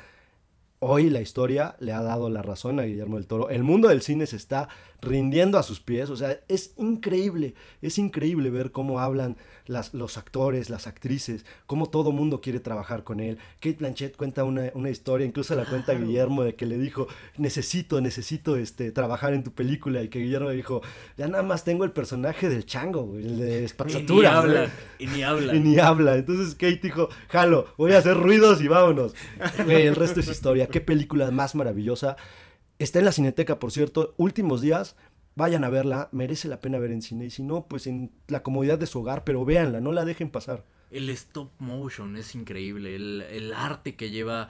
Hoy 0.80 1.10
la 1.10 1.22
historia 1.22 1.76
le 1.80 1.92
ha 1.92 2.04
dado 2.04 2.30
la 2.30 2.44
razón 2.44 2.80
a 2.80 2.84
Guillermo 2.84 3.16
del 3.16 3.26
Toro. 3.26 3.50
El 3.50 3.64
mundo 3.64 3.88
del 3.88 4.04
cine 4.04 4.28
se 4.28 4.36
está 4.36 4.70
rindiendo 5.02 5.58
a 5.58 5.64
sus 5.64 5.80
pies. 5.80 6.10
O 6.10 6.16
sea, 6.16 6.40
es 6.48 6.74
increíble, 6.78 7.56
es 7.82 7.98
increíble 7.98 8.50
ver 8.50 8.72
cómo 8.72 9.00
hablan 9.00 9.38
las, 9.66 9.94
los 9.94 10.18
actores, 10.18 10.70
las 10.70 10.88
actrices, 10.88 11.46
cómo 11.66 11.90
todo 11.90 12.12
mundo 12.12 12.42
quiere 12.42 12.60
trabajar 12.60 13.04
con 13.04 13.20
él. 13.20 13.38
Kate 13.60 13.78
Blanchett 13.80 14.16
cuenta 14.16 14.44
una, 14.44 14.72
historia, 14.90 15.28
incluso 15.28 15.56
la 15.56 15.66
cuenta 15.66 15.94
Guillermo, 15.94 16.44
de 16.44 16.56
que 16.56 16.66
le 16.66 16.78
dijo, 16.78 17.08
necesito, 17.38 18.00
necesito 18.00 18.56
este, 18.56 18.92
trabajar 18.92 19.34
en 19.34 19.44
tu 19.44 19.52
película. 19.52 20.02
Y 20.04 20.10
que 20.10 20.20
Guillermo 20.20 20.50
dijo, 20.52 20.82
ya 21.18 21.28
nada 21.28 21.44
más 21.44 21.64
tengo 21.64 21.84
el 21.84 21.92
personaje 21.92 22.50
del 22.50 22.66
chango, 22.66 23.16
el 23.18 23.40
de 23.40 23.66
espazzatura. 23.66 24.30
Y 24.30 24.32
ni 24.32 24.38
habla, 24.38 24.72
y 25.00 25.08
ni 25.08 25.24
habla. 25.24 25.56
Y 25.56 25.60
ni 25.60 25.80
habla. 25.80 26.16
Entonces 26.16 26.56
Kate 26.56 26.80
dijo, 26.82 27.10
jalo, 27.30 27.68
voy 27.78 27.94
a 27.94 27.98
hacer 27.98 28.16
ruidos 28.16 28.62
y 28.62 28.68
vámonos. 28.68 29.14
el 29.68 29.96
resto 29.96 30.22
es 30.22 30.30
historia. 30.30 30.67
Qué 30.68 30.82
película 30.82 31.30
más 31.32 31.56
maravillosa. 31.56 32.18
Está 32.80 33.00
en 33.00 33.06
la 33.06 33.12
Cineteca, 33.12 33.60
por 33.60 33.72
cierto. 33.72 34.14
Últimos 34.18 34.62
días, 34.62 34.96
vayan 35.36 35.64
a 35.64 35.70
verla. 35.70 36.10
Merece 36.12 36.48
la 36.48 36.62
pena 36.62 36.80
ver 36.80 36.92
en 36.92 37.02
cine. 37.02 37.26
Y 37.26 37.30
si 37.30 37.44
no, 37.44 37.68
pues 37.68 37.88
en 37.88 38.12
la 38.28 38.44
comodidad 38.44 38.78
de 38.78 38.88
su 38.88 39.00
hogar, 39.00 39.24
pero 39.24 39.46
véanla, 39.46 39.82
no 39.82 39.92
la 39.92 40.06
dejen 40.06 40.30
pasar. 40.30 40.66
El 40.92 41.10
stop 41.10 41.52
motion 41.60 42.16
es 42.18 42.36
increíble. 42.36 42.96
El, 42.96 43.54
arte 43.54 43.96
que 43.96 44.10
lleva 44.10 44.50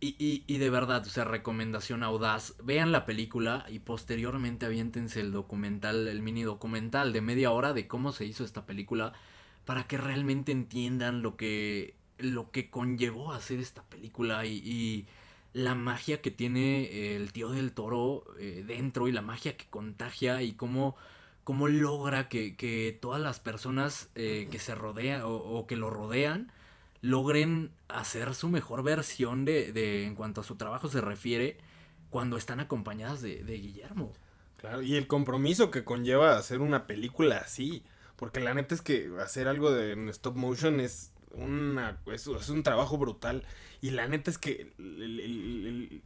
Y, 0.00 0.44
y, 0.46 0.58
de 0.58 0.70
verdad, 0.70 1.06
o 1.06 1.10
sea, 1.10 1.24
recomendación 1.24 2.02
audaz. 2.02 2.54
Vean 2.62 2.92
la 2.92 3.06
película 3.06 3.64
y 3.68 3.78
posteriormente 3.80 4.66
aviéntense 4.66 5.20
el 5.20 5.32
documental, 5.32 6.08
el 6.08 6.22
mini 6.22 6.42
documental 6.42 7.12
de 7.12 7.20
media 7.20 7.50
hora 7.50 7.72
de 7.72 7.88
cómo 7.88 8.12
se 8.12 8.24
hizo 8.24 8.44
esta 8.44 8.66
película 8.66 9.12
para 9.68 9.86
que 9.86 9.98
realmente 9.98 10.50
entiendan 10.50 11.20
lo 11.20 11.36
que, 11.36 11.94
lo 12.16 12.50
que 12.50 12.70
conllevó 12.70 13.32
hacer 13.32 13.60
esta 13.60 13.82
película 13.82 14.46
y, 14.46 15.06
la 15.58 15.74
magia 15.74 16.20
que 16.20 16.30
tiene 16.30 17.16
el 17.16 17.32
tío 17.32 17.50
del 17.50 17.72
toro 17.72 18.24
eh, 18.38 18.64
dentro 18.66 19.08
y 19.08 19.12
la 19.12 19.22
magia 19.22 19.56
que 19.56 19.66
contagia 19.68 20.42
y 20.42 20.52
cómo, 20.52 20.96
cómo 21.42 21.66
logra 21.66 22.28
que, 22.28 22.56
que 22.56 22.96
todas 23.00 23.20
las 23.20 23.40
personas 23.40 24.08
eh, 24.14 24.48
que 24.50 24.58
se 24.58 24.74
rodean 24.74 25.22
o 25.24 25.66
que 25.66 25.76
lo 25.76 25.90
rodean 25.90 26.52
logren 27.00 27.70
hacer 27.88 28.34
su 28.34 28.48
mejor 28.48 28.82
versión 28.82 29.44
de, 29.44 29.72
de, 29.72 30.04
en 30.04 30.14
cuanto 30.14 30.40
a 30.40 30.44
su 30.44 30.56
trabajo 30.56 30.88
se 30.88 31.00
refiere 31.00 31.56
cuando 32.10 32.36
están 32.36 32.60
acompañadas 32.60 33.20
de, 33.20 33.42
de 33.44 33.58
Guillermo. 33.58 34.12
Claro, 34.58 34.82
y 34.82 34.96
el 34.96 35.06
compromiso 35.06 35.70
que 35.70 35.84
conlleva 35.84 36.36
hacer 36.36 36.60
una 36.60 36.86
película 36.86 37.38
así. 37.38 37.82
Porque 38.16 38.40
la 38.40 38.52
neta 38.52 38.74
es 38.74 38.82
que 38.82 39.10
hacer 39.22 39.46
algo 39.46 39.70
de 39.70 40.10
stop 40.10 40.34
motion 40.34 40.80
es 40.80 41.12
una 41.32 42.00
es, 42.06 42.26
es 42.26 42.48
un 42.48 42.62
trabajo 42.62 42.98
brutal. 42.98 43.44
Y 43.80 43.90
la 43.90 44.08
neta 44.08 44.30
es 44.30 44.38
que 44.38 44.72
el, 44.78 45.20
el, 45.20 46.02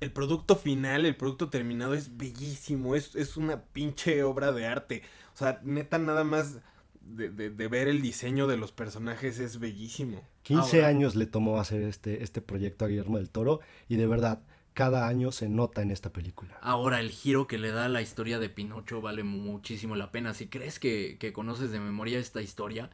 el, 0.00 0.12
producto 0.12 0.56
final, 0.56 1.06
el 1.06 1.16
producto 1.16 1.48
terminado 1.48 1.94
es 1.94 2.16
bellísimo. 2.16 2.94
Es, 2.94 3.14
es 3.14 3.36
una 3.36 3.62
pinche 3.62 4.22
obra 4.22 4.52
de 4.52 4.66
arte. 4.66 5.02
O 5.34 5.38
sea, 5.38 5.60
neta 5.64 5.98
nada 5.98 6.24
más 6.24 6.58
de, 7.00 7.68
ver 7.68 7.88
el 7.88 8.02
diseño 8.02 8.46
de 8.46 8.56
los 8.56 8.72
personajes 8.72 9.38
es 9.38 9.58
bellísimo. 9.58 10.22
15 10.42 10.84
años 10.84 11.16
le 11.16 11.26
tomó 11.26 11.60
hacer 11.60 11.82
este, 11.82 12.22
este 12.22 12.40
proyecto 12.40 12.84
a 12.84 12.88
Guillermo 12.88 13.18
del 13.18 13.30
Toro 13.30 13.60
y 13.88 13.96
de 13.96 14.06
verdad, 14.06 14.40
cada 14.74 15.08
año 15.08 15.32
se 15.32 15.48
nota 15.48 15.82
en 15.82 15.90
esta 15.90 16.12
película. 16.12 16.56
Ahora, 16.62 17.00
el 17.00 17.10
giro 17.10 17.46
que 17.46 17.58
le 17.58 17.72
da 17.72 17.88
la 17.88 18.02
historia 18.02 18.38
de 18.38 18.48
Pinocho 18.48 19.00
vale 19.00 19.24
muchísimo 19.24 19.96
la 19.96 20.12
pena. 20.12 20.34
Si 20.34 20.46
crees 20.46 20.78
que, 20.78 21.16
que 21.18 21.32
conoces 21.32 21.72
de 21.72 21.80
memoria 21.80 22.18
esta 22.18 22.42
historia, 22.42 22.90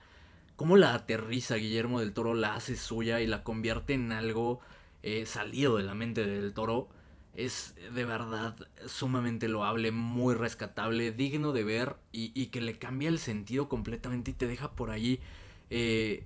cómo 0.56 0.76
la 0.76 0.94
aterriza 0.94 1.56
Guillermo 1.56 2.00
del 2.00 2.12
Toro, 2.12 2.34
la 2.34 2.54
hace 2.54 2.76
suya 2.76 3.20
y 3.20 3.26
la 3.26 3.42
convierte 3.42 3.94
en 3.94 4.12
algo 4.12 4.60
eh, 5.02 5.26
salido 5.26 5.76
de 5.76 5.82
la 5.82 5.94
mente 5.94 6.26
del 6.26 6.52
Toro 6.52 6.88
es 7.34 7.74
de 7.92 8.04
verdad 8.04 8.56
sumamente 8.86 9.48
loable, 9.48 9.90
muy 9.90 10.34
rescatable, 10.34 11.10
digno 11.12 11.52
de 11.52 11.64
ver 11.64 11.96
y, 12.12 12.46
que 12.46 12.60
le 12.60 12.78
cambia 12.78 13.08
el 13.08 13.18
sentido 13.18 13.68
completamente 13.68 14.30
y 14.30 14.34
te 14.34 14.46
deja 14.46 14.72
por 14.72 14.90
ahí 14.90 15.20
eh, 15.70 16.24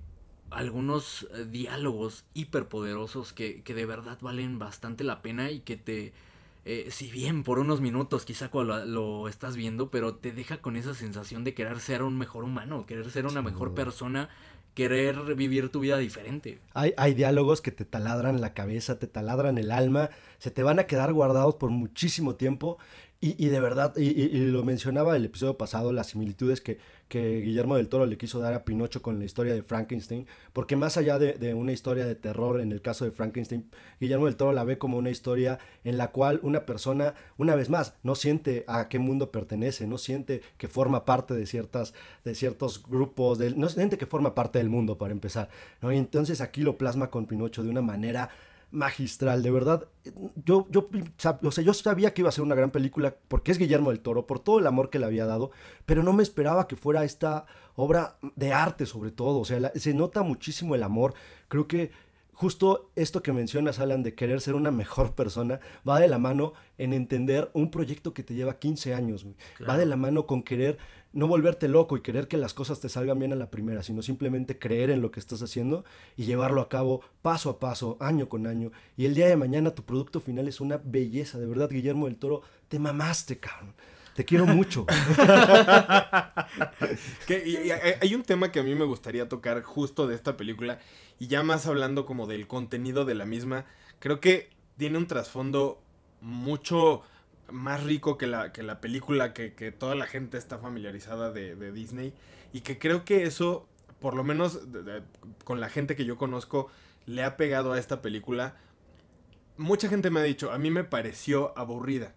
algunos 0.50 1.26
eh, 1.34 1.46
diálogos 1.46 2.24
hiperpoderosos 2.34 3.32
que, 3.32 3.62
que 3.62 3.74
de 3.74 3.86
verdad 3.86 4.18
valen 4.20 4.58
bastante 4.58 5.04
la 5.04 5.22
pena 5.22 5.50
y 5.50 5.60
que 5.60 5.76
te... 5.76 6.12
Eh, 6.70 6.90
si 6.90 7.10
bien 7.10 7.44
por 7.44 7.58
unos 7.60 7.80
minutos 7.80 8.26
quizá 8.26 8.50
cuando 8.50 8.84
lo, 8.84 9.26
estás 9.26 9.56
viendo, 9.56 9.90
pero 9.90 10.16
te 10.16 10.32
deja 10.32 10.58
con 10.58 10.76
esa 10.76 10.92
sensación 10.92 11.42
de 11.42 11.54
querer 11.54 11.80
ser 11.80 12.02
un 12.02 12.18
mejor 12.18 12.44
humano, 12.44 12.84
querer 12.84 13.10
ser 13.10 13.24
una 13.24 13.40
mejor 13.40 13.72
persona 13.72 14.28
querer 14.74 15.34
vivir 15.34 15.70
tu 15.70 15.80
vida 15.80 15.96
diferente. 15.96 16.60
Hay, 16.74 16.92
hay 16.98 17.14
diálogos 17.14 17.62
que 17.62 17.72
te 17.72 17.86
taladran 17.86 18.42
la 18.42 18.52
cabeza, 18.52 18.98
te 18.98 19.06
taladran 19.06 19.56
el 19.56 19.70
alma, 19.70 20.10
se 20.36 20.50
te 20.50 20.62
van 20.62 20.78
a 20.78 20.84
quedar 20.84 21.14
guardados 21.14 21.54
por 21.54 21.70
muchísimo 21.70 22.34
tiempo 22.36 22.76
y, 23.18 23.42
y 23.42 23.48
de 23.48 23.60
verdad, 23.60 23.94
y, 23.96 24.04
y, 24.04 24.46
lo 24.46 24.62
mencionaba 24.62 25.16
el 25.16 25.24
episodio 25.24 25.56
pasado, 25.56 25.90
las 25.90 26.08
similitudes 26.08 26.60
que, 26.60 26.78
que, 27.08 27.40
Guillermo 27.40 27.76
del 27.76 27.88
Toro 27.88 28.06
le 28.06 28.16
quiso 28.16 28.38
dar 28.38 28.54
a 28.54 28.64
Pinocho 28.64 29.02
con 29.02 29.18
la 29.18 29.24
historia 29.24 29.54
de 29.54 29.62
Frankenstein, 29.62 30.26
porque 30.52 30.76
más 30.76 30.96
allá 30.96 31.18
de, 31.18 31.34
de, 31.34 31.54
una 31.54 31.72
historia 31.72 32.06
de 32.06 32.14
terror 32.14 32.60
en 32.60 32.72
el 32.72 32.82
caso 32.82 33.04
de 33.04 33.10
Frankenstein, 33.10 33.68
Guillermo 34.00 34.26
del 34.26 34.36
Toro 34.36 34.52
la 34.52 34.64
ve 34.64 34.78
como 34.78 34.98
una 34.98 35.10
historia 35.10 35.58
en 35.84 35.98
la 35.98 36.10
cual 36.12 36.40
una 36.42 36.66
persona, 36.66 37.14
una 37.36 37.54
vez 37.54 37.70
más, 37.70 37.94
no 38.02 38.14
siente 38.14 38.64
a 38.68 38.88
qué 38.88 38.98
mundo 38.98 39.30
pertenece, 39.30 39.86
no 39.86 39.98
siente 39.98 40.42
que 40.56 40.68
forma 40.68 41.04
parte 41.04 41.34
de, 41.34 41.46
ciertas, 41.46 41.94
de 42.24 42.34
ciertos 42.34 42.82
grupos, 42.86 43.38
no 43.56 43.68
siente 43.68 43.98
que 43.98 44.06
forma 44.06 44.34
parte 44.34 44.58
del 44.58 44.68
mundo 44.68 44.98
para 44.98 45.12
empezar. 45.12 45.48
Y 45.82 45.96
entonces 45.96 46.40
aquí 46.40 46.62
lo 46.62 46.78
plasma 46.78 47.10
con 47.10 47.26
Pinocho 47.26 47.62
de 47.62 47.70
una 47.70 47.82
manera 47.82 48.30
magistral, 48.70 49.42
de 49.42 49.50
verdad. 49.50 49.88
Yo, 50.44 50.66
yo, 50.70 50.88
o 51.42 51.50
sea, 51.50 51.64
yo 51.64 51.74
sabía 51.74 52.12
que 52.12 52.22
iba 52.22 52.28
a 52.28 52.32
ser 52.32 52.44
una 52.44 52.54
gran 52.54 52.70
película 52.70 53.14
porque 53.28 53.52
es 53.52 53.58
Guillermo 53.58 53.90
del 53.90 54.00
Toro, 54.00 54.26
por 54.26 54.40
todo 54.40 54.58
el 54.58 54.66
amor 54.66 54.90
que 54.90 54.98
le 54.98 55.06
había 55.06 55.26
dado, 55.26 55.50
pero 55.86 56.02
no 56.02 56.12
me 56.12 56.22
esperaba 56.22 56.66
que 56.66 56.76
fuera 56.76 57.04
esta 57.04 57.46
obra 57.76 58.18
de 58.36 58.52
arte 58.52 58.86
sobre 58.86 59.10
todo, 59.10 59.38
o 59.38 59.44
sea, 59.44 59.72
se 59.74 59.94
nota 59.94 60.22
muchísimo 60.22 60.74
el 60.74 60.82
amor, 60.82 61.14
creo 61.48 61.68
que 61.68 61.90
justo 62.38 62.90
esto 62.94 63.20
que 63.20 63.32
mencionas, 63.32 63.80
Alan, 63.80 64.04
de 64.04 64.14
querer 64.14 64.40
ser 64.40 64.54
una 64.54 64.70
mejor 64.70 65.14
persona, 65.14 65.58
va 65.88 65.98
de 65.98 66.06
la 66.06 66.18
mano 66.18 66.52
en 66.76 66.92
entender 66.92 67.50
un 67.52 67.70
proyecto 67.70 68.14
que 68.14 68.22
te 68.22 68.34
lleva 68.34 68.60
15 68.60 68.94
años, 68.94 69.26
va 69.68 69.76
de 69.76 69.86
la 69.86 69.96
mano 69.96 70.26
con 70.26 70.44
querer 70.44 70.78
no 71.12 71.26
volverte 71.26 71.68
loco 71.68 71.96
y 71.96 72.02
querer 72.02 72.28
que 72.28 72.36
las 72.36 72.54
cosas 72.54 72.80
te 72.80 72.88
salgan 72.88 73.18
bien 73.18 73.32
a 73.32 73.36
la 73.36 73.50
primera, 73.50 73.82
sino 73.82 74.02
simplemente 74.02 74.58
creer 74.58 74.90
en 74.90 75.00
lo 75.00 75.10
que 75.10 75.20
estás 75.20 75.42
haciendo 75.42 75.84
y 76.16 76.24
llevarlo 76.24 76.60
a 76.60 76.68
cabo 76.68 77.00
paso 77.22 77.50
a 77.50 77.58
paso, 77.58 77.96
año 78.00 78.28
con 78.28 78.46
año. 78.46 78.70
Y 78.96 79.06
el 79.06 79.14
día 79.14 79.26
de 79.26 79.36
mañana 79.36 79.74
tu 79.74 79.84
producto 79.84 80.20
final 80.20 80.48
es 80.48 80.60
una 80.60 80.80
belleza, 80.82 81.38
de 81.38 81.46
verdad, 81.46 81.70
Guillermo 81.70 82.06
del 82.06 82.16
Toro, 82.16 82.42
te 82.68 82.78
mamaste, 82.78 83.38
cabrón. 83.38 83.74
Te 84.14 84.24
quiero 84.24 84.46
mucho. 84.46 84.84
hay 88.00 88.14
un 88.14 88.22
tema 88.24 88.50
que 88.50 88.58
a 88.58 88.64
mí 88.64 88.74
me 88.74 88.84
gustaría 88.84 89.28
tocar 89.28 89.62
justo 89.62 90.08
de 90.08 90.16
esta 90.16 90.36
película 90.36 90.80
y 91.20 91.28
ya 91.28 91.44
más 91.44 91.66
hablando 91.66 92.04
como 92.04 92.26
del 92.26 92.48
contenido 92.48 93.04
de 93.04 93.14
la 93.14 93.26
misma, 93.26 93.64
creo 94.00 94.18
que 94.18 94.50
tiene 94.76 94.98
un 94.98 95.06
trasfondo 95.06 95.80
mucho 96.20 97.02
más 97.50 97.84
rico 97.84 98.18
que 98.18 98.26
la, 98.26 98.52
que 98.52 98.62
la 98.62 98.80
película 98.80 99.32
que, 99.32 99.50
toda 99.72 99.94
la 99.94 100.06
gente 100.06 100.38
está 100.38 100.58
familiarizada 100.58 101.30
de, 101.32 101.72
Disney 101.72 102.12
y 102.52 102.60
que 102.60 102.78
creo 102.78 103.04
que 103.04 103.24
eso, 103.24 103.66
por 104.00 104.14
lo 104.14 104.24
menos 104.24 104.60
con 105.44 105.60
la 105.60 105.68
gente 105.68 105.96
que 105.96 106.04
yo 106.04 106.16
conozco, 106.16 106.70
le 107.06 107.24
ha 107.24 107.36
pegado 107.36 107.72
a 107.72 107.78
esta 107.78 108.02
película. 108.02 108.56
Mucha 109.56 109.88
gente 109.88 110.10
me 110.10 110.20
ha 110.20 110.24
dicho, 110.24 110.52
a 110.52 110.58
mí 110.58 110.70
me 110.70 110.84
pareció 110.84 111.56
aburrida. 111.58 112.14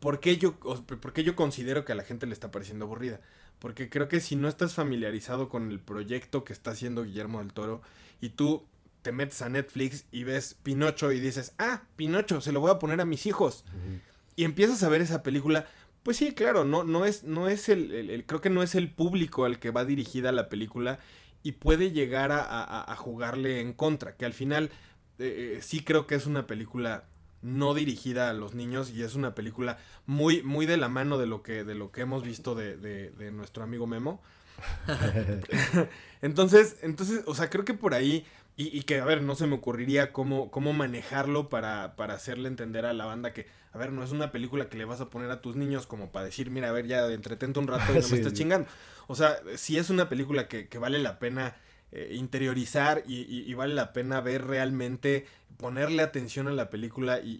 ¿Por 0.00 0.20
qué 0.20 0.36
yo, 0.36 0.58
por 0.58 1.12
qué 1.12 1.24
yo 1.24 1.34
considero 1.36 1.84
que 1.84 1.92
a 1.92 1.96
la 1.96 2.04
gente 2.04 2.26
le 2.26 2.32
está 2.32 2.50
pareciendo 2.50 2.84
aburrida? 2.84 3.20
Porque 3.58 3.88
creo 3.88 4.08
que 4.08 4.20
si 4.20 4.36
no 4.36 4.48
estás 4.48 4.74
familiarizado 4.74 5.48
con 5.48 5.70
el 5.70 5.80
proyecto 5.80 6.44
que 6.44 6.52
está 6.52 6.72
haciendo 6.72 7.04
Guillermo 7.04 7.38
del 7.38 7.52
Toro 7.52 7.80
y 8.20 8.30
tú 8.30 8.66
te 9.06 9.12
metes 9.12 9.40
a 9.40 9.48
Netflix 9.48 10.04
y 10.10 10.24
ves 10.24 10.56
Pinocho 10.62 11.12
y 11.12 11.20
dices, 11.20 11.54
ah, 11.58 11.84
Pinocho, 11.94 12.40
se 12.40 12.50
lo 12.50 12.60
voy 12.60 12.72
a 12.72 12.80
poner 12.80 13.00
a 13.00 13.04
mis 13.04 13.24
hijos. 13.26 13.64
Y 14.36 14.44
empiezas 14.44 14.82
a 14.82 14.88
ver 14.88 15.00
esa 15.00 15.22
película. 15.22 15.66
Pues 16.02 16.18
sí, 16.18 16.32
claro, 16.32 16.64
no, 16.64 16.84
no 16.84 17.04
es, 17.04 17.24
no 17.24 17.48
es 17.48 17.68
el, 17.68 18.24
creo 18.26 18.40
que 18.40 18.50
no 18.50 18.62
es 18.62 18.74
el 18.76 18.90
público 18.90 19.44
al 19.44 19.58
que 19.58 19.70
va 19.70 19.84
dirigida 19.84 20.30
la 20.30 20.48
película 20.48 21.00
y 21.42 21.52
puede 21.52 21.90
llegar 21.90 22.30
a, 22.32 22.94
jugarle 22.96 23.60
en 23.60 23.72
contra, 23.72 24.16
que 24.16 24.24
al 24.24 24.32
final 24.32 24.70
eh, 25.18 25.56
eh, 25.56 25.62
sí 25.62 25.82
creo 25.82 26.06
que 26.06 26.14
es 26.14 26.26
una 26.26 26.46
película 26.46 27.04
no 27.42 27.74
dirigida 27.74 28.30
a 28.30 28.34
los 28.34 28.54
niños 28.54 28.90
y 28.90 29.02
es 29.02 29.14
una 29.14 29.34
película 29.34 29.78
muy, 30.06 30.42
muy 30.42 30.66
de 30.66 30.76
la 30.76 30.88
mano 30.88 31.18
de 31.18 31.26
lo 31.26 31.42
que, 31.42 31.64
de 31.64 31.74
lo 31.74 31.90
que 31.90 32.02
hemos 32.02 32.22
visto 32.22 32.54
de, 32.54 32.76
de 32.76 33.32
nuestro 33.32 33.64
amigo 33.64 33.86
Memo. 33.86 34.20
entonces, 36.22 36.76
entonces, 36.82 37.22
o 37.26 37.34
sea, 37.34 37.50
creo 37.50 37.64
que 37.64 37.74
por 37.74 37.94
ahí, 37.94 38.26
y, 38.58 38.82
que, 38.84 39.00
a 39.00 39.04
ver, 39.04 39.20
no 39.20 39.34
se 39.34 39.46
me 39.46 39.56
ocurriría 39.56 40.14
cómo, 40.14 40.50
cómo 40.50 40.72
manejarlo 40.72 41.50
para, 41.50 41.94
para 41.94 42.14
hacerle 42.14 42.48
entender 42.48 42.86
a 42.86 42.94
la 42.94 43.04
banda 43.04 43.34
que, 43.34 43.46
a 43.72 43.76
ver, 43.76 43.92
no 43.92 44.02
es 44.02 44.12
una 44.12 44.32
película 44.32 44.70
que 44.70 44.78
le 44.78 44.86
vas 44.86 45.02
a 45.02 45.10
poner 45.10 45.30
a 45.30 45.42
tus 45.42 45.56
niños 45.56 45.86
como 45.86 46.10
para 46.10 46.24
decir, 46.24 46.50
mira, 46.50 46.70
a 46.70 46.72
ver, 46.72 46.86
ya 46.86 47.06
entretente 47.12 47.58
un 47.58 47.66
rato 47.66 47.92
y 47.92 47.98
no 48.00 48.08
me 48.08 48.16
estás 48.16 48.32
chingando. 48.32 48.66
O 49.08 49.14
sea, 49.14 49.38
si 49.56 49.76
es 49.76 49.90
una 49.90 50.08
película 50.08 50.48
que, 50.48 50.68
que 50.68 50.78
vale 50.78 50.98
la 50.98 51.18
pena 51.18 51.54
eh, 51.92 52.14
interiorizar 52.14 53.02
y, 53.06 53.24
y, 53.28 53.52
vale 53.52 53.74
la 53.74 53.92
pena 53.92 54.22
ver 54.22 54.46
realmente, 54.46 55.26
ponerle 55.58 56.02
atención 56.02 56.48
a 56.48 56.52
la 56.52 56.70
película 56.70 57.20
y, 57.20 57.38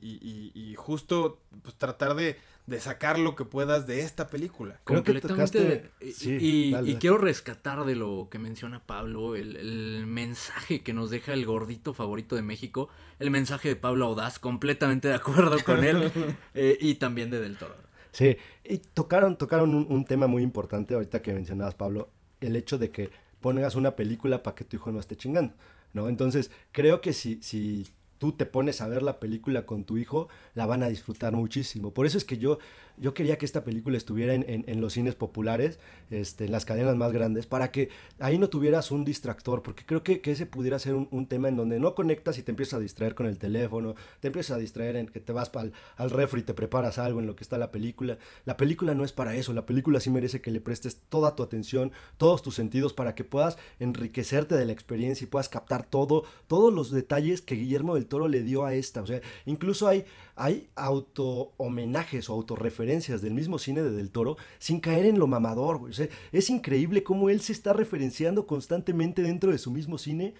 y 0.54 0.74
justo 0.74 1.40
pues, 1.62 1.76
tratar 1.76 2.14
de, 2.14 2.36
de 2.66 2.80
sacar 2.80 3.18
lo 3.18 3.36
que 3.36 3.44
puedas 3.44 3.86
de 3.86 4.00
esta 4.00 4.28
película. 4.28 4.80
Completamente. 4.84 5.90
y, 6.00 6.94
quiero 6.96 7.18
rescatar 7.18 7.84
de 7.84 7.94
lo 7.94 8.28
que 8.30 8.38
menciona 8.38 8.84
Pablo, 8.84 9.36
el, 9.36 10.06
mensaje 10.06 10.82
que 10.82 10.92
nos 10.92 11.10
deja 11.10 11.32
el 11.32 11.46
gordito 11.46 11.94
favorito 11.94 12.34
de 12.34 12.42
México, 12.42 12.88
el 13.18 13.30
mensaje 13.30 13.68
de 13.68 13.76
Pablo 13.76 14.06
Audaz, 14.06 14.38
completamente 14.38 15.08
de 15.08 15.14
acuerdo 15.14 15.56
con 15.64 15.84
él, 15.84 16.10
eh, 16.54 16.76
y 16.80 16.96
también 16.96 17.30
de 17.30 17.40
Del 17.40 17.56
Toro. 17.56 17.74
Sí, 18.10 18.36
y 18.64 18.78
tocaron, 18.78 19.36
tocaron 19.36 19.74
un, 19.74 20.04
tema 20.04 20.26
muy 20.26 20.42
importante 20.42 20.94
ahorita 20.94 21.20
que 21.20 21.34
mencionabas, 21.34 21.74
Pablo, 21.74 22.08
el 22.40 22.56
hecho 22.56 22.78
de 22.78 22.90
que 22.90 23.10
pongas 23.40 23.74
una 23.74 23.94
película 23.94 24.42
para 24.42 24.54
que 24.54 24.64
tu 24.64 24.76
hijo 24.76 24.90
no 24.90 24.98
esté 24.98 25.16
chingando, 25.16 25.54
¿no? 25.92 26.08
Entonces, 26.08 26.50
creo 26.72 27.02
que 27.02 27.12
si, 27.12 27.42
si 27.42 27.86
tú 28.18 28.32
te 28.32 28.46
pones 28.46 28.80
a 28.80 28.88
ver 28.88 29.02
la 29.02 29.20
película 29.20 29.66
con 29.66 29.84
tu 29.84 29.98
hijo, 29.98 30.28
la 30.54 30.66
van 30.66 30.82
a 30.82 30.88
disfrutar 30.88 31.34
muchísimo. 31.34 31.92
Por 31.92 32.06
eso 32.06 32.18
es 32.18 32.24
que 32.24 32.38
yo, 32.38 32.58
yo 32.98 33.14
quería 33.14 33.36
que 33.36 33.44
esta 33.44 33.64
película 33.64 33.96
estuviera 33.96 34.34
en, 34.34 34.64
en, 34.66 34.80
los 34.80 34.94
cines 34.94 35.14
populares, 35.14 35.78
este, 36.10 36.46
en 36.46 36.52
las 36.52 36.64
cadenas 36.64 36.96
más 36.96 37.12
grandes, 37.12 37.46
para 37.46 37.70
que 37.70 37.90
ahí 38.18 38.38
no 38.38 38.48
tuvieras 38.48 38.90
un 38.90 39.04
distractor, 39.04 39.62
porque 39.62 39.84
creo 39.84 40.02
que, 40.02 40.20
que 40.20 40.32
ese 40.32 40.46
pudiera 40.46 40.78
ser 40.78 40.94
un, 40.94 41.08
un, 41.10 41.26
tema 41.26 41.48
en 41.48 41.56
donde 41.56 41.78
no 41.78 41.94
conectas 41.94 42.38
y 42.38 42.42
te 42.42 42.52
empiezas 42.52 42.74
a 42.74 42.80
distraer 42.80 43.14
con 43.14 43.26
el 43.26 43.38
teléfono, 43.38 43.94
te 44.20 44.28
empiezas 44.28 44.56
a 44.56 44.60
distraer 44.60 44.96
en 44.96 45.08
que 45.08 45.20
te 45.20 45.32
vas 45.32 45.50
al, 45.54 45.72
al 45.96 46.10
refri 46.10 46.40
y 46.40 46.44
te 46.44 46.54
preparas 46.54 46.98
algo 46.98 47.20
en 47.20 47.26
lo 47.26 47.36
que 47.36 47.44
está 47.44 47.58
la 47.58 47.70
película. 47.70 48.18
La 48.44 48.56
película 48.56 48.94
no 48.94 49.04
es 49.04 49.12
para 49.12 49.34
eso, 49.34 49.52
la 49.52 49.66
película 49.66 50.00
sí 50.00 50.10
merece 50.10 50.40
que 50.40 50.50
le 50.50 50.60
prestes 50.60 51.00
toda 51.08 51.34
tu 51.34 51.42
atención, 51.42 51.92
todos 52.16 52.42
tus 52.42 52.54
sentidos, 52.54 52.94
para 52.94 53.14
que 53.14 53.24
puedas 53.24 53.58
enriquecerte 53.78 54.54
de 54.54 54.64
la 54.64 54.72
experiencia 54.72 55.24
y 55.24 55.28
puedas 55.28 55.48
captar 55.48 55.84
todo, 55.84 56.24
todos 56.46 56.72
los 56.72 56.90
detalles 56.90 57.42
que 57.42 57.56
Guillermo 57.56 57.94
del 57.94 58.06
Toro 58.06 58.28
le 58.28 58.42
dio 58.42 58.64
a 58.64 58.74
esta. 58.74 59.02
O 59.02 59.06
sea, 59.06 59.20
incluso 59.44 59.86
hay, 59.86 60.04
hay 60.34 60.68
auto 60.76 61.52
homenajes 61.56 62.30
o 62.30 62.32
autorreferencias 62.32 62.85
del 62.86 63.34
mismo 63.34 63.58
cine 63.58 63.82
de 63.82 63.90
Del 63.90 64.10
Toro 64.10 64.36
sin 64.58 64.80
caer 64.80 65.06
en 65.06 65.18
lo 65.18 65.26
mamador, 65.26 65.76
O 65.76 65.92
sea, 65.92 66.08
es 66.32 66.50
increíble 66.50 67.02
cómo 67.02 67.30
él 67.30 67.40
se 67.40 67.52
está 67.52 67.72
referenciando 67.72 68.46
constantemente 68.46 69.22
dentro 69.22 69.50
de 69.50 69.58
su 69.58 69.70
mismo 69.70 69.98
cine. 69.98 70.34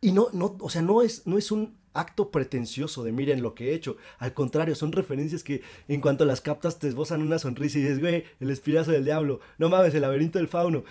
Y 0.00 0.12
no, 0.12 0.28
no, 0.32 0.56
o 0.60 0.68
sea, 0.68 0.82
no 0.82 1.02
es, 1.02 1.26
no 1.26 1.38
es 1.38 1.50
un 1.50 1.74
acto 1.96 2.30
pretencioso 2.30 3.02
de 3.02 3.12
miren 3.12 3.42
lo 3.42 3.54
que 3.54 3.70
he 3.70 3.74
hecho. 3.74 3.96
Al 4.18 4.34
contrario, 4.34 4.74
son 4.74 4.92
referencias 4.92 5.42
que 5.42 5.62
en 5.88 6.00
cuanto 6.00 6.24
las 6.24 6.40
captas 6.40 6.78
te 6.78 6.88
esbozan 6.88 7.22
una 7.22 7.38
sonrisa 7.38 7.78
y 7.78 7.82
dices, 7.82 8.00
güey, 8.00 8.24
el 8.40 8.50
espirazo 8.50 8.92
del 8.92 9.04
diablo, 9.04 9.40
no 9.58 9.68
mames, 9.68 9.94
el 9.94 10.02
laberinto 10.02 10.38
del 10.38 10.48
fauno. 10.48 10.84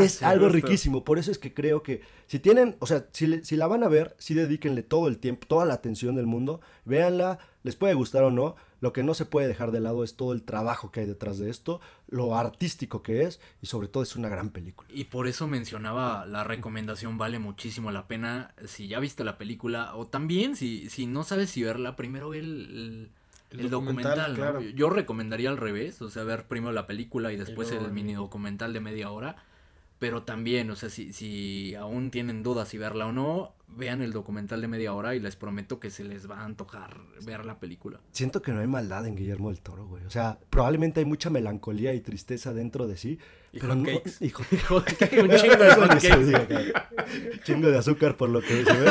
es 0.00 0.22
algo 0.22 0.48
riquísimo. 0.48 1.04
Por 1.04 1.18
eso 1.18 1.30
es 1.30 1.38
que 1.38 1.54
creo 1.54 1.82
que 1.82 2.02
si 2.26 2.38
tienen, 2.38 2.76
o 2.80 2.86
sea, 2.86 3.06
si, 3.12 3.44
si 3.44 3.56
la 3.56 3.68
van 3.68 3.84
a 3.84 3.88
ver, 3.88 4.16
sí 4.18 4.34
dedíquenle 4.34 4.82
todo 4.82 5.08
el 5.08 5.18
tiempo, 5.18 5.46
toda 5.46 5.64
la 5.64 5.74
atención 5.74 6.16
del 6.16 6.26
mundo, 6.26 6.60
véanla, 6.84 7.38
les 7.62 7.76
puede 7.76 7.94
gustar 7.94 8.24
o 8.24 8.30
no, 8.30 8.56
lo 8.80 8.92
que 8.92 9.02
no 9.02 9.14
se 9.14 9.26
puede 9.26 9.48
dejar 9.48 9.70
de 9.70 9.80
lado 9.80 10.04
es 10.04 10.16
todo 10.16 10.32
el 10.32 10.42
trabajo 10.42 10.90
que 10.90 11.00
hay 11.00 11.06
detrás 11.06 11.38
de 11.38 11.50
esto, 11.50 11.80
lo 12.08 12.36
artístico 12.36 13.02
que 13.02 13.22
es 13.22 13.40
y 13.62 13.66
sobre 13.66 13.88
todo 13.88 14.02
es 14.02 14.16
una 14.16 14.28
gran 14.28 14.50
película. 14.50 14.88
Y 14.92 15.04
por 15.04 15.26
eso 15.26 15.46
mencionaba 15.46 16.26
la 16.26 16.44
recomendación 16.44 17.18
vale 17.18 17.38
muchísimo 17.38 17.90
la 17.90 18.06
pena 18.06 18.54
si 18.66 18.88
ya 18.88 18.98
viste 19.00 19.24
la 19.24 19.38
película 19.38 19.94
o 19.94 20.06
también 20.06 20.56
si, 20.56 20.88
si 20.90 21.06
no 21.06 21.24
sabes 21.24 21.50
si 21.50 21.62
verla, 21.62 21.96
primero 21.96 22.30
ve 22.30 22.38
el, 22.38 23.10
el, 23.50 23.70
documental. 23.70 24.74
Yo 24.74 24.90
recomendaría 24.90 25.50
al 25.50 25.58
revés, 25.58 26.00
o 26.02 26.10
sea, 26.10 26.24
ver 26.24 26.46
primero 26.46 26.72
la 26.72 26.86
película 26.86 27.32
y 27.32 27.36
después 27.36 27.70
el 27.72 27.90
mini 27.92 28.14
documental 28.14 28.72
de 28.72 28.80
media 28.80 29.10
hora 29.10 29.36
pero 30.00 30.22
también, 30.22 30.70
o 30.70 30.76
sea, 30.76 30.88
si, 30.88 31.12
si 31.12 31.74
aún 31.74 32.10
tienen 32.10 32.42
dudas 32.42 32.70
si 32.70 32.78
verla 32.78 33.06
o 33.06 33.12
no, 33.12 33.52
vean 33.68 34.00
el 34.00 34.12
documental 34.12 34.62
de 34.62 34.66
media 34.66 34.94
hora 34.94 35.14
y 35.14 35.20
les 35.20 35.36
prometo 35.36 35.78
que 35.78 35.90
se 35.90 36.04
les 36.04 36.28
va 36.28 36.40
a 36.40 36.44
antojar 36.46 36.96
ver 37.26 37.44
la 37.44 37.60
película. 37.60 38.00
Siento 38.10 38.40
que 38.40 38.50
no 38.50 38.60
hay 38.60 38.66
maldad 38.66 39.06
en 39.06 39.14
Guillermo 39.14 39.50
del 39.50 39.60
Toro, 39.60 39.86
güey. 39.86 40.02
O 40.06 40.10
sea, 40.10 40.38
probablemente 40.48 41.00
hay 41.00 41.06
mucha 41.06 41.28
melancolía 41.28 41.92
y 41.92 42.00
tristeza 42.00 42.54
dentro 42.54 42.88
de 42.88 42.96
sí. 42.96 43.18
pero 43.52 43.74
no, 43.74 43.90
hijo, 44.20 44.42
hijo 44.50 44.80
de 44.80 45.22
un 45.22 45.30
chingo 45.36 45.56
de 45.56 46.72
chingo 47.44 47.70
de 47.70 47.78
azúcar 47.78 48.16
por 48.16 48.30
lo 48.30 48.40
que 48.40 48.64
se 48.64 48.72
ve. 48.72 48.90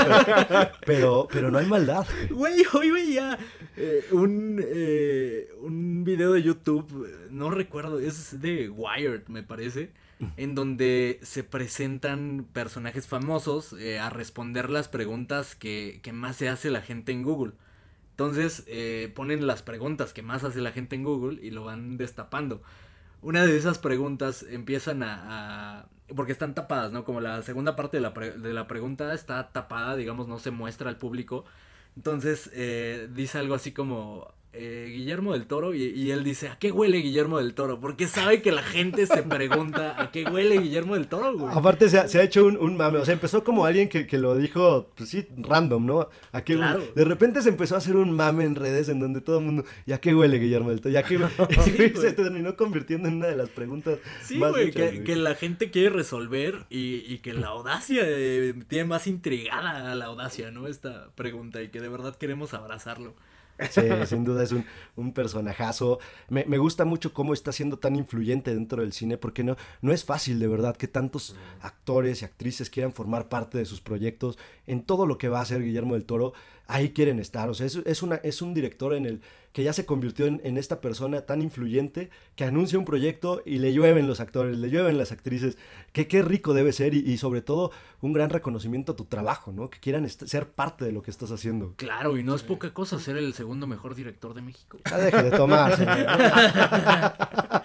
Pero, 0.86 1.28
pero 1.32 1.49
no 1.49 1.57
hay 1.57 1.66
maldad. 1.66 2.05
Güey, 2.30 2.64
hoy 2.72 2.91
veía 2.91 3.39
eh, 3.78 4.05
un, 4.12 4.64
eh, 4.64 5.49
un 5.60 6.03
video 6.03 6.34
de 6.34 6.43
YouTube, 6.43 7.10
no 7.32 7.49
recuerdo, 7.49 7.99
es 7.99 8.39
de 8.39 8.70
Wired, 8.70 9.28
me 9.28 9.41
parece 9.41 9.89
en 10.36 10.53
donde 10.53 11.20
se 11.24 11.43
presentan 11.43 12.45
personajes 12.51 13.07
famosos 13.07 13.74
eh, 13.74 13.99
a 13.99 14.09
responder 14.09 14.70
las 14.70 14.89
preguntas 14.89 15.55
que, 15.55 16.01
más 16.13 16.36
se 16.36 16.49
hace 16.49 16.70
la 16.70 16.82
gente 16.82 17.11
en 17.11 17.24
Google. 17.24 17.53
Entonces 18.11 18.63
eh, 18.67 19.11
ponen 19.15 19.47
las 19.47 19.61
preguntas 19.61 20.11
que 20.11 20.22
más 20.22 20.43
hace 20.43 20.59
la 20.59 20.72
gente 20.72 20.95
en 20.95 21.03
Google 21.03 21.39
y 21.41 21.51
lo 21.51 21.63
van 21.63 21.97
destapando. 21.97 22.61
Una 23.22 23.45
de 23.45 23.57
esas 23.57 23.80
preguntas 23.80 24.45
empiezan 24.49 25.03
a, 25.03 25.88
porque 26.15 26.34
están 26.34 26.53
tapadas, 26.53 26.91
¿no? 26.91 27.05
Como 27.05 27.22
la 27.22 27.41
segunda 27.41 27.76
parte 27.76 27.97
de 27.97 28.01
la, 28.01 28.09
de 28.11 28.53
la 28.53 28.67
pregunta 28.67 29.13
está 29.13 29.51
tapada, 29.51 29.95
digamos, 29.95 30.28
no 30.28 30.39
se 30.39 30.51
muestra 30.51 30.89
al 30.89 30.97
público. 30.97 31.45
Entonces 31.95 32.49
eh, 32.53 33.09
dice 33.13 33.38
algo 33.38 33.55
así 33.55 33.72
como, 33.72 34.34
eh, 34.52 34.88
Guillermo 34.89 35.34
del 35.34 35.45
Toro 35.45 35.76
y, 35.76 36.10
él 36.12 36.24
dice, 36.24 36.47
¿a 36.47 36.58
qué 36.58 36.72
huele 36.72 36.97
Guillermo 36.97 37.38
del 37.38 37.54
Toro? 37.54 37.80
Porque 37.80 38.08
sabe 38.08 38.41
que 38.41 38.52
la 38.52 38.64
gente 38.64 39.06
se 39.06 39.22
pregunta, 39.22 40.02
¿a 40.02 40.12
qué 40.12 40.24
huele 40.26 40.58
Guillermo 40.58 40.95
del 40.95 41.08
Toro, 41.08 41.38
güey? 41.38 41.54
Aparte 41.56 41.88
se 41.88 42.00
ha, 42.00 42.24
hecho 42.24 42.45
un, 42.45 42.76
mame, 42.76 42.97
o 42.97 43.06
sea, 43.06 43.14
empezó 43.14 43.43
como 43.43 43.66
alguien 43.66 43.89
que, 43.89 44.08
lo 44.18 44.36
dijo, 44.36 44.89
pues 44.95 45.10
sí, 45.10 45.28
random, 45.38 45.86
¿no? 45.86 46.10
¿A 46.32 46.43
qué 46.43 46.58
De 46.95 47.06
repente 47.06 47.43
se 47.43 47.50
empezó 47.50 47.76
a 47.76 47.78
hacer 47.78 47.95
un 47.95 48.12
mame 48.12 48.43
en 48.43 48.56
redes 48.56 48.89
en 48.89 49.00
donde 49.00 49.22
todo 49.22 49.38
el 49.38 49.45
mundo, 49.45 49.66
¿y 49.86 49.91
a 49.91 50.00
qué 50.00 50.16
huele 50.16 50.39
Guillermo 50.39 50.70
del 50.70 50.82
Toro? 50.82 50.93
¿Y 50.93 50.97
a 50.97 51.04
qué 51.04 51.20
se 51.95 52.14
terminó 52.14 52.56
convirtiendo 52.56 53.08
en 53.08 53.16
una 53.18 53.28
de 53.28 53.36
las 53.36 53.50
preguntas 53.50 54.00
Sí, 54.24 54.39
güey, 54.39 54.72
que, 54.72 55.16
la 55.16 55.36
gente 55.36 55.70
quiere 55.70 55.89
resolver 55.89 56.66
y, 56.70 57.20
que 57.20 57.34
la 57.34 57.47
audacia 57.47 58.02
eh, 58.04 58.56
tiene 58.68 58.86
más 58.86 59.06
intrigada 59.06 59.91
a 59.91 59.95
la 59.95 60.06
audacia, 60.06 60.50
¿no? 60.50 60.68
Esta 60.68 61.10
pregunta 61.16 61.62
y 61.62 61.70
que 61.70 61.82
de 61.82 61.89
verdad 61.89 62.16
queremos 62.16 62.54
abrazarlo. 62.54 63.14
Sí, 63.72 63.82
sin 64.05 64.24
duda 64.24 64.43
es 64.43 64.51
un, 64.51 65.14
personajazo. 65.14 65.99
Me, 66.30 66.57
gusta 66.57 66.86
mucho 66.86 67.14
cómo 67.14 67.34
está 67.34 67.51
siendo 67.51 67.78
tan 67.78 67.95
influyente 67.95 68.53
dentro 68.53 68.82
del 68.82 68.93
cine, 68.93 69.18
porque 69.18 69.43
no, 69.43 69.57
no 69.82 69.91
es 69.91 70.05
fácil 70.05 70.39
de 70.39 70.47
verdad 70.47 70.78
que 70.78 70.88
tantos 70.88 71.36
actores 71.62 72.22
y 72.22 72.26
actrices 72.26 72.70
quieran 72.70 72.93
formar 72.93 73.30
parte 73.30 73.57
de 73.57 73.66
sus 73.66 73.82
proyectos 73.82 74.38
en 74.68 74.84
todo 74.84 75.05
lo 75.05 75.18
que 75.18 75.30
va 75.30 75.39
a 75.39 75.43
hacer 75.43 75.64
Guillermo 75.64 75.95
del 75.95 76.05
Toro 76.05 76.34
ahí 76.70 76.91
quieren 76.91 77.20
estar. 77.20 77.49
O 77.49 77.53
sea, 77.53 77.65
es, 77.65 78.03
una, 78.03 78.15
es 78.15 78.41
un 78.41 78.53
director 78.53 78.93
en 78.93 79.05
el 79.05 79.22
que 79.51 79.63
ya 79.63 79.74
se 79.74 79.88
convirtió 79.88 80.28
en, 80.28 80.57
esta 80.57 80.80
persona 80.80 81.22
tan 81.22 81.41
influyente 81.41 82.11
que 82.36 82.43
anuncia 82.43 82.78
un 82.78 82.86
proyecto 82.86 83.41
y 83.43 83.57
le 83.57 83.74
llueven 83.74 84.07
los 84.07 84.20
actores, 84.20 84.55
le 84.55 84.70
llueven 84.70 84.99
las 84.99 85.11
actrices. 85.11 85.57
Que 85.91 86.07
qué 86.07 86.22
rico 86.22 86.53
debe 86.53 86.72
ser 86.72 86.93
y, 86.93 87.17
sobre 87.17 87.41
todo 87.41 87.72
un 88.01 88.13
gran 88.13 88.30
reconocimiento 88.30 88.91
a 88.91 88.95
tu 88.95 89.05
trabajo, 89.05 89.51
¿no? 89.51 89.72
Que 89.72 89.80
quieran 89.80 90.07
ser 90.07 90.51
parte 90.51 90.86
de 90.86 90.91
lo 90.91 91.01
que 91.01 91.09
estás 91.09 91.32
haciendo. 91.32 91.74
Claro, 91.78 92.17
y 92.17 92.24
no 92.24 92.36
es 92.36 92.43
poca 92.43 92.72
cosa 92.72 92.99
ser 92.99 93.17
el 93.17 93.34
segundo 93.34 93.65
mejor 93.65 93.95
director 93.95 94.36
de 94.36 94.43
México. 94.43 94.78
Ya 94.88 94.99
deje 94.99 95.24
de 95.24 95.32
tomar, 95.32 95.74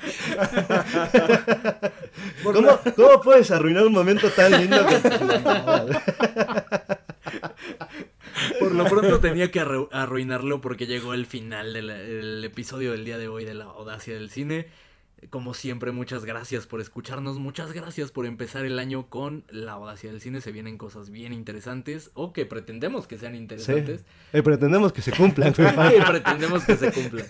¿Cómo, 2.43 2.79
¿Cómo, 2.97 3.21
puedes 3.23 3.51
arruinar 3.51 3.87
un 3.87 3.93
momento 3.93 4.31
tan 4.31 4.53
lindo? 4.53 4.79
Por 8.59 8.75
lo 8.75 8.85
pronto 8.85 9.21
tenía 9.21 9.51
que 9.51 9.61
arruinarlo 9.61 10.61
porque 10.61 10.87
llegó 10.87 11.15
el 11.15 11.27
final 11.27 11.73
del 11.73 12.45
episodio 12.45 12.93
del 12.93 13.05
día 13.05 13.19
de 13.19 13.29
hoy 13.29 13.45
de 13.45 13.55
la 13.55 13.65
audacia 13.65 14.15
del 14.15 14.31
cine. 14.31 14.67
Como 15.31 15.55
siempre, 15.55 15.91
muchas 15.91 16.25
gracias 16.25 16.67
por 16.67 16.81
escucharnos, 16.81 17.39
muchas 17.39 17.73
gracias 17.73 18.11
por 18.11 18.27
empezar 18.27 18.65
el 18.67 18.79
año 18.79 19.07
con 19.09 19.45
la 19.49 19.73
audacia 19.73 20.11
del 20.11 20.21
cine. 20.21 20.41
Se 20.41 20.53
vienen 20.53 20.77
cosas 20.77 21.11
bien 21.11 21.33
interesantes 21.33 22.11
o 22.15 22.33
que 22.33 22.45
pretendemos 22.45 23.07
que 23.07 23.17
sean 23.17 23.35
interesantes. 23.35 24.05
Sí. 24.33 24.43
pretendemos 24.43 24.93
que 24.93 25.03
se 25.03 25.13
cumplan. 25.13 25.55
pretendemos 26.07 26.65
que 26.65 26.77
se 26.77 26.93
cumplan. 26.93 27.27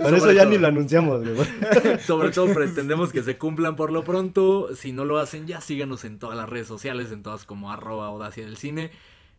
Por 0.00 0.14
eso 0.14 0.32
ya 0.32 0.46
ni 0.46 0.56
lo 0.56 0.68
anunciamos. 0.68 1.26
Sobre 2.06 2.30
todo 2.30 2.54
pretendemos 2.54 3.12
que 3.12 3.22
se 3.22 3.36
cumplan 3.36 3.76
por 3.76 3.92
lo 3.92 4.02
pronto. 4.02 4.74
Si 4.74 4.92
no 4.92 5.04
lo 5.04 5.18
hacen, 5.18 5.46
ya 5.46 5.60
síganos 5.60 6.04
en 6.04 6.18
todas 6.18 6.36
las 6.36 6.48
redes 6.48 6.66
sociales, 6.66 7.12
en 7.12 7.22
todas 7.22 7.44
como 7.44 7.70
arroba 7.70 8.06
audacia 8.06 8.44
del 8.44 8.56
cine. 8.56 8.92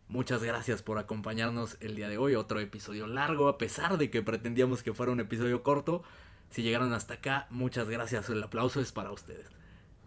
Muchas 0.08 0.42
gracias 0.42 0.80
por 0.80 0.98
acompañarnos 0.98 1.76
el 1.80 1.94
día 1.94 2.08
de 2.08 2.16
hoy. 2.16 2.34
Otro 2.34 2.60
episodio 2.60 3.06
largo, 3.06 3.48
a 3.48 3.58
pesar 3.58 3.98
de 3.98 4.10
que 4.10 4.22
pretendíamos 4.22 4.82
que 4.82 4.94
fuera 4.94 5.12
un 5.12 5.20
episodio 5.20 5.62
corto. 5.62 6.02
Si 6.48 6.62
llegaron 6.62 6.94
hasta 6.94 7.14
acá, 7.14 7.46
muchas 7.50 7.90
gracias. 7.90 8.30
El 8.30 8.42
aplauso 8.42 8.80
es 8.80 8.90
para 8.90 9.12
ustedes. 9.12 9.46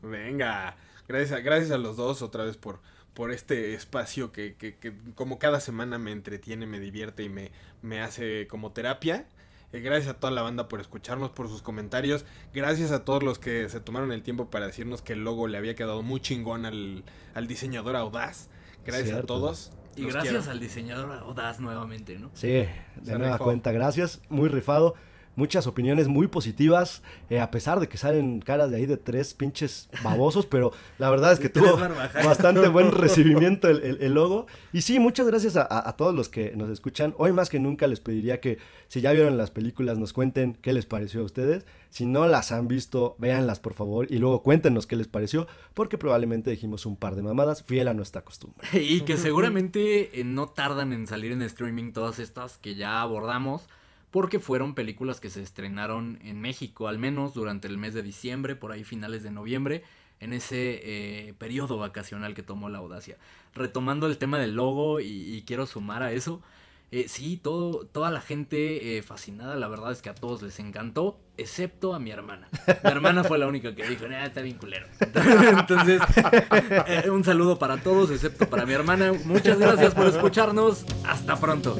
Venga, 0.01 0.75
gracias, 1.07 1.43
gracias 1.43 1.69
a 1.69 1.77
los 1.77 1.97
dos 1.97 2.23
otra 2.23 2.45
vez 2.45 2.57
por, 2.57 2.79
por 3.13 3.31
este 3.31 3.75
espacio 3.75 4.31
que, 4.31 4.55
que, 4.55 4.75
que, 4.77 4.91
como 5.13 5.37
cada 5.37 5.59
semana 5.59 5.99
me 5.99 6.11
entretiene, 6.11 6.65
me 6.65 6.79
divierte 6.79 7.21
y 7.21 7.29
me, 7.29 7.51
me 7.83 8.01
hace 8.01 8.47
como 8.47 8.71
terapia. 8.71 9.27
Eh, 9.71 9.81
gracias 9.81 10.15
a 10.15 10.19
toda 10.19 10.33
la 10.33 10.41
banda 10.41 10.67
por 10.67 10.81
escucharnos, 10.81 11.29
por 11.29 11.47
sus 11.47 11.61
comentarios. 11.61 12.25
Gracias 12.55 12.91
a 12.91 13.05
todos 13.05 13.21
los 13.21 13.37
que 13.37 13.69
se 13.69 13.79
tomaron 13.79 14.11
el 14.11 14.23
tiempo 14.23 14.49
para 14.49 14.65
decirnos 14.65 15.03
que 15.03 15.13
el 15.13 15.23
logo 15.23 15.47
le 15.47 15.59
había 15.59 15.75
quedado 15.75 16.01
muy 16.01 16.21
chingón 16.21 16.65
al, 16.65 17.03
al 17.35 17.45
diseñador 17.45 17.95
audaz. 17.95 18.49
Gracias 18.83 19.15
a 19.15 19.21
todos. 19.21 19.71
Y 19.95 20.05
gracias 20.05 20.47
al 20.47 20.59
diseñador 20.59 21.11
Audaz 21.11 21.59
nuevamente, 21.59 22.17
¿no? 22.17 22.31
Sí, 22.33 22.65
de 23.01 23.17
nueva 23.17 23.37
cuenta. 23.37 23.71
Gracias, 23.71 24.21
muy 24.29 24.49
rifado. 24.49 24.95
Muchas 25.35 25.65
opiniones 25.65 26.07
muy 26.07 26.27
positivas, 26.27 27.01
eh, 27.29 27.39
a 27.39 27.51
pesar 27.51 27.79
de 27.79 27.87
que 27.87 27.97
salen 27.97 28.41
caras 28.41 28.69
de 28.69 28.77
ahí 28.77 28.85
de 28.85 28.97
tres 28.97 29.33
pinches 29.33 29.89
babosos, 30.03 30.45
pero 30.45 30.71
la 30.97 31.09
verdad 31.09 31.31
es 31.31 31.39
que 31.39 31.49
tuvo 31.49 31.77
bastante 32.23 32.67
buen 32.67 32.91
recibimiento 32.91 33.69
el, 33.69 34.13
logo. 34.13 34.47
Y 34.73 34.81
sí, 34.81 34.99
muchas 34.99 35.27
gracias 35.27 35.55
a, 35.55 35.95
todos 35.95 36.13
los 36.13 36.27
que 36.27 36.53
nos 36.55 36.69
escuchan. 36.69 37.13
Hoy 37.17 37.31
más 37.31 37.49
que 37.49 37.59
nunca 37.59 37.87
les 37.87 38.01
pediría 38.01 38.41
que 38.41 38.57
si 38.87 38.99
ya 38.99 39.13
vieron 39.13 39.37
las 39.37 39.51
películas 39.51 39.97
nos 39.97 40.11
cuenten 40.11 40.57
qué 40.61 40.73
les 40.73 40.85
pareció 40.85 41.21
a 41.21 41.23
ustedes. 41.23 41.65
Si 41.89 42.05
no 42.05 42.27
las 42.27 42.51
han 42.51 42.67
visto, 42.67 43.15
véanlas 43.19 43.59
por 43.59 43.73
favor 43.73 44.07
y 44.09 44.17
luego 44.17 44.43
cuéntenos 44.43 44.87
qué 44.87 44.95
les 44.95 45.07
pareció, 45.07 45.47
porque 45.73 45.97
probablemente 45.97 46.49
dijimos 46.49 46.85
un 46.85 46.95
par 46.95 47.15
de 47.15 47.21
mamadas, 47.21 47.63
fiel 47.63 47.87
a 47.87 47.93
nuestra 47.93 48.23
costumbre. 48.23 48.67
Y 48.81 49.01
que 49.01 49.17
seguramente 49.17 50.19
eh, 50.19 50.23
no 50.23 50.49
tardan 50.49 50.93
en 50.93 51.07
salir 51.07 51.31
en 51.31 51.41
streaming 51.41 51.93
todas 51.93 52.19
estas 52.19 52.57
que 52.57 52.75
ya 52.75 53.01
abordamos 53.01 53.67
porque 54.11 54.39
fueron 54.39 54.75
películas 54.75 55.19
que 55.19 55.29
se 55.29 55.41
estrenaron 55.41 56.19
en 56.21 56.39
México, 56.41 56.89
al 56.89 56.99
menos 56.99 57.33
durante 57.33 57.67
el 57.67 57.77
mes 57.77 57.93
de 57.93 58.03
diciembre, 58.03 58.55
por 58.55 58.73
ahí 58.73 58.83
finales 58.83 59.23
de 59.23 59.31
noviembre, 59.31 59.83
en 60.19 60.33
ese 60.33 60.81
eh, 60.83 61.33
periodo 61.37 61.77
vacacional 61.77 62.35
que 62.35 62.43
tomó 62.43 62.69
la 62.69 62.79
audacia. 62.79 63.17
Retomando 63.55 64.07
el 64.07 64.17
tema 64.17 64.37
del 64.37 64.53
logo 64.53 64.99
y, 64.99 65.43
quiero 65.47 65.65
sumar 65.65 66.03
a 66.03 66.11
eso, 66.11 66.41
eh, 66.91 67.05
sí, 67.07 67.37
toda 67.37 68.11
la 68.11 68.19
gente 68.19 68.97
eh, 68.97 69.01
fascinada, 69.01 69.55
la 69.55 69.69
verdad 69.69 69.93
es 69.93 70.01
que 70.01 70.09
a 70.09 70.15
todos 70.15 70.41
les 70.41 70.59
encantó, 70.59 71.17
excepto 71.37 71.95
a 71.95 71.99
mi 71.99 72.11
hermana. 72.11 72.49
Mi 72.83 72.91
hermana 72.91 73.23
fue 73.23 73.39
la 73.39 73.47
única 73.47 73.73
que 73.73 73.87
dijo, 73.87 74.05
ah, 74.11 74.25
está 74.25 74.41
bien 74.41 74.57
culero. 74.57 74.87
Entonces, 74.99 76.01
un 77.09 77.23
saludo 77.23 77.57
para 77.57 77.77
todos, 77.77 78.11
excepto 78.11 78.49
para 78.49 78.65
mi 78.65 78.73
hermana. 78.73 79.13
Muchas 79.23 79.57
gracias 79.57 79.95
por 79.95 80.07
escucharnos. 80.07 80.85
Hasta 81.05 81.39
pronto. 81.39 81.79